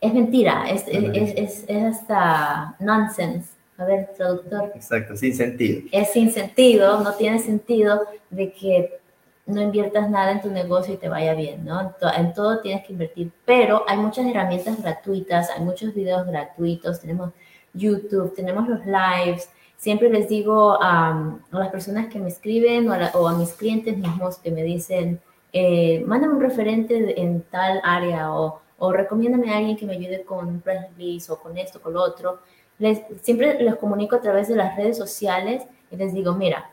es 0.00 0.14
mentira, 0.14 0.64
es, 0.66 0.84
es, 0.88 1.64
es, 1.68 1.84
hasta 1.84 2.74
nonsense. 2.80 3.50
A 3.76 3.84
ver, 3.84 4.10
traductor. 4.16 4.72
Exacto, 4.74 5.14
sin 5.14 5.34
sentido. 5.34 5.82
Es 5.92 6.12
sin 6.12 6.32
sentido, 6.32 7.00
no 7.00 7.12
tiene 7.16 7.38
sentido 7.38 8.06
de 8.30 8.50
que 8.52 8.98
no 9.46 9.60
inviertas 9.60 10.08
nada 10.10 10.32
en 10.32 10.40
tu 10.40 10.50
negocio 10.50 10.94
y 10.94 10.96
te 10.96 11.08
vaya 11.08 11.34
bien, 11.34 11.64
¿no? 11.64 11.94
En 12.16 12.32
todo 12.32 12.60
tienes 12.60 12.86
que 12.86 12.92
invertir, 12.92 13.30
pero 13.44 13.84
hay 13.86 13.98
muchas 13.98 14.26
herramientas 14.26 14.80
gratuitas, 14.80 15.50
hay 15.50 15.62
muchos 15.62 15.94
videos 15.94 16.26
gratuitos, 16.26 17.00
tenemos 17.00 17.30
YouTube, 17.74 18.34
tenemos 18.34 18.68
los 18.68 18.80
lives. 18.86 19.50
Siempre 19.76 20.08
les 20.08 20.28
digo 20.28 20.78
a, 20.80 21.38
las 21.50 21.68
personas 21.68 22.06
que 22.06 22.18
me 22.18 22.28
escriben 22.28 22.88
o 22.88 23.28
a, 23.28 23.36
mis 23.36 23.52
clientes 23.52 23.96
mismos 23.98 24.38
que 24.38 24.50
me 24.50 24.62
dicen, 24.62 25.20
eh, 25.52 26.02
mándame 26.06 26.34
un 26.34 26.40
referente 26.40 27.20
en 27.20 27.42
tal 27.42 27.80
área 27.84 28.32
o, 28.32 28.60
o 28.78 28.92
recomiéndame 28.92 29.52
a 29.52 29.58
alguien 29.58 29.76
que 29.76 29.86
me 29.86 29.94
ayude 29.94 30.22
con 30.22 30.60
press 30.60 30.86
release 30.96 31.30
o 31.30 31.38
con 31.38 31.58
esto, 31.58 31.82
con 31.82 31.92
lo 31.92 32.02
otro. 32.02 32.40
Les, 32.78 33.02
siempre 33.20 33.62
les 33.62 33.76
comunico 33.76 34.16
a 34.16 34.20
través 34.20 34.48
de 34.48 34.56
las 34.56 34.76
redes 34.76 34.96
sociales 34.96 35.62
y 35.90 35.96
les 35.96 36.12
digo, 36.14 36.34
mira, 36.34 36.70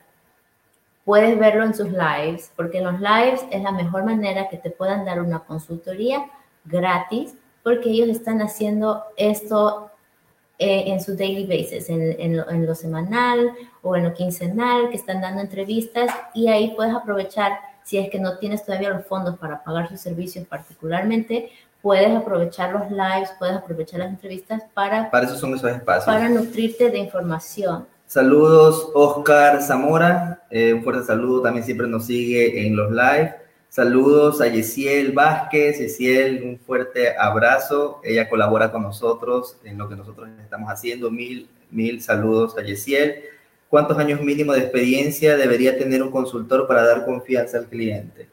puedes 1.06 1.38
verlo 1.38 1.64
en 1.64 1.74
sus 1.74 1.90
lives, 1.92 2.52
porque 2.56 2.80
en 2.80 2.86
los 2.86 3.00
lives 3.00 3.42
es 3.52 3.62
la 3.62 3.72
mejor 3.72 4.04
manera 4.04 4.50
que 4.50 4.58
te 4.58 4.70
puedan 4.70 5.06
dar 5.06 5.22
una 5.22 5.40
consultoría 5.40 6.26
gratis, 6.66 7.36
porque 7.64 7.90
ellos 7.90 8.10
están 8.10 8.42
haciendo 8.42 9.04
esto 9.18 9.92
eh, 10.64 10.92
en 10.92 11.02
su 11.02 11.16
daily 11.16 11.46
basis, 11.46 11.90
en, 11.90 12.38
lo, 12.38 12.76
semanal 12.76 13.52
o 13.82 13.96
en 13.96 14.04
lo 14.04 14.14
quincenal, 14.14 14.90
que 14.90 14.98
están 14.98 15.22
dando 15.22 15.42
entrevistas 15.42 16.12
y 16.34 16.50
ahí 16.50 16.74
puedes 16.76 16.94
aprovechar, 16.94 17.54
si 17.84 17.98
es 17.98 18.10
que 18.12 18.20
no 18.20 18.38
tienes 18.38 18.64
todavía 18.64 18.92
los 18.92 19.06
fondos 19.06 19.38
para 19.40 19.64
pagar 19.64 19.90
sus 19.90 20.00
servicios 20.00 20.46
particularmente, 20.46 21.50
puedes 21.82 22.16
aprovechar 22.16 22.74
los 22.74 22.92
lives, 22.92 23.32
puedes 23.40 23.56
aprovechar 23.56 24.02
las 24.02 24.10
entrevistas 24.10 24.62
para... 24.76 25.10
Para 25.10 25.26
eso 25.26 25.36
son 25.36 25.56
esos 25.56 25.72
espacios. 25.72 26.06
Para 26.06 26.30
nutrirte 26.30 26.92
de 26.92 27.00
información. 27.00 27.88
Saludos, 28.12 28.92
Oscar 28.94 29.62
Zamora. 29.62 30.44
Eh, 30.50 30.74
un 30.74 30.84
fuerte 30.84 31.06
saludo, 31.06 31.44
también 31.44 31.64
siempre 31.64 31.88
nos 31.88 32.08
sigue 32.08 32.68
en 32.68 32.76
los 32.76 32.92
live. 32.92 33.34
Saludos 33.70 34.42
a 34.42 34.48
Yesiel 34.48 35.14
Vázquez. 35.14 35.80
Yesiel, 35.80 36.44
un 36.44 36.60
fuerte 36.60 37.18
abrazo. 37.18 38.02
Ella 38.04 38.28
colabora 38.28 38.70
con 38.70 38.84
nosotros 38.84 39.56
en 39.64 39.78
lo 39.78 39.88
que 39.88 39.96
nosotros 39.96 40.28
estamos 40.44 40.70
haciendo. 40.70 41.10
Mil, 41.10 41.48
mil 41.70 42.02
saludos 42.02 42.58
a 42.58 42.64
Yesiel. 42.64 43.16
¿Cuántos 43.70 43.98
años 43.98 44.20
mínimo 44.20 44.52
de 44.52 44.60
experiencia 44.60 45.38
debería 45.38 45.78
tener 45.78 46.04
un 46.04 46.12
consultor 46.12 46.68
para 46.68 46.86
dar 46.86 47.06
confianza 47.06 47.60
al 47.60 47.68
cliente? 47.68 48.28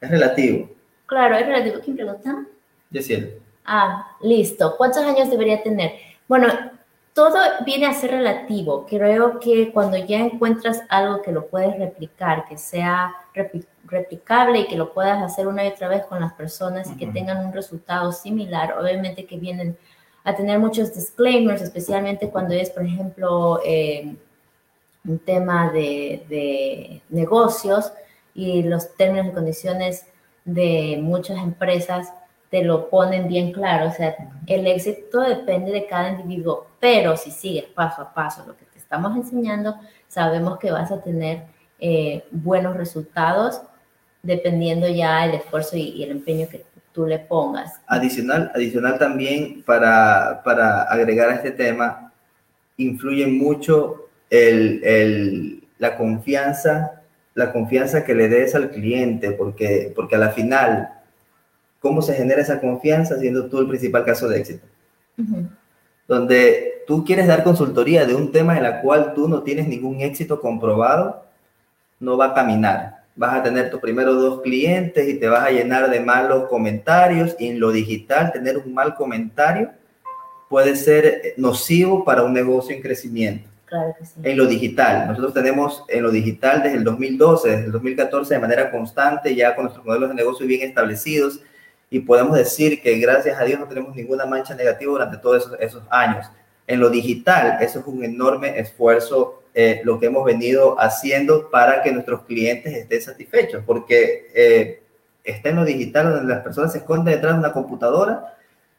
Es 0.00 0.10
relativo. 0.10 0.70
Claro, 1.04 1.36
es 1.36 1.46
relativo. 1.46 1.76
¿Quién 1.84 1.96
pregunta? 1.96 2.46
Yesiel. 2.90 3.38
Ah, 3.66 4.16
listo. 4.22 4.74
¿Cuántos 4.78 5.04
años 5.04 5.30
debería 5.30 5.62
tener? 5.62 5.92
Bueno, 6.26 6.48
todo 7.18 7.36
viene 7.66 7.86
a 7.86 7.94
ser 7.94 8.12
relativo. 8.12 8.86
Creo 8.88 9.40
que 9.40 9.72
cuando 9.72 9.96
ya 9.96 10.20
encuentras 10.20 10.84
algo 10.88 11.20
que 11.20 11.32
lo 11.32 11.48
puedes 11.48 11.76
replicar, 11.76 12.44
que 12.48 12.56
sea 12.56 13.12
replicable 13.88 14.60
y 14.60 14.66
que 14.68 14.76
lo 14.76 14.94
puedas 14.94 15.20
hacer 15.20 15.48
una 15.48 15.64
y 15.64 15.68
otra 15.68 15.88
vez 15.88 16.06
con 16.06 16.20
las 16.20 16.32
personas 16.34 16.88
y 16.88 16.96
que 16.96 17.08
tengan 17.08 17.44
un 17.44 17.52
resultado 17.52 18.12
similar, 18.12 18.76
obviamente 18.78 19.26
que 19.26 19.36
vienen 19.36 19.76
a 20.22 20.36
tener 20.36 20.60
muchos 20.60 20.94
disclaimers, 20.94 21.60
especialmente 21.60 22.30
cuando 22.30 22.54
es, 22.54 22.70
por 22.70 22.84
ejemplo, 22.84 23.60
eh, 23.66 24.14
un 25.04 25.18
tema 25.18 25.72
de, 25.72 26.24
de 26.28 27.02
negocios 27.08 27.92
y 28.32 28.62
los 28.62 28.94
términos 28.94 29.26
y 29.26 29.32
condiciones 29.32 30.06
de 30.44 31.00
muchas 31.02 31.38
empresas 31.38 32.12
te 32.50 32.64
lo 32.64 32.88
ponen 32.88 33.28
bien 33.28 33.52
claro. 33.52 33.88
O 33.88 33.92
sea, 33.92 34.16
el 34.46 34.66
éxito 34.66 35.20
depende 35.20 35.72
de 35.72 35.86
cada 35.86 36.10
individuo, 36.10 36.66
pero 36.80 37.16
si 37.16 37.30
sigues 37.30 37.64
paso 37.64 38.02
a 38.02 38.14
paso 38.14 38.44
lo 38.46 38.56
que 38.56 38.64
te 38.64 38.78
estamos 38.78 39.16
enseñando, 39.16 39.76
sabemos 40.08 40.58
que 40.58 40.70
vas 40.70 40.90
a 40.90 41.02
tener 41.02 41.42
eh, 41.78 42.24
buenos 42.30 42.76
resultados 42.76 43.60
dependiendo 44.22 44.88
ya 44.88 45.24
el 45.24 45.34
esfuerzo 45.34 45.76
y, 45.76 46.02
el 46.02 46.10
empeño 46.10 46.48
que 46.48 46.64
tú 46.92 47.06
le 47.06 47.18
pongas. 47.18 47.80
Adicional, 47.86 48.50
adicional 48.54 48.98
también 48.98 49.62
para, 49.62 50.42
para 50.44 50.82
agregar 50.82 51.30
a 51.30 51.34
este 51.34 51.52
tema, 51.52 52.12
influye 52.76 53.26
mucho 53.26 54.08
el, 54.30 54.82
el, 54.84 55.64
la 55.78 55.96
confianza, 55.96 57.02
la 57.34 57.52
confianza 57.52 58.04
que 58.04 58.14
le 58.14 58.28
des 58.28 58.54
al 58.54 58.70
cliente, 58.70 59.32
porque, 59.32 59.92
porque 59.94 60.16
a 60.16 60.18
la 60.18 60.30
final 60.30 60.97
¿Cómo 61.80 62.02
se 62.02 62.14
genera 62.14 62.42
esa 62.42 62.60
confianza 62.60 63.18
siendo 63.18 63.46
tú 63.48 63.60
el 63.60 63.68
principal 63.68 64.04
caso 64.04 64.28
de 64.28 64.38
éxito? 64.38 64.66
Donde 66.06 66.82
tú 66.86 67.04
quieres 67.04 67.26
dar 67.26 67.44
consultoría 67.44 68.06
de 68.06 68.14
un 68.14 68.32
tema 68.32 68.58
en 68.58 68.64
el 68.64 68.80
cual 68.80 69.14
tú 69.14 69.28
no 69.28 69.42
tienes 69.42 69.68
ningún 69.68 70.00
éxito 70.00 70.40
comprobado, 70.40 71.24
no 72.00 72.16
va 72.16 72.26
a 72.26 72.34
caminar. 72.34 73.04
Vas 73.14 73.34
a 73.34 73.42
tener 73.42 73.70
tus 73.70 73.80
primeros 73.80 74.16
dos 74.20 74.42
clientes 74.42 75.08
y 75.08 75.18
te 75.18 75.28
vas 75.28 75.44
a 75.44 75.50
llenar 75.50 75.90
de 75.90 76.00
malos 76.00 76.48
comentarios 76.48 77.36
y 77.38 77.48
en 77.48 77.60
lo 77.60 77.72
digital 77.72 78.32
tener 78.32 78.58
un 78.58 78.72
mal 78.72 78.94
comentario 78.94 79.70
puede 80.48 80.76
ser 80.76 81.34
nocivo 81.36 82.04
para 82.04 82.22
un 82.22 82.32
negocio 82.32 82.74
en 82.74 82.82
crecimiento. 82.82 83.48
Claro 83.66 83.94
que 83.98 84.06
sí. 84.06 84.14
En 84.22 84.38
lo 84.38 84.46
digital, 84.46 85.08
nosotros 85.08 85.34
tenemos 85.34 85.84
en 85.88 86.02
lo 86.02 86.10
digital 86.10 86.62
desde 86.62 86.78
el 86.78 86.84
2012, 86.84 87.50
desde 87.50 87.64
el 87.66 87.72
2014 87.72 88.34
de 88.34 88.40
manera 88.40 88.70
constante, 88.70 89.34
ya 89.34 89.54
con 89.54 89.64
nuestros 89.64 89.84
modelos 89.84 90.08
de 90.08 90.14
negocio 90.14 90.46
bien 90.46 90.66
establecidos, 90.66 91.40
y 91.90 92.00
podemos 92.00 92.36
decir 92.36 92.82
que 92.82 92.98
gracias 92.98 93.40
a 93.40 93.44
Dios 93.44 93.58
no 93.58 93.66
tenemos 93.66 93.94
ninguna 93.94 94.26
mancha 94.26 94.54
negativa 94.54 94.92
durante 94.92 95.16
todos 95.18 95.50
esos, 95.58 95.82
años. 95.90 96.26
En 96.66 96.80
lo 96.80 96.90
digital, 96.90 97.58
eso 97.60 97.80
es 97.80 97.86
un 97.86 98.04
enorme 98.04 98.58
esfuerzo 98.58 99.42
eh, 99.54 99.80
lo 99.84 99.98
que 99.98 100.06
hemos 100.06 100.24
venido 100.24 100.78
haciendo 100.78 101.50
para 101.50 101.82
que 101.82 101.90
nuestros 101.90 102.22
clientes 102.22 102.74
estén 102.74 103.00
satisfechos, 103.00 103.62
porque 103.66 104.30
eh, 104.34 104.82
está 105.24 105.48
en 105.48 105.56
lo 105.56 105.64
digital 105.64 106.12
donde 106.12 106.34
las 106.34 106.42
personas 106.42 106.72
se 106.72 106.78
esconden 106.78 107.14
detrás 107.14 107.34
de 107.34 107.40
una 107.40 107.52
computadora 107.52 108.34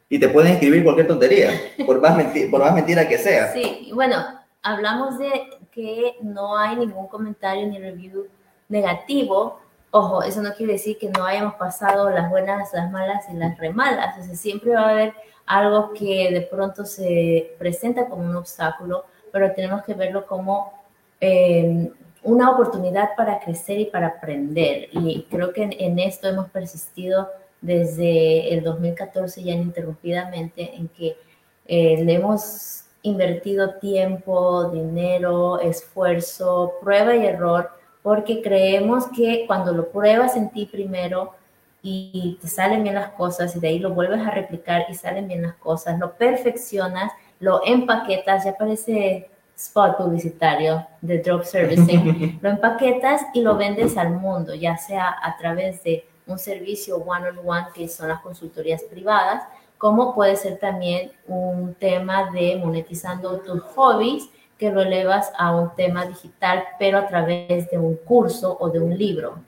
y 0.08 0.18
te 0.18 0.28
pueden 0.28 0.52
escribir 0.52 0.84
cualquier 0.84 1.08
tontería, 1.08 1.50
por 1.86 2.00
más, 2.00 2.24
por 2.50 2.60
más 2.60 2.74
mentira 2.74 3.08
que 3.08 3.18
sea. 3.18 3.52
Sí, 3.52 3.90
bueno, 3.92 4.24
hablamos 4.62 5.18
de 5.18 5.30
que 5.72 6.16
no 6.22 6.56
hay 6.56 6.76
ningún 6.76 7.08
comentario 7.08 7.66
ni 7.66 7.78
review 7.78 8.26
negativo, 8.68 9.60
Ojo, 9.92 10.22
eso 10.22 10.40
no 10.40 10.54
quiere 10.54 10.74
decir 10.74 10.98
que 10.98 11.10
no 11.10 11.24
hayamos 11.24 11.54
pasado 11.54 12.10
las 12.10 12.30
buenas, 12.30 12.72
las 12.72 12.90
malas 12.92 13.24
y 13.28 13.34
las 13.34 13.58
remalas. 13.58 14.16
O 14.18 14.34
siempre 14.36 14.72
va 14.72 14.82
a 14.82 14.90
haber 14.90 15.14
algo 15.46 15.92
que 15.92 16.30
de 16.30 16.42
pronto 16.42 16.84
se 16.84 17.56
presenta 17.58 18.06
como 18.08 18.22
un 18.24 18.36
obstáculo, 18.36 19.04
pero 19.32 19.52
tenemos 19.52 19.82
que 19.82 19.94
verlo 19.94 20.26
como 20.26 20.72
eh, 21.20 21.90
una 22.22 22.50
oportunidad 22.52 23.10
para 23.16 23.40
crecer 23.40 23.80
y 23.80 23.86
para 23.86 24.06
aprender. 24.06 24.88
Y 24.92 25.26
creo 25.28 25.52
que 25.52 25.64
en, 25.64 25.98
esto 25.98 26.28
hemos 26.28 26.48
persistido 26.50 27.28
desde 27.60 28.54
el 28.54 28.62
2014 28.62 29.42
ya 29.42 29.54
ininterrumpidamente 29.54 30.76
en 30.76 30.86
que 30.88 31.16
eh, 31.66 32.04
le 32.04 32.14
hemos 32.14 32.84
invertido 33.02 33.74
tiempo, 33.74 34.70
dinero, 34.70 35.58
esfuerzo, 35.58 36.74
prueba 36.80 37.16
y 37.16 37.26
error 37.26 37.79
porque 38.02 38.42
creemos 38.42 39.06
que 39.14 39.44
cuando 39.46 39.72
lo 39.72 39.90
pruebas 39.90 40.36
en 40.36 40.50
ti 40.50 40.66
primero 40.66 41.34
y 41.82 42.38
te 42.40 42.48
salen 42.48 42.82
bien 42.82 42.94
las 42.94 43.10
cosas 43.10 43.54
y 43.56 43.60
de 43.60 43.68
ahí 43.68 43.78
lo 43.78 43.90
vuelves 43.90 44.20
a 44.26 44.30
replicar 44.30 44.86
y 44.88 44.94
salen 44.94 45.28
bien 45.28 45.42
las 45.42 45.54
cosas, 45.54 45.98
lo 45.98 46.12
perfeccionas, 46.12 47.12
lo 47.38 47.64
empaquetas, 47.64 48.44
ya 48.44 48.56
parece 48.56 49.30
spot 49.56 49.98
publicitario 49.98 50.86
de 51.00 51.18
drop 51.18 51.44
servicing, 51.44 52.38
lo 52.42 52.50
empaquetas 52.50 53.22
y 53.34 53.42
lo 53.42 53.56
vendes 53.56 53.96
al 53.96 54.10
mundo, 54.10 54.54
ya 54.54 54.76
sea 54.76 55.16
a 55.22 55.36
través 55.36 55.82
de 55.82 56.06
un 56.26 56.38
servicio 56.38 56.96
one-on-one, 56.96 57.40
-on 57.40 57.66
-one, 57.66 57.72
que 57.72 57.88
son 57.88 58.08
las 58.08 58.20
consultorías 58.20 58.82
privadas, 58.84 59.42
como 59.76 60.14
puede 60.14 60.36
ser 60.36 60.58
también 60.58 61.10
un 61.26 61.74
tema 61.74 62.30
de 62.30 62.56
monetizando 62.56 63.38
tus 63.40 63.62
hobbies 63.74 64.28
que 64.60 64.70
lo 64.70 64.82
elevas 64.82 65.32
a 65.38 65.56
un 65.56 65.74
tema 65.74 66.04
digital, 66.04 66.62
pero 66.78 66.98
a 66.98 67.08
través 67.08 67.70
de 67.70 67.78
un 67.78 67.96
curso 67.96 68.58
o 68.60 68.68
de 68.68 68.78
un 68.78 68.96
libro. 68.96 69.38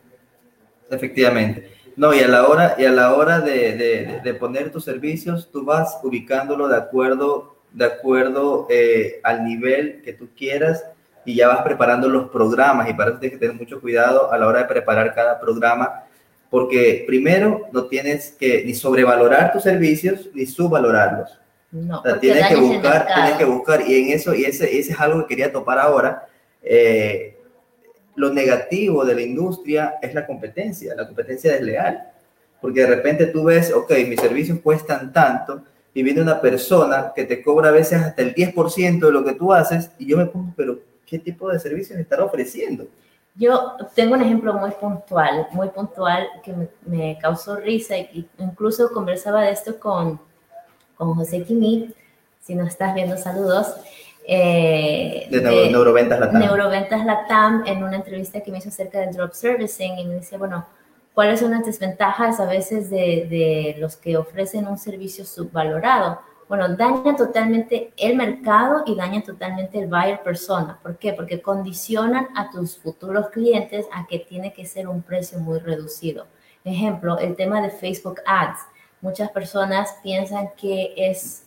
Efectivamente. 0.91 1.71
No, 1.97 2.15
y 2.15 2.21
a 2.21 2.29
la 2.29 2.49
hora, 2.49 2.75
y 2.79 2.87
a 2.87 2.91
la 2.91 3.15
hora 3.15 3.41
de, 3.41 3.77
de, 3.77 4.21
de 4.25 4.35
poner 4.35 4.73
tus 4.73 4.85
servicios, 4.85 5.51
tú 5.53 5.67
vas 5.67 6.01
ubicándolo 6.03 6.67
de 6.67 6.79
acuerdo, 6.79 7.59
de 7.73 7.85
acuerdo 7.85 8.67
eh, 8.71 9.21
al 9.23 9.45
nivel 9.45 10.01
que 10.03 10.15
tú 10.15 10.31
quieras 10.35 10.83
y 11.27 11.35
ya 11.35 11.49
vas 11.49 11.61
preparando 11.61 12.09
los 12.09 12.31
programas 12.31 12.89
y 12.89 12.95
para 12.95 13.11
eso 13.11 13.21
tienes 13.21 13.39
que 13.39 13.47
tener 13.47 13.61
mucho 13.61 13.83
cuidado 13.83 14.33
a 14.33 14.39
la 14.39 14.47
hora 14.47 14.61
de 14.61 14.65
preparar 14.65 15.15
cada 15.15 15.39
programa 15.39 16.05
porque 16.49 17.05
primero 17.07 17.69
no 17.71 17.85
tienes 17.85 18.33
que 18.33 18.65
ni 18.65 18.75
sobrevalorar 18.75 19.53
tus 19.53 19.63
servicios 19.63 20.31
ni 20.35 20.47
subvalorarlos 20.47 21.42
No, 21.73 22.03
tienes 22.21 22.49
que 22.49 22.57
buscar, 22.57 23.07
tienes 23.07 23.33
que 23.39 23.45
buscar, 23.47 23.83
y 23.89 24.03
en 24.03 24.13
eso, 24.15 24.35
y 24.35 24.45
ese, 24.45 24.79
ese 24.79 24.93
es 24.93 25.01
algo 25.01 25.23
que 25.23 25.29
quería 25.29 25.51
topar 25.51 25.79
ahora. 25.79 26.29
Eh, 26.63 27.39
lo 28.15 28.31
negativo 28.31 29.05
de 29.07 29.15
la 29.15 29.23
industria 29.23 29.95
es 30.03 30.13
la 30.15 30.27
competencia, 30.27 30.95
la 30.95 31.07
competencia 31.07 31.53
desleal. 31.53 32.11
Porque 32.61 32.81
de 32.81 32.87
repente 32.87 33.27
tú 33.27 33.45
ves, 33.45 33.73
ok, 33.73 33.91
mis 34.07 34.21
servicios 34.21 34.61
cuestan 34.61 35.13
tanto, 35.13 35.63
y 35.95 36.03
viene 36.03 36.21
una 36.21 36.41
persona 36.41 37.13
que 37.15 37.25
te 37.25 37.43
cobra 37.43 37.71
a 37.71 37.73
veces 37.73 38.01
hasta 38.01 38.23
el 38.23 38.35
10% 38.35 39.01
de 39.01 39.13
lo 39.13 39.25
que 39.25 39.33
tú 39.33 39.53
haces, 39.53 39.91
y 39.99 40.07
yo 40.07 40.19
me 40.19 40.27
pongo, 40.27 40.53
pero 40.57 40.79
¿qué 41.07 41.19
tipo 41.19 41.51
de 41.51 41.59
servicios 41.59 41.99
estará 41.99 42.25
ofreciendo? 42.25 42.87
Yo 43.35 43.77
tengo 43.95 44.15
un 44.15 44.21
ejemplo 44.21 44.53
muy 44.55 44.73
puntual, 44.73 45.49
muy 45.53 45.71
puntual 45.71 46.27
que 46.45 46.55
me, 46.85 47.19
causó 47.19 47.57
risa 47.57 47.97
y 47.97 48.29
incluso 48.39 48.93
conversaba 48.93 49.43
de 49.43 49.53
esto 49.53 49.79
con, 49.81 50.21
con 51.05 51.15
José 51.17 51.43
Quimí, 51.43 51.93
si 52.41 52.55
nos 52.55 52.69
estás 52.69 52.95
viendo, 52.95 53.17
saludos. 53.17 53.75
Eh, 54.27 55.27
de, 55.31 55.41
Neuroventas 55.41 56.21
Latam. 56.21 56.41
Neuroventas 56.41 57.05
Latam, 57.05 57.65
en 57.67 57.83
una 57.83 57.97
entrevista 57.97 58.41
que 58.41 58.53
me 58.53 58.59
hizo 58.59 58.69
acerca 58.69 59.01
del 59.01 59.13
drop 59.13 59.33
servicing, 59.33 59.99
y 59.99 60.05
me 60.05 60.15
decía, 60.15 60.39
bueno, 60.39 60.65
¿cuáles 61.13 61.41
son 61.41 61.51
las 61.51 61.67
desventajas 61.67 62.39
a 62.39 62.47
veces 62.47 62.89
de, 62.89 63.27
de 63.29 63.77
los 63.79 63.97
que 63.97 64.17
ofrecen 64.17 64.69
un 64.69 64.79
servicio 64.79 65.25
subvalorado? 65.25 66.21
Bueno, 66.49 66.69
daña 66.77 67.17
totalmente 67.17 67.93
el 67.97 68.15
mercado 68.15 68.85
y 68.87 68.95
daña 68.95 69.23
totalmente 69.23 69.81
el 69.81 69.89
buyer 69.89 70.23
persona. 70.23 70.79
¿Por 70.83 70.99
qué? 70.99 71.15
Porque 71.15 71.41
condicionan 71.41 72.29
a 72.37 72.51
tus 72.51 72.77
futuros 72.77 73.31
clientes 73.31 73.87
a 73.93 74.07
que 74.07 74.21
tiene 74.21 74.53
que 74.53 74.67
ser 74.67 74.87
un 74.87 75.03
precio 75.03 75.39
muy 75.39 75.59
reducido. 75.59 76.27
Ejemplo, 76.65 77.19
el 77.19 77.35
tema 77.35 77.61
de 77.61 77.71
Facebook 77.71 78.21
Ads. 78.25 78.61
Muchas 79.03 79.31
personas 79.31 79.97
piensan 80.03 80.49
que 80.57 80.95
es 80.97 81.45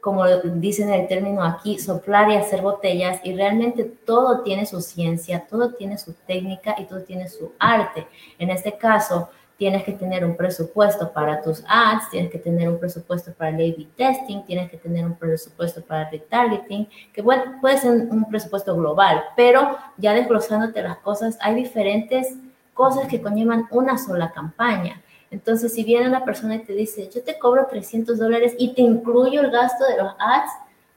como 0.00 0.26
dicen 0.26 0.90
el 0.90 1.08
término 1.08 1.42
aquí, 1.42 1.78
soplar 1.78 2.30
y 2.30 2.36
hacer 2.36 2.62
botellas 2.62 3.20
y 3.24 3.34
realmente 3.34 3.84
todo 3.84 4.42
tiene 4.42 4.64
su 4.64 4.80
ciencia, 4.80 5.46
todo 5.48 5.74
tiene 5.74 5.98
su 5.98 6.12
técnica 6.12 6.76
y 6.78 6.84
todo 6.84 7.02
tiene 7.02 7.28
su 7.28 7.52
arte. 7.58 8.06
En 8.38 8.50
este 8.50 8.78
caso, 8.78 9.28
tienes 9.56 9.82
que 9.82 9.92
tener 9.92 10.24
un 10.24 10.36
presupuesto 10.36 11.12
para 11.12 11.42
tus 11.42 11.64
ads, 11.68 12.10
tienes 12.10 12.30
que 12.30 12.38
tener 12.38 12.68
un 12.68 12.78
presupuesto 12.78 13.32
para 13.32 13.50
el 13.50 13.56
A-B 13.56 13.88
testing, 13.96 14.44
tienes 14.44 14.70
que 14.70 14.76
tener 14.76 15.04
un 15.04 15.16
presupuesto 15.16 15.82
para 15.82 16.08
retargeting, 16.08 16.88
que 17.12 17.22
puede, 17.22 17.42
puede 17.60 17.78
ser 17.78 17.90
un 17.90 18.24
presupuesto 18.30 18.76
global, 18.76 19.24
pero 19.36 19.76
ya 19.96 20.14
desglosándote 20.14 20.80
las 20.80 20.98
cosas, 20.98 21.36
hay 21.40 21.56
diferentes 21.56 22.34
cosas 22.72 23.08
que 23.08 23.20
conllevan 23.20 23.66
una 23.72 23.98
sola 23.98 24.30
campaña. 24.30 25.02
Entonces, 25.30 25.74
si 25.74 25.84
viene 25.84 26.08
una 26.08 26.24
persona 26.24 26.56
y 26.56 26.60
te 26.60 26.72
dice, 26.72 27.08
yo 27.14 27.22
te 27.22 27.38
cobro 27.38 27.66
300 27.66 28.18
dólares 28.18 28.54
y 28.58 28.74
te 28.74 28.82
incluyo 28.82 29.42
el 29.42 29.50
gasto 29.50 29.84
de 29.86 30.02
los 30.02 30.12
ads, 30.18 30.50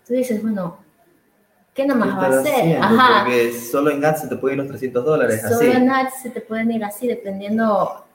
tú 0.08 0.14
dices, 0.14 0.42
bueno, 0.42 0.78
¿qué 1.74 1.86
nomás 1.86 2.18
va 2.18 2.38
a 2.38 2.40
hacer? 2.40 2.78
Ajá. 2.78 3.24
Porque 3.24 3.52
solo 3.54 3.92
en 3.92 4.06
ads 4.06 4.22
se 4.22 4.28
te 4.28 4.38
pueden 4.38 4.60
ir 4.60 4.64
los 4.64 4.70
300 4.70 5.04
dólares. 5.04 5.42
Solo 5.42 5.72
en 5.72 5.90
ads 5.90 6.22
se 6.22 6.30
te 6.30 6.42
pueden 6.42 6.72
ir 6.72 6.84
así, 6.84 7.08
dependiendo 7.08 8.06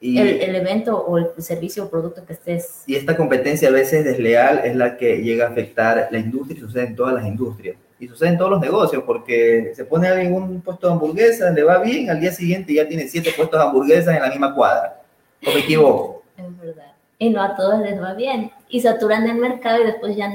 el, 0.00 0.18
el, 0.18 0.54
evento 0.54 0.96
o 0.96 1.18
el 1.18 1.26
servicio 1.38 1.84
o 1.84 1.90
producto 1.90 2.24
que 2.24 2.34
estés. 2.34 2.84
Y 2.86 2.94
esta 2.94 3.16
competencia 3.16 3.68
a 3.68 3.72
veces 3.72 4.04
desleal 4.04 4.60
es 4.64 4.76
la 4.76 4.96
que 4.96 5.22
llega 5.22 5.46
a 5.46 5.50
afectar 5.50 6.08
la 6.10 6.18
industria 6.18 6.56
y 6.56 6.60
sucede 6.60 6.86
en 6.86 6.96
todas 6.96 7.14
las 7.14 7.26
industrias. 7.26 7.76
Y 7.98 8.06
sucede 8.06 8.28
en 8.28 8.38
todos 8.38 8.52
los 8.52 8.60
negocios, 8.60 9.02
porque 9.04 9.72
se 9.74 9.84
pone 9.84 10.06
alguien 10.06 10.28
en 10.28 10.34
un 10.34 10.60
puesto 10.60 10.86
de 10.86 10.92
hamburguesas, 10.92 11.52
le 11.52 11.64
va 11.64 11.78
bien, 11.78 12.08
al 12.10 12.20
día 12.20 12.30
siguiente 12.30 12.72
ya 12.72 12.86
tiene 12.86 13.08
siete 13.08 13.32
puestos 13.36 13.58
de 13.58 13.66
hamburguesas 13.66 14.14
en 14.14 14.22
la 14.22 14.28
misma 14.28 14.54
cuadra. 14.54 14.97
¿O 15.46 15.50
me 15.52 15.60
equivoco? 15.60 16.22
Es 16.36 16.58
verdad. 16.58 16.92
Y 17.18 17.30
no 17.30 17.42
a 17.42 17.56
todos 17.56 17.80
les 17.80 18.00
va 18.00 18.14
bien. 18.14 18.52
Y 18.68 18.80
saturan 18.80 19.28
el 19.28 19.36
mercado 19.36 19.82
y 19.82 19.86
después 19.86 20.16
ya 20.16 20.28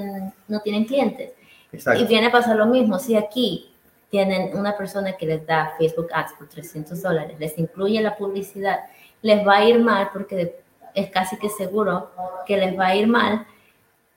no, 0.48 0.60
tienen 0.62 0.86
clientes. 0.86 1.32
Exacto. 1.72 2.04
Y 2.04 2.08
viene 2.08 2.28
a 2.28 2.32
pasar 2.32 2.56
lo 2.56 2.66
mismo. 2.66 3.00
Si 3.00 3.16
aquí 3.16 3.72
tienen 4.10 4.58
una 4.58 4.78
persona 4.78 5.14
que 5.14 5.26
les 5.26 5.46
da 5.46 5.74
Facebook 5.78 6.10
Ads 6.14 6.34
por 6.34 6.48
300 6.48 7.02
dólares, 7.02 7.40
les 7.40 7.58
incluye 7.58 8.02
la 8.02 8.16
publicidad, 8.16 8.82
les 9.22 9.46
va 9.48 9.58
a 9.58 9.66
ir 9.66 9.80
mal 9.80 10.10
porque 10.14 10.60
es 10.94 11.10
casi 11.10 11.38
que 11.38 11.50
seguro 11.50 12.12
que 12.46 12.58
les 12.58 12.78
va 12.78 12.88
a 12.88 12.96
ir 12.96 13.08
mal. 13.08 13.46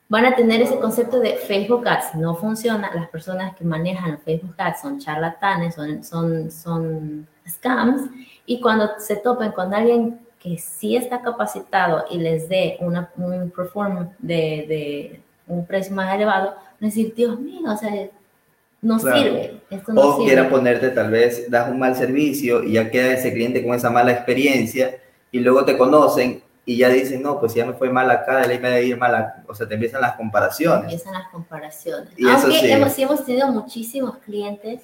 Van 0.09 0.25
a 0.25 0.37
tener 0.37 0.61
ese 0.63 0.79
concepto 0.79 1.19
de 1.19 1.35
Facebook 1.35 1.87
Ads 1.87 2.15
no 2.15 2.35
funciona. 2.37 2.95
Las 2.95 3.09
personas 3.09 3.57
que 3.57 3.65
manejan 3.65 4.19
Facebook 4.19 4.55
Ads 4.59 4.81
son 4.81 5.01
charlatanes, 5.01 5.75
son, 5.75 6.05
son, 6.05 6.51
son 6.51 7.27
scams. 7.49 8.03
Y 8.45 8.61
cuando 8.61 8.91
se 8.99 9.17
topen 9.17 9.53
con 9.53 9.75
alguien 9.75 10.26
que 10.47 10.59
sí 10.59 10.95
está 10.95 11.23
capacitado 11.23 12.05
y 12.09 12.19
les 12.19 12.49
dé 12.49 12.77
una, 12.79 13.11
un 13.17 13.51
performance 13.51 14.11
de, 14.21 14.65
de, 14.69 15.21
un 15.49 15.67
precio 15.67 15.93
más 15.93 16.15
elevado, 16.15 16.55
decir, 16.79 17.13
Dios 17.17 17.41
mío, 17.41 17.63
o 17.69 17.77
sea, 17.77 17.91
no 18.81 19.01
sirve. 19.01 19.61
Esto 19.71 19.93
no 19.93 20.03
o 20.03 20.25
quiera 20.25 20.49
ponerte, 20.49 20.91
tal 20.91 21.11
vez, 21.11 21.51
das 21.51 21.69
un 21.69 21.81
mal 21.81 21.97
servicio 21.97 22.63
y 22.63 22.75
ya 22.75 22.93
queda 22.93 23.15
ese 23.15 23.33
cliente 23.33 23.65
con 23.65 23.75
esa 23.75 23.91
mala 23.91 24.13
experiencia 24.13 25.01
y 25.33 25.41
luego 25.41 25.65
te 25.65 25.77
conocen 25.77 26.43
y 26.65 26.77
ya 26.77 26.91
dicen, 26.91 27.23
no, 27.23 27.41
pues 27.41 27.53
ya 27.53 27.67
me 27.67 27.73
fue 27.73 27.91
mal 27.91 28.09
acá, 28.09 28.43
de 28.43 28.47
ley 28.47 28.61
me 28.61 28.71
debe 28.71 28.87
ir 28.87 28.99
mal, 28.99 29.35
o 29.49 29.55
sea, 29.55 29.67
te 29.67 29.75
empiezan 29.75 30.01
las 30.01 30.15
comparaciones. 30.15 30.85
Empiezan 30.85 31.15
las 31.15 31.29
comparaciones. 31.31 32.11
Y 32.17 32.29
Aunque 32.29 32.53
sí. 32.53 32.71
hemos, 32.71 32.97
hemos 32.97 33.25
tenido 33.25 33.49
muchísimos 33.49 34.19
clientes 34.19 34.81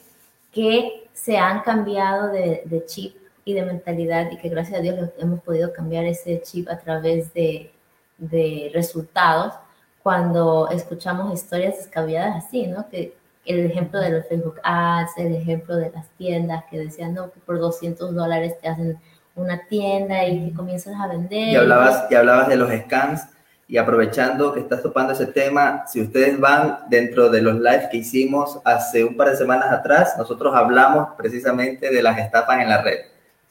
que 0.50 1.08
se 1.12 1.38
han 1.38 1.60
cambiado 1.60 2.32
de, 2.32 2.62
de 2.64 2.84
chip 2.84 3.21
y 3.44 3.54
de 3.54 3.62
mentalidad 3.62 4.30
y 4.30 4.36
que 4.36 4.48
gracias 4.48 4.78
a 4.78 4.82
Dios 4.82 5.10
hemos 5.18 5.40
podido 5.40 5.72
cambiar 5.72 6.04
ese 6.04 6.40
chip 6.42 6.68
a 6.68 6.78
través 6.78 7.32
de, 7.34 7.72
de 8.18 8.70
resultados 8.72 9.54
cuando 10.02 10.68
escuchamos 10.70 11.32
historias 11.32 11.76
descabelladas 11.76 12.44
así, 12.44 12.66
¿no? 12.66 12.88
Que 12.88 13.14
el 13.44 13.66
ejemplo 13.66 14.00
de 14.00 14.10
los 14.10 14.26
Facebook 14.26 14.60
Ads, 14.62 15.18
el 15.18 15.34
ejemplo 15.34 15.76
de 15.76 15.90
las 15.90 16.08
tiendas 16.10 16.64
que 16.70 16.78
decían, 16.78 17.14
no, 17.14 17.32
que 17.32 17.40
por 17.40 17.58
200 17.58 18.14
dólares 18.14 18.54
te 18.60 18.68
hacen 18.68 18.98
una 19.34 19.66
tienda 19.66 20.26
y 20.26 20.48
que 20.48 20.54
comienzas 20.54 20.94
a 21.00 21.08
vender. 21.08 21.48
Y 21.48 21.56
hablabas, 21.56 22.06
y 22.10 22.14
hablabas 22.14 22.48
de 22.48 22.56
los 22.56 22.70
scans 22.70 23.22
y 23.66 23.78
aprovechando 23.78 24.52
que 24.52 24.60
estás 24.60 24.82
topando 24.82 25.12
ese 25.12 25.26
tema, 25.26 25.84
si 25.86 26.02
ustedes 26.02 26.38
van 26.38 26.80
dentro 26.88 27.30
de 27.30 27.40
los 27.40 27.54
lives 27.54 27.88
que 27.90 27.98
hicimos 27.98 28.60
hace 28.64 29.02
un 29.02 29.16
par 29.16 29.30
de 29.30 29.36
semanas 29.36 29.72
atrás, 29.72 30.14
nosotros 30.18 30.54
hablamos 30.54 31.08
precisamente 31.16 31.90
de 31.90 32.02
las 32.02 32.18
estafas 32.18 32.60
en 32.60 32.68
la 32.68 32.82
red. 32.82 32.98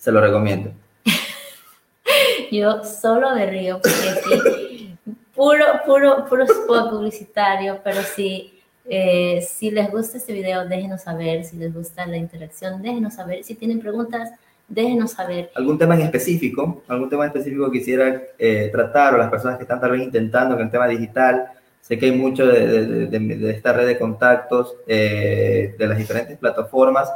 Se 0.02 0.12
lo 0.12 0.20
recomiendo. 0.20 0.72
Yo 2.52 2.84
solo 2.84 3.36
me 3.36 3.46
río 3.46 3.80
porque 3.80 4.48
sí, 4.50 4.98
puro, 5.36 5.64
puro, 5.86 6.26
puro 6.26 6.44
spot 6.44 6.90
publicitario, 6.90 7.80
pero 7.84 8.02
sí, 8.02 8.60
eh, 8.90 9.46
si 9.48 9.70
les 9.70 9.92
gusta 9.92 10.18
este 10.18 10.34
video, 10.34 10.68
déjenos 10.68 11.04
saber, 11.04 11.46
si 11.46 11.56
les 11.58 11.72
gusta 11.72 12.08
la 12.08 12.18
interacción, 12.18 12.82
déjenos 12.82 13.14
saber, 13.14 13.44
si 13.44 13.54
tienen 13.54 13.80
preguntas, 13.80 14.32
déjenos 14.68 15.12
saber. 15.12 15.52
¿Algún 15.54 15.78
tema 15.78 15.94
en 15.94 16.02
específico? 16.02 16.82
¿Algún 16.88 17.08
tema 17.08 17.26
en 17.26 17.28
específico 17.28 17.70
que 17.70 17.78
quisiera 17.78 18.24
eh, 18.40 18.70
tratar 18.72 19.14
o 19.14 19.18
las 19.20 19.30
personas 19.30 19.58
que 19.58 19.66
están 19.66 19.80
tal 19.80 19.92
vez 19.92 20.02
intentando 20.02 20.56
con 20.56 20.66
el 20.66 20.72
tema 20.72 20.88
digital? 20.88 21.52
Sé 21.80 22.00
que 22.00 22.08
hay 22.08 22.12
mucho 22.14 22.48
de, 22.48 23.06
de, 23.06 23.20
de 23.20 23.52
esta 23.52 23.72
red 23.72 23.86
de 23.86 24.00
contactos, 24.00 24.78
eh, 24.88 25.76
de 25.78 25.88
las 25.88 25.98
diferentes 26.00 26.40
plataformas 26.40 27.12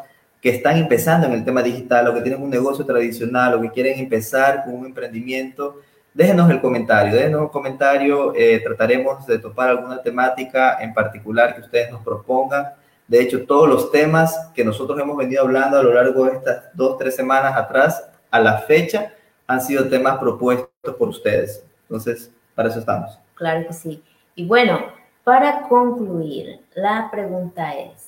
que 0.45 0.51
están 0.51 0.77
empezando 0.77 1.25
en 1.25 1.33
el 1.33 1.43
tema 1.43 1.63
digital 1.63 2.07
o 2.07 2.13
que 2.13 2.21
tienen 2.21 2.39
un 2.39 2.51
negocio 2.51 2.85
tradicional 2.85 3.55
o 3.55 3.61
que 3.61 3.71
quieren 3.71 3.97
empezar 3.97 4.63
con 4.63 4.75
un 4.75 4.85
emprendimiento, 4.85 5.81
déjenos 6.13 6.51
el 6.51 6.61
comentario, 6.61 7.15
déjenos 7.15 7.41
un 7.41 7.47
comentario, 7.47 8.31
eh, 8.35 8.61
trataremos 8.63 9.25
de 9.25 9.39
topar 9.39 9.69
alguna 9.69 10.03
temática 10.03 10.77
en 10.79 10.93
particular 10.93 11.55
que 11.55 11.61
ustedes 11.61 11.91
nos 11.91 12.03
propongan. 12.03 12.73
De 13.07 13.23
hecho, 13.23 13.43
todos 13.47 13.67
los 13.67 13.91
temas 13.91 14.51
que 14.53 14.63
nosotros 14.63 14.99
hemos 14.99 15.17
venido 15.17 15.41
hablando 15.41 15.79
a 15.79 15.81
lo 15.81 15.91
largo 15.91 16.25
de 16.25 16.33
estas 16.33 16.65
dos, 16.75 16.99
tres 16.99 17.15
semanas 17.15 17.57
atrás, 17.57 18.07
a 18.29 18.39
la 18.39 18.59
fecha, 18.59 19.13
han 19.47 19.59
sido 19.59 19.89
temas 19.89 20.19
propuestos 20.19 20.95
por 20.99 21.09
ustedes. 21.09 21.63
Entonces, 21.89 22.31
para 22.53 22.69
eso 22.69 22.77
estamos. 22.77 23.17
Claro 23.33 23.65
que 23.65 23.73
sí. 23.73 24.03
Y 24.35 24.45
bueno, 24.45 24.79
para 25.23 25.63
concluir, 25.63 26.59
la 26.75 27.09
pregunta 27.09 27.73
es, 27.73 28.05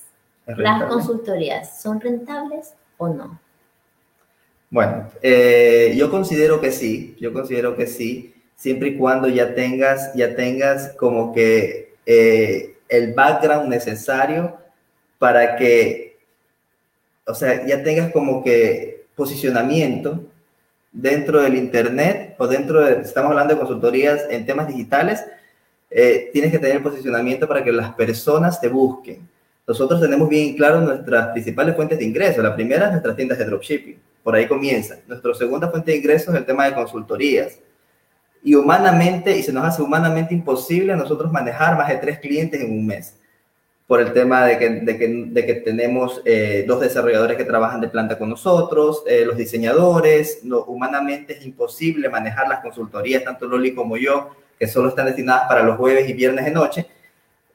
¿Las 0.56 0.84
consultorías 0.84 1.80
son 1.80 2.00
rentables 2.00 2.72
o 2.96 3.08
no? 3.08 3.38
Bueno, 4.70 5.10
eh, 5.22 5.94
yo 5.96 6.10
considero 6.10 6.60
que 6.60 6.72
sí, 6.72 7.16
yo 7.20 7.32
considero 7.32 7.76
que 7.76 7.86
sí, 7.86 8.34
siempre 8.56 8.88
y 8.88 8.96
cuando 8.96 9.28
ya 9.28 9.54
tengas, 9.54 10.12
ya 10.14 10.34
tengas 10.34 10.94
como 10.96 11.32
que 11.32 11.94
eh, 12.06 12.76
el 12.88 13.12
background 13.12 13.68
necesario 13.68 14.56
para 15.18 15.56
que, 15.56 16.18
o 17.26 17.34
sea, 17.34 17.66
ya 17.66 17.82
tengas 17.82 18.10
como 18.12 18.42
que 18.42 19.06
posicionamiento 19.14 20.24
dentro 20.92 21.42
del 21.42 21.56
Internet 21.56 22.36
o 22.38 22.46
dentro 22.46 22.82
de, 22.82 23.02
estamos 23.02 23.30
hablando 23.30 23.54
de 23.54 23.60
consultorías 23.60 24.26
en 24.30 24.46
temas 24.46 24.68
digitales, 24.68 25.24
eh, 25.90 26.30
tienes 26.32 26.52
que 26.52 26.58
tener 26.58 26.82
posicionamiento 26.82 27.46
para 27.46 27.62
que 27.62 27.72
las 27.72 27.94
personas 27.94 28.60
te 28.60 28.68
busquen 28.68 29.28
nosotros 29.68 30.00
tenemos 30.00 30.30
bien 30.30 30.56
claro 30.56 30.80
nuestras 30.80 31.28
principales 31.28 31.76
fuentes 31.76 31.98
de 31.98 32.04
ingresos. 32.06 32.42
La 32.42 32.54
primera 32.54 32.86
es 32.86 32.92
nuestras 32.92 33.14
tiendas 33.14 33.36
de 33.36 33.44
dropshipping. 33.44 33.98
Por 34.22 34.34
ahí 34.34 34.48
comienza. 34.48 34.96
Nuestra 35.06 35.34
segunda 35.34 35.68
fuente 35.68 35.90
de 35.90 35.98
ingresos 35.98 36.34
es 36.34 36.40
el 36.40 36.46
tema 36.46 36.64
de 36.64 36.74
consultorías. 36.74 37.58
y 38.42 38.54
humanamente, 38.54 39.36
y 39.36 39.42
se 39.42 39.52
nos 39.52 39.64
hace 39.64 39.82
humanamente 39.82 40.32
imposible 40.32 40.92
a 40.92 40.96
nosotros 40.96 41.30
manejar 41.30 41.76
más 41.76 41.88
de 41.88 41.96
tres 41.96 42.18
clientes 42.18 42.60
en 42.60 42.70
un 42.70 42.86
mes 42.86 43.14
por 43.88 44.00
el 44.00 44.12
tema 44.12 44.44
de 44.44 44.58
que, 44.58 44.68
de 44.68 44.98
que, 44.98 45.08
de 45.28 45.46
que 45.46 45.54
tenemos 45.54 46.20
eh, 46.24 46.64
dos 46.68 46.80
desarrolladores 46.80 47.38
que 47.38 47.44
trabajan 47.44 47.80
de 47.80 47.88
planta 47.88 48.18
con 48.18 48.28
nosotros, 48.28 49.02
eh, 49.06 49.24
los 49.24 49.36
diseñadores, 49.36 50.40
no, 50.44 50.60
humanamente 50.64 51.38
es 51.38 51.46
imposible 51.46 52.10
manejar 52.10 52.48
las 52.48 52.60
consultorías, 52.60 53.24
tanto 53.24 53.46
Loli 53.46 53.74
como 53.74 53.96
yo, 53.96 54.30
que 54.58 54.66
solo 54.66 54.90
están 54.90 55.06
destinadas 55.06 55.48
para 55.48 55.62
los 55.62 55.78
jueves 55.78 56.08
y 56.08 56.12
viernes 56.12 56.44
de 56.44 56.50
noche. 56.50 56.86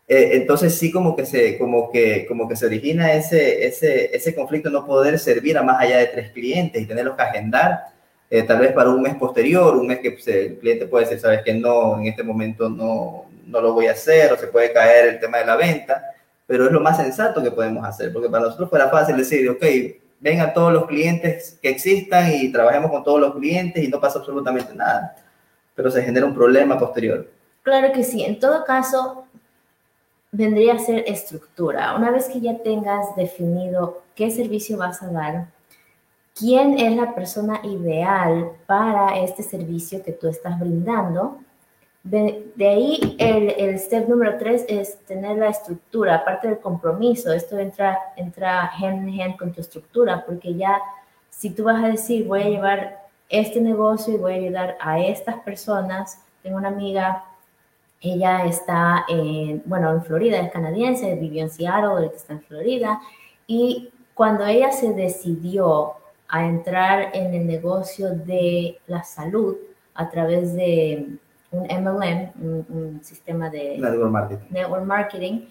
Eh, 0.08 0.32
entonces 0.34 0.78
sí 0.78 0.92
como 0.92 1.16
que, 1.16 1.26
se, 1.26 1.58
como, 1.58 1.92
que, 1.92 2.26
como 2.28 2.48
que 2.48 2.56
se 2.56 2.66
origina 2.66 3.14
ese, 3.14 3.66
ese, 3.66 4.16
ese 4.16 4.36
conflicto 4.36 4.70
no 4.70 4.86
poder 4.86 5.18
servir 5.18 5.58
a 5.58 5.64
más 5.64 5.80
allá 5.80 5.98
de 5.98 6.08
tres 6.08 6.32
clientes 6.32 6.82
y 6.82 6.86
tenerlos 6.86 7.16
que 7.16 7.24
agendar, 7.24 7.86
tal 8.48 8.60
vez 8.60 8.72
para 8.72 8.90
un 8.90 9.02
mes 9.02 9.16
posterior, 9.16 9.76
un 9.76 9.86
mes 9.86 10.00
que 10.00 10.12
pues, 10.12 10.28
el 10.28 10.58
cliente 10.58 10.88
puede 10.88 11.06
decir, 11.06 11.20
sabes 11.20 11.44
que 11.44 11.54
no, 11.54 12.00
en 12.00 12.08
este 12.08 12.24
momento 12.24 12.68
no, 12.68 13.26
no 13.46 13.62
lo 13.62 13.74
voy 13.74 13.86
a 13.86 13.92
hacer, 13.92 14.34
o 14.34 14.38
se 14.38 14.48
puede 14.48 14.74
caer 14.74 15.06
el 15.08 15.20
tema 15.20 15.38
de 15.38 15.46
la 15.46 15.56
venta 15.56 16.14
pero 16.46 16.66
es 16.66 16.72
lo 16.72 16.82
más 16.82 16.98
sensato 16.98 17.42
que 17.42 17.52
podemos 17.52 17.86
hacer, 17.86 18.12
porque 18.12 18.30
para 18.30 18.46
nosotros 18.46 18.70
fuera 18.70 18.90
fácil 18.90 19.18
decir, 19.18 19.50
ok, 19.50 19.64
vengan 20.20 20.54
todos 20.54 20.72
los 20.74 20.86
clientes 20.88 21.58
que 21.62 21.70
existan 21.70 22.32
y 22.34 22.52
trabajemos 22.52 22.92
con 22.92 23.04
todos 23.04 23.20
los 23.20 23.34
clientes 23.36 23.84
y 23.84 23.88
no 23.88 24.00
pasa 24.00 24.20
absolutamente 24.20 24.74
nada, 24.76 25.16
pero 25.76 25.90
se 25.90 26.04
genera 26.04 26.26
un 26.26 26.36
problema 26.36 26.78
posterior. 26.78 27.28
Claro 27.64 27.94
que 27.94 28.04
sí, 28.04 28.24
en 28.24 28.40
todo 28.40 28.66
caso, 28.66 29.23
vendría 30.34 30.74
a 30.74 30.80
ser 30.80 31.06
estructura. 31.08 31.96
Una 31.96 32.12
vez 32.12 32.28
que 32.28 32.42
ya 32.42 32.58
tengas 32.58 33.16
definido 33.16 34.02
qué 34.16 34.32
servicio 34.32 34.78
vas 34.78 35.02
a 35.02 35.12
dar, 35.12 35.48
quién 36.36 36.78
es 36.80 36.96
la 36.98 37.14
persona 37.14 37.62
ideal 37.64 38.52
para 38.66 39.20
este 39.20 39.44
servicio 39.44 40.04
que 40.04 40.12
tú 40.12 40.28
estás 40.28 40.60
brindando, 40.60 41.38
de, 42.04 42.52
ahí 42.60 43.16
el, 43.18 43.52
el, 43.58 43.80
step 43.80 44.10
número 44.10 44.38
tres 44.38 44.66
es 44.68 45.00
tener 45.06 45.38
la 45.38 45.50
estructura, 45.50 46.16
aparte 46.16 46.50
del 46.50 46.60
compromiso, 46.60 47.32
esto 47.32 47.58
entra, 47.58 47.98
entra 48.18 48.70
hand 48.78 49.08
in 49.08 49.22
hand 49.22 49.38
con 49.38 49.54
tu 49.54 49.62
estructura, 49.62 50.26
porque 50.26 50.54
ya 50.54 50.82
si 51.30 51.52
tú 51.52 51.64
vas 51.64 51.82
a 51.82 51.88
decir 51.88 52.28
voy 52.28 52.42
a 52.42 52.50
llevar 52.50 53.04
este 53.30 53.62
negocio 53.62 54.16
y 54.16 54.18
voy 54.18 54.34
a 54.34 54.36
ayudar 54.36 54.78
a 54.82 55.00
estas 55.00 55.38
personas, 55.44 56.20
tengo 56.42 56.58
una 56.58 56.68
amiga, 56.68 57.24
ella 58.04 58.46
está 58.46 59.06
en, 59.08 59.64
bueno, 59.66 59.90
en 59.92 60.04
Florida, 60.04 60.40
es 60.40 60.52
canadiense, 60.52 61.16
vivió 61.16 61.44
en 61.44 61.50
Seattle, 61.50 62.12
está 62.14 62.34
en 62.34 62.42
Florida, 62.42 63.00
y 63.48 63.90
cuando 64.14 64.46
ella 64.46 64.72
se 64.72 64.94
decidió 64.94 65.94
a 66.28 66.46
entrar 66.46 67.12
en 67.14 67.34
el 67.34 67.48
negocio 67.48 68.10
de 68.10 68.78
la 68.88 69.04
salud 69.04 69.56
a 69.96 70.10
través 70.10 70.54
de 70.54 71.18
un 71.52 71.64
MLM, 71.64 72.32
un, 72.70 73.00
sistema 73.04 73.50
de 73.50 73.78
network 74.50 74.84
marketing, 74.84 75.46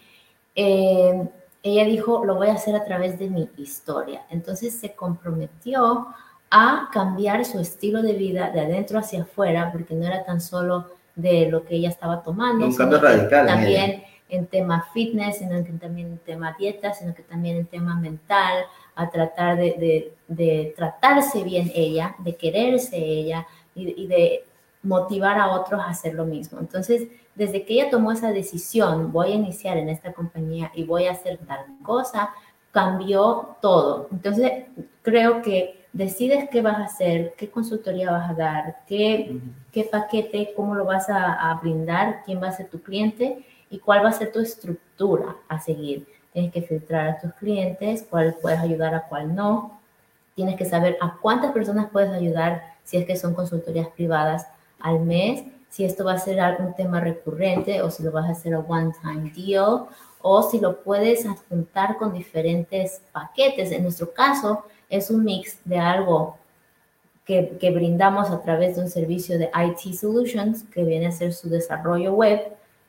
eh, 0.55 1.26
ella 1.62 1.84
dijo, 1.84 2.24
lo 2.24 2.34
voy 2.34 2.48
a 2.48 2.55
hacer 2.55 2.74
a 2.74 2.84
través 2.84 3.18
de 3.18 3.30
mi 3.30 3.48
historia. 3.57 4.26
Entonces 4.28 4.78
se 4.78 4.94
comprometió 4.94 6.09
a 6.50 6.90
cambiar 6.92 7.44
su 7.46 7.61
estilo 7.61 8.03
de 8.03 8.12
vida 8.12 8.50
de 8.50 8.61
adentro 8.61 8.98
hacia 8.98 9.22
afuera, 9.22 9.70
porque 9.72 9.94
no 9.94 10.07
era 10.07 10.24
tan 10.24 10.40
solo 10.40 10.86
de 11.14 11.48
lo 11.50 11.64
que 11.64 11.76
ella 11.76 11.88
estaba 11.88 12.22
tomando, 12.22 12.66
un 12.66 12.74
cambio 12.74 13.00
radical. 13.00 13.46
También 13.46 14.04
en, 14.28 14.46
tema 14.46 14.86
fitness, 14.94 15.38
sino 15.38 15.62
que 15.64 15.72
también 15.72 16.08
en 16.08 16.18
tema 16.18 16.56
dieta, 16.58 16.94
sino 16.94 17.14
que 17.14 17.22
también 17.22 17.56
en 17.56 17.66
tema 17.66 17.94
mental, 17.96 18.64
a 18.94 19.10
tratar 19.10 19.56
de, 19.58 20.14
de, 20.28 20.74
tratarse 20.76 21.42
bien 21.44 21.70
ella, 21.74 22.14
de 22.18 22.36
quererse 22.36 22.96
ella 22.96 23.46
y 23.74 24.06
de 24.06 24.44
motivar 24.82 25.38
a 25.38 25.50
otros 25.52 25.80
a 25.80 25.88
hacer 25.88 26.14
lo 26.14 26.24
mismo. 26.24 26.58
Entonces, 26.58 27.08
desde 27.34 27.64
que 27.64 27.74
ella 27.74 27.90
tomó 27.90 28.12
esa 28.12 28.32
decisión, 28.32 29.12
voy 29.12 29.32
a 29.32 29.34
iniciar 29.34 29.76
en 29.76 29.88
esta 29.88 30.12
compañía 30.12 30.70
y 30.74 30.84
voy 30.84 31.06
a 31.06 31.12
hacer 31.12 31.38
tal 31.46 31.64
cosa, 31.82 32.30
cambió 32.72 33.56
todo. 33.60 34.08
Entonces, 34.12 34.64
creo 35.02 35.42
que 35.42 35.81
decides 35.93 36.49
qué 36.51 36.62
vas 36.62 36.78
a 36.78 36.84
hacer, 36.84 37.34
qué 37.36 37.51
consultoría 37.51 38.11
vas 38.11 38.30
a 38.30 38.34
dar, 38.34 38.76
qué, 38.86 39.38
qué 39.70 39.84
paquete, 39.84 40.53
cómo 40.57 40.74
lo 40.74 40.84
vas 40.84 41.09
a, 41.09 41.51
a, 41.51 41.55
brindar, 41.61 42.22
quién 42.24 42.43
va 42.43 42.49
a 42.49 42.53
ser 42.53 42.68
tu 42.68 42.82
cliente 42.82 43.45
y 43.70 43.78
cuál 43.78 44.05
va 44.05 44.09
a 44.09 44.12
ser 44.12 44.32
tu 44.32 44.40
estructura 44.40 45.36
a 45.49 45.61
seguir. 45.61 46.07
Tienes 46.32 46.53
que 46.53 46.62
filtrar 46.62 47.09
a 47.09 47.20
tus 47.20 47.32
clientes, 47.34 48.07
cuál 48.09 48.34
puedes 48.40 48.61
ayudar, 48.61 48.95
a 48.95 49.07
cuál 49.09 49.34
no. 49.34 49.80
Tienes 50.34 50.57
que 50.57 50.64
saber 50.64 50.97
a 51.01 51.18
cuántas 51.20 51.53
personas 51.53 51.90
puedes 51.93 52.11
ayudar 52.11 52.62
si 52.84 52.97
es 52.97 53.07
que 53.07 53.16
son 53.16 53.34
consultorías 53.34 53.88
privadas 53.88 54.47
al 54.80 55.01
mes, 55.01 55.45
si 55.68 55.84
esto 55.84 56.05
va 56.05 56.14
a 56.14 56.18
ser 56.18 56.40
algún 56.40 56.74
tema 56.74 57.01
recurrente 57.01 57.82
o 57.82 57.90
si 57.90 58.03
lo 58.03 58.12
vas 58.12 58.26
a 58.26 58.32
hacer 58.32 58.55
a 58.55 58.61
one-time 58.61 59.30
deal 59.34 59.86
o 60.20 60.43
si 60.43 60.61
lo 60.61 60.82
puedes 60.82 61.26
adjuntar 61.26 61.97
con 61.97 62.12
diferentes 62.12 63.03
paquetes. 63.12 63.72
En 63.72 63.82
nuestro 63.82 64.12
caso, 64.12 64.64
es 64.93 65.11
un 65.11 65.24
mix 65.24 65.59
de 65.64 65.78
algo 65.78 66.38
que, 67.24 67.57
que, 67.59 67.70
brindamos 67.70 68.30
a 68.30 68.43
través 68.43 68.76
de 68.76 68.82
un 68.82 68.90
servicio 68.90 69.38
de 69.38 69.51
IT 69.55 69.95
Solutions 69.95 70.64
que 70.64 70.84
viene 70.84 71.07
a 71.07 71.12
ser 71.12 71.32
su 71.32 71.49
desarrollo 71.49 72.12
web, 72.12 72.40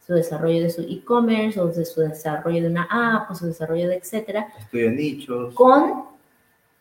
su 0.06 0.14
desarrollo 0.14 0.64
de 0.64 0.70
su 0.70 0.82
e-commerce 0.82 1.60
o 1.60 1.68
de 1.68 1.86
su 1.86 2.02
desarrollo 2.02 2.62
de 2.62 2.68
una 2.68 2.88
app 2.92 3.32
o 3.32 3.36
su 3.36 3.46
desarrollo 3.46 3.88
de 3.88 3.96
etcétera. 3.96 4.48
Estudio 4.60 4.92
nichos. 4.92 5.54
Con 5.54 6.04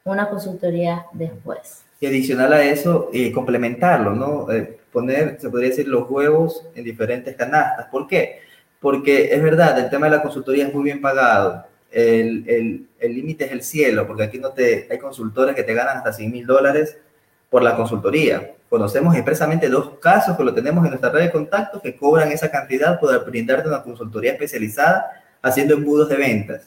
una 0.05 0.29
consultoría 0.29 1.07
después. 1.13 1.85
Y 2.01 2.07
adicional 2.07 2.53
a 2.53 2.65
eso, 2.65 3.11
eh, 3.13 3.31
complementarlo, 3.31 4.13
¿no? 4.13 4.51
Eh, 4.51 4.81
poner, 4.91 5.39
se 5.41 5.49
podría 5.49 5.69
decir, 5.69 5.87
los 5.87 6.11
huevos 6.11 6.67
en 6.75 6.83
diferentes 6.83 7.37
canastas. 7.37 7.87
¿Por 7.87 8.09
qué? 8.09 8.41
Porque 8.81 9.33
es 9.33 9.41
verdad, 9.41 9.79
el 9.79 9.89
tema 9.89 10.07
de 10.07 10.17
la 10.17 10.23
consultoría 10.23 10.67
es 10.67 10.75
muy 10.75 10.83
bien 10.83 11.01
pagado. 11.01 11.65
El 11.93 12.87
límite 13.01 13.45
es 13.45 13.53
el 13.53 13.63
cielo, 13.63 14.07
porque 14.07 14.25
aquí 14.25 14.39
no 14.39 14.51
te, 14.51 14.89
hay 14.91 14.99
consultores 14.99 15.55
que 15.55 15.63
te 15.63 15.75
ganan 15.75 15.99
hasta 15.99 16.13
100 16.13 16.31
mil 16.31 16.47
dólares 16.47 16.97
por 17.51 17.63
la 17.63 17.77
consultoría. 17.77 18.53
Conocemos 18.69 19.15
expresamente 19.15 19.69
dos 19.69 19.99
casos 20.01 20.37
que 20.37 20.45
lo 20.45 20.55
tenemos 20.55 20.85
en 20.85 20.91
nuestra 20.91 21.11
red 21.11 21.25
de 21.25 21.31
contactos 21.31 21.83
que 21.83 21.97
cobran 21.97 22.33
esa 22.33 22.51
cantidad 22.51 22.99
por 22.99 23.25
brindarte 23.27 23.69
una 23.69 23.83
consultoría 23.83 24.33
especializada 24.33 25.23
haciendo 25.43 25.75
embudos 25.75 26.09
de 26.09 26.17
ventas. 26.17 26.63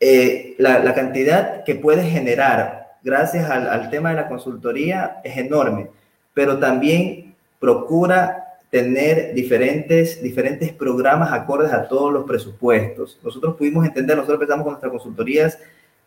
Eh, 0.00 0.54
la, 0.58 0.80
la, 0.80 0.92
cantidad 0.92 1.64
que 1.64 1.74
puedes 1.74 2.10
generar 2.10 2.96
gracias 3.02 3.48
al, 3.48 3.68
al 3.68 3.88
tema 3.88 4.10
de 4.10 4.16
la 4.16 4.28
consultoría 4.28 5.20
es 5.24 5.38
enorme 5.38 5.88
pero 6.36 6.58
también 6.58 7.34
procura 7.58 8.45
tener 8.76 9.32
diferentes, 9.32 10.22
diferentes 10.22 10.70
programas 10.70 11.32
acordes 11.32 11.72
a 11.72 11.88
todos 11.88 12.12
los 12.12 12.26
presupuestos. 12.26 13.18
Nosotros 13.22 13.56
pudimos 13.56 13.86
entender, 13.86 14.18
nosotros 14.18 14.38
empezamos 14.38 14.64
con 14.64 14.72
nuestras 14.74 14.92
consultorías 14.92 15.58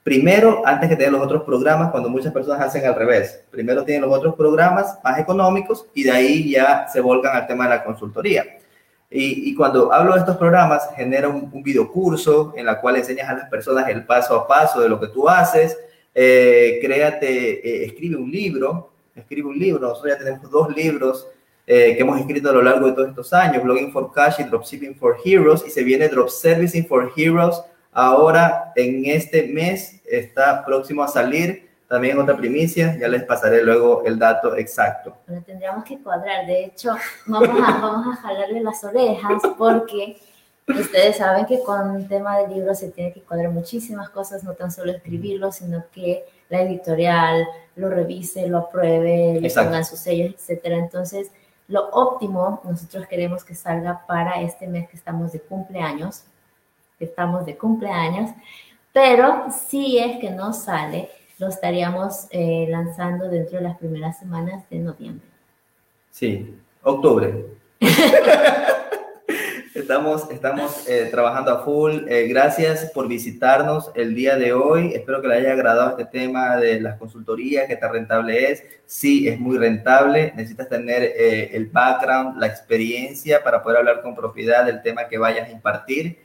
primero 0.04 0.62
antes 0.64 0.88
que 0.88 0.96
tener 0.96 1.12
los 1.12 1.24
otros 1.24 1.42
programas, 1.42 1.90
cuando 1.90 2.10
muchas 2.10 2.32
personas 2.32 2.62
hacen 2.62 2.86
al 2.86 2.94
revés. 2.94 3.44
Primero 3.50 3.84
tienen 3.84 4.08
los 4.08 4.16
otros 4.16 4.36
programas 4.36 5.00
más 5.04 5.18
económicos 5.18 5.88
y 5.96 6.04
de 6.04 6.12
ahí 6.12 6.52
ya 6.52 6.88
se 6.94 7.02
volcan 7.02 7.36
al 7.36 7.48
tema 7.48 7.64
de 7.64 7.72
la 7.72 7.84
consultoría. 7.84 8.46
Y, 9.10 9.50
y 9.50 9.56
cuando 9.56 9.92
hablo 9.92 10.14
de 10.14 10.20
estos 10.20 10.38
programas, 10.38 10.90
genera 10.96 11.28
un, 11.28 11.50
un 11.52 11.64
video 11.64 11.92
curso 11.92 12.54
en 12.56 12.68
la 12.68 12.80
cual 12.80 12.98
enseñas 12.98 13.30
a 13.30 13.34
las 13.34 13.50
personas 13.50 13.90
el 13.90 14.06
paso 14.06 14.36
a 14.36 14.48
paso 14.48 14.80
de 14.80 14.90
lo 14.90 15.00
que 15.00 15.08
tú 15.08 15.28
haces, 15.28 15.76
eh, 16.14 16.78
créate, 16.84 17.68
eh, 17.68 17.86
escribe 17.86 18.16
un 18.16 18.30
libro, 18.30 18.92
escribe 19.16 19.48
un 19.48 19.58
libro. 19.58 19.88
Nosotros 19.88 20.14
ya 20.14 20.20
tenemos 20.24 20.52
dos 20.52 20.76
libros 20.76 21.28
eh, 21.72 21.96
que 21.96 22.02
hemos 22.02 22.20
escrito 22.20 22.50
a 22.50 22.54
lo 22.54 22.64
largo 22.64 22.88
de 22.88 22.94
todos 22.94 23.10
estos 23.10 23.32
años, 23.32 23.62
Blogging 23.62 23.92
for 23.92 24.12
Cash 24.12 24.40
y 24.40 24.44
Dropshipping 24.46 24.96
for 24.96 25.16
Heroes, 25.24 25.64
y 25.68 25.70
se 25.70 25.84
viene 25.84 26.10
Drop 26.10 26.28
Servicing 26.28 26.88
for 26.88 27.12
Heroes. 27.16 27.62
Ahora, 27.92 28.74
en 28.76 29.06
este 29.06 29.44
mes, 29.44 30.02
está 30.10 30.66
próximo 30.66 31.04
a 31.04 31.08
salir. 31.08 31.70
También 31.88 32.18
otra 32.18 32.36
primicia, 32.36 32.98
ya 33.00 33.08
les 33.08 33.22
pasaré 33.22 33.62
luego 33.64 34.02
el 34.04 34.18
dato 34.18 34.56
exacto. 34.58 35.16
Bueno, 35.28 35.44
tendríamos 35.46 35.84
que 35.84 36.00
cuadrar. 36.00 36.48
De 36.48 36.66
hecho, 36.66 36.96
vamos 37.28 37.50
a, 37.62 37.80
vamos 37.80 38.18
a 38.18 38.22
jalarle 38.22 38.62
las 38.62 38.84
orejas 38.84 39.44
porque 39.56 40.18
ustedes 40.68 41.18
saben 41.18 41.46
que 41.46 41.62
con 41.62 41.98
el 41.98 42.08
tema 42.08 42.40
del 42.40 42.52
libro 42.52 42.74
se 42.74 42.90
tiene 42.90 43.14
que 43.14 43.22
cuadrar 43.22 43.52
muchísimas 43.52 44.10
cosas, 44.10 44.44
no 44.44 44.54
tan 44.54 44.72
solo 44.72 44.92
escribirlo, 44.92 45.52
sino 45.52 45.86
que 45.92 46.26
la 46.50 46.64
editorial 46.64 47.48
lo 47.76 47.92
revise, 47.92 48.48
lo 48.48 48.58
apruebe, 48.58 49.40
le 49.40 49.50
pongan 49.52 49.86
sus 49.86 50.00
sellos, 50.00 50.34
etcétera. 50.34 50.78
Entonces, 50.78 51.30
lo 51.70 51.90
óptimo, 51.92 52.62
nosotros 52.64 53.08
queremos 53.08 53.44
que 53.44 53.56
salga 53.56 54.06
para 54.06 54.42
este 54.42 54.68
mes 54.68 54.90
que 54.90 54.98
estamos 54.98 55.32
de 55.32 55.40
cumpleaños, 55.40 56.24
que 56.98 57.06
estamos 57.06 57.46
de 57.46 57.58
cumpleaños, 57.58 58.32
pero 58.92 59.46
si 59.52 60.00
es 60.00 60.20
que 60.20 60.32
no 60.32 60.52
sale, 60.52 61.10
lo 61.38 61.48
estaríamos 61.48 62.28
eh, 62.32 62.68
lanzando 62.70 63.30
dentro 63.30 63.60
de 63.60 63.64
las 63.64 63.78
primeras 63.78 64.18
semanas 64.20 64.68
de 64.70 64.80
noviembre. 64.80 65.28
Sí, 66.12 66.58
octubre. 66.84 67.46
Estamos, 69.80 70.30
estamos 70.30 70.90
eh, 70.90 71.08
trabajando 71.10 71.52
a 71.52 71.64
full. 71.64 72.02
Eh, 72.10 72.28
gracias 72.28 72.92
por 72.94 73.08
visitarnos 73.08 73.92
el 73.96 74.14
día 74.14 74.36
de 74.36 74.52
hoy. 74.52 74.94
Espero 74.94 75.22
que 75.22 75.30
le 75.30 75.36
haya 75.36 75.54
agradado 75.54 75.92
este 75.92 76.06
tema 76.06 76.58
de 76.58 76.82
las 76.82 76.98
consultorías, 76.98 77.66
qué 77.66 77.78
tan 77.78 77.94
rentable 77.94 78.52
es. 78.52 78.62
Sí, 78.86 79.30
es 79.30 79.40
muy 79.40 79.58
rentable. 79.58 80.34
Necesitas 80.36 80.68
tener 80.68 81.02
eh, 81.02 81.52
el 81.54 81.68
background, 81.68 82.38
la 82.40 82.48
experiencia 82.48 83.42
para 83.42 83.64
poder 83.64 83.78
hablar 83.78 84.02
con 84.02 84.16
propiedad 84.16 84.66
del 84.66 84.82
tema 84.82 85.08
que 85.08 85.18
vayas 85.18 85.48
a 85.48 85.52
impartir. 85.52 86.20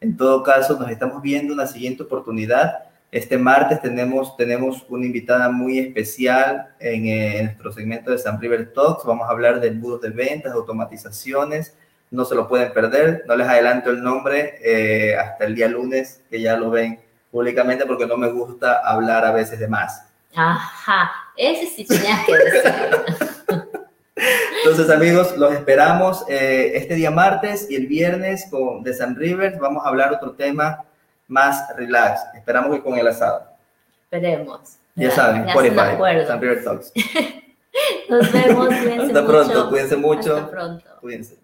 En 0.00 0.16
todo 0.16 0.44
caso, 0.44 0.78
nos 0.78 0.88
estamos 0.88 1.20
viendo 1.20 1.52
una 1.52 1.66
siguiente 1.66 2.04
oportunidad. 2.04 2.84
Este 3.10 3.36
martes 3.36 3.82
tenemos, 3.82 4.36
tenemos 4.36 4.86
una 4.88 5.04
invitada 5.04 5.50
muy 5.50 5.80
especial 5.80 6.68
en, 6.78 7.06
en 7.06 7.44
nuestro 7.46 7.72
segmento 7.72 8.12
de 8.12 8.18
San 8.18 8.40
River 8.40 8.72
Talks. 8.72 9.04
Vamos 9.04 9.28
a 9.28 9.32
hablar 9.32 9.60
de 9.60 9.66
embudos 9.66 10.00
de 10.00 10.10
ventas, 10.10 10.52
automatizaciones 10.52 11.74
no 12.10 12.24
se 12.24 12.34
lo 12.34 12.48
pueden 12.48 12.72
perder. 12.72 13.24
No 13.26 13.36
les 13.36 13.48
adelanto 13.48 13.90
el 13.90 14.02
nombre 14.02 14.58
eh, 14.62 15.16
hasta 15.16 15.44
el 15.44 15.54
día 15.54 15.68
lunes, 15.68 16.22
que 16.30 16.40
ya 16.40 16.56
lo 16.56 16.70
ven 16.70 17.00
públicamente, 17.30 17.86
porque 17.86 18.06
no 18.06 18.16
me 18.16 18.28
gusta 18.28 18.80
hablar 18.84 19.24
a 19.24 19.32
veces 19.32 19.58
de 19.58 19.68
más. 19.68 20.06
Ajá, 20.34 21.10
ese 21.36 21.66
sí 21.66 21.84
tenía 21.84 22.18
que 22.26 22.36
decir. 22.36 23.70
Entonces, 24.58 24.90
amigos, 24.90 25.36
los 25.36 25.52
esperamos 25.52 26.24
eh, 26.28 26.72
este 26.74 26.94
día 26.94 27.10
martes 27.10 27.70
y 27.70 27.76
el 27.76 27.86
viernes 27.86 28.46
con, 28.50 28.82
de 28.82 28.92
San 28.92 29.16
Rivers. 29.16 29.58
Vamos 29.58 29.84
a 29.84 29.88
hablar 29.88 30.12
otro 30.12 30.32
tema 30.32 30.84
más 31.26 31.74
relax. 31.76 32.20
Esperamos 32.34 32.76
que 32.76 32.82
con 32.82 32.98
el 32.98 33.08
asado. 33.08 33.44
Esperemos. 34.02 34.76
Ya, 34.96 35.10
saben, 35.10 35.48
Spotify, 35.48 36.26
San 36.26 36.40
River 36.40 36.62
Talks. 36.62 36.92
Nos 38.08 38.32
vemos. 38.32 38.66
Cuídense 38.66 39.06
Hasta 39.06 39.26
pronto, 39.26 39.68
cuídense 39.70 39.96
mucho. 39.96 40.36
Hasta 40.36 40.50
pronto. 40.50 40.84
Cuídense. 41.00 41.39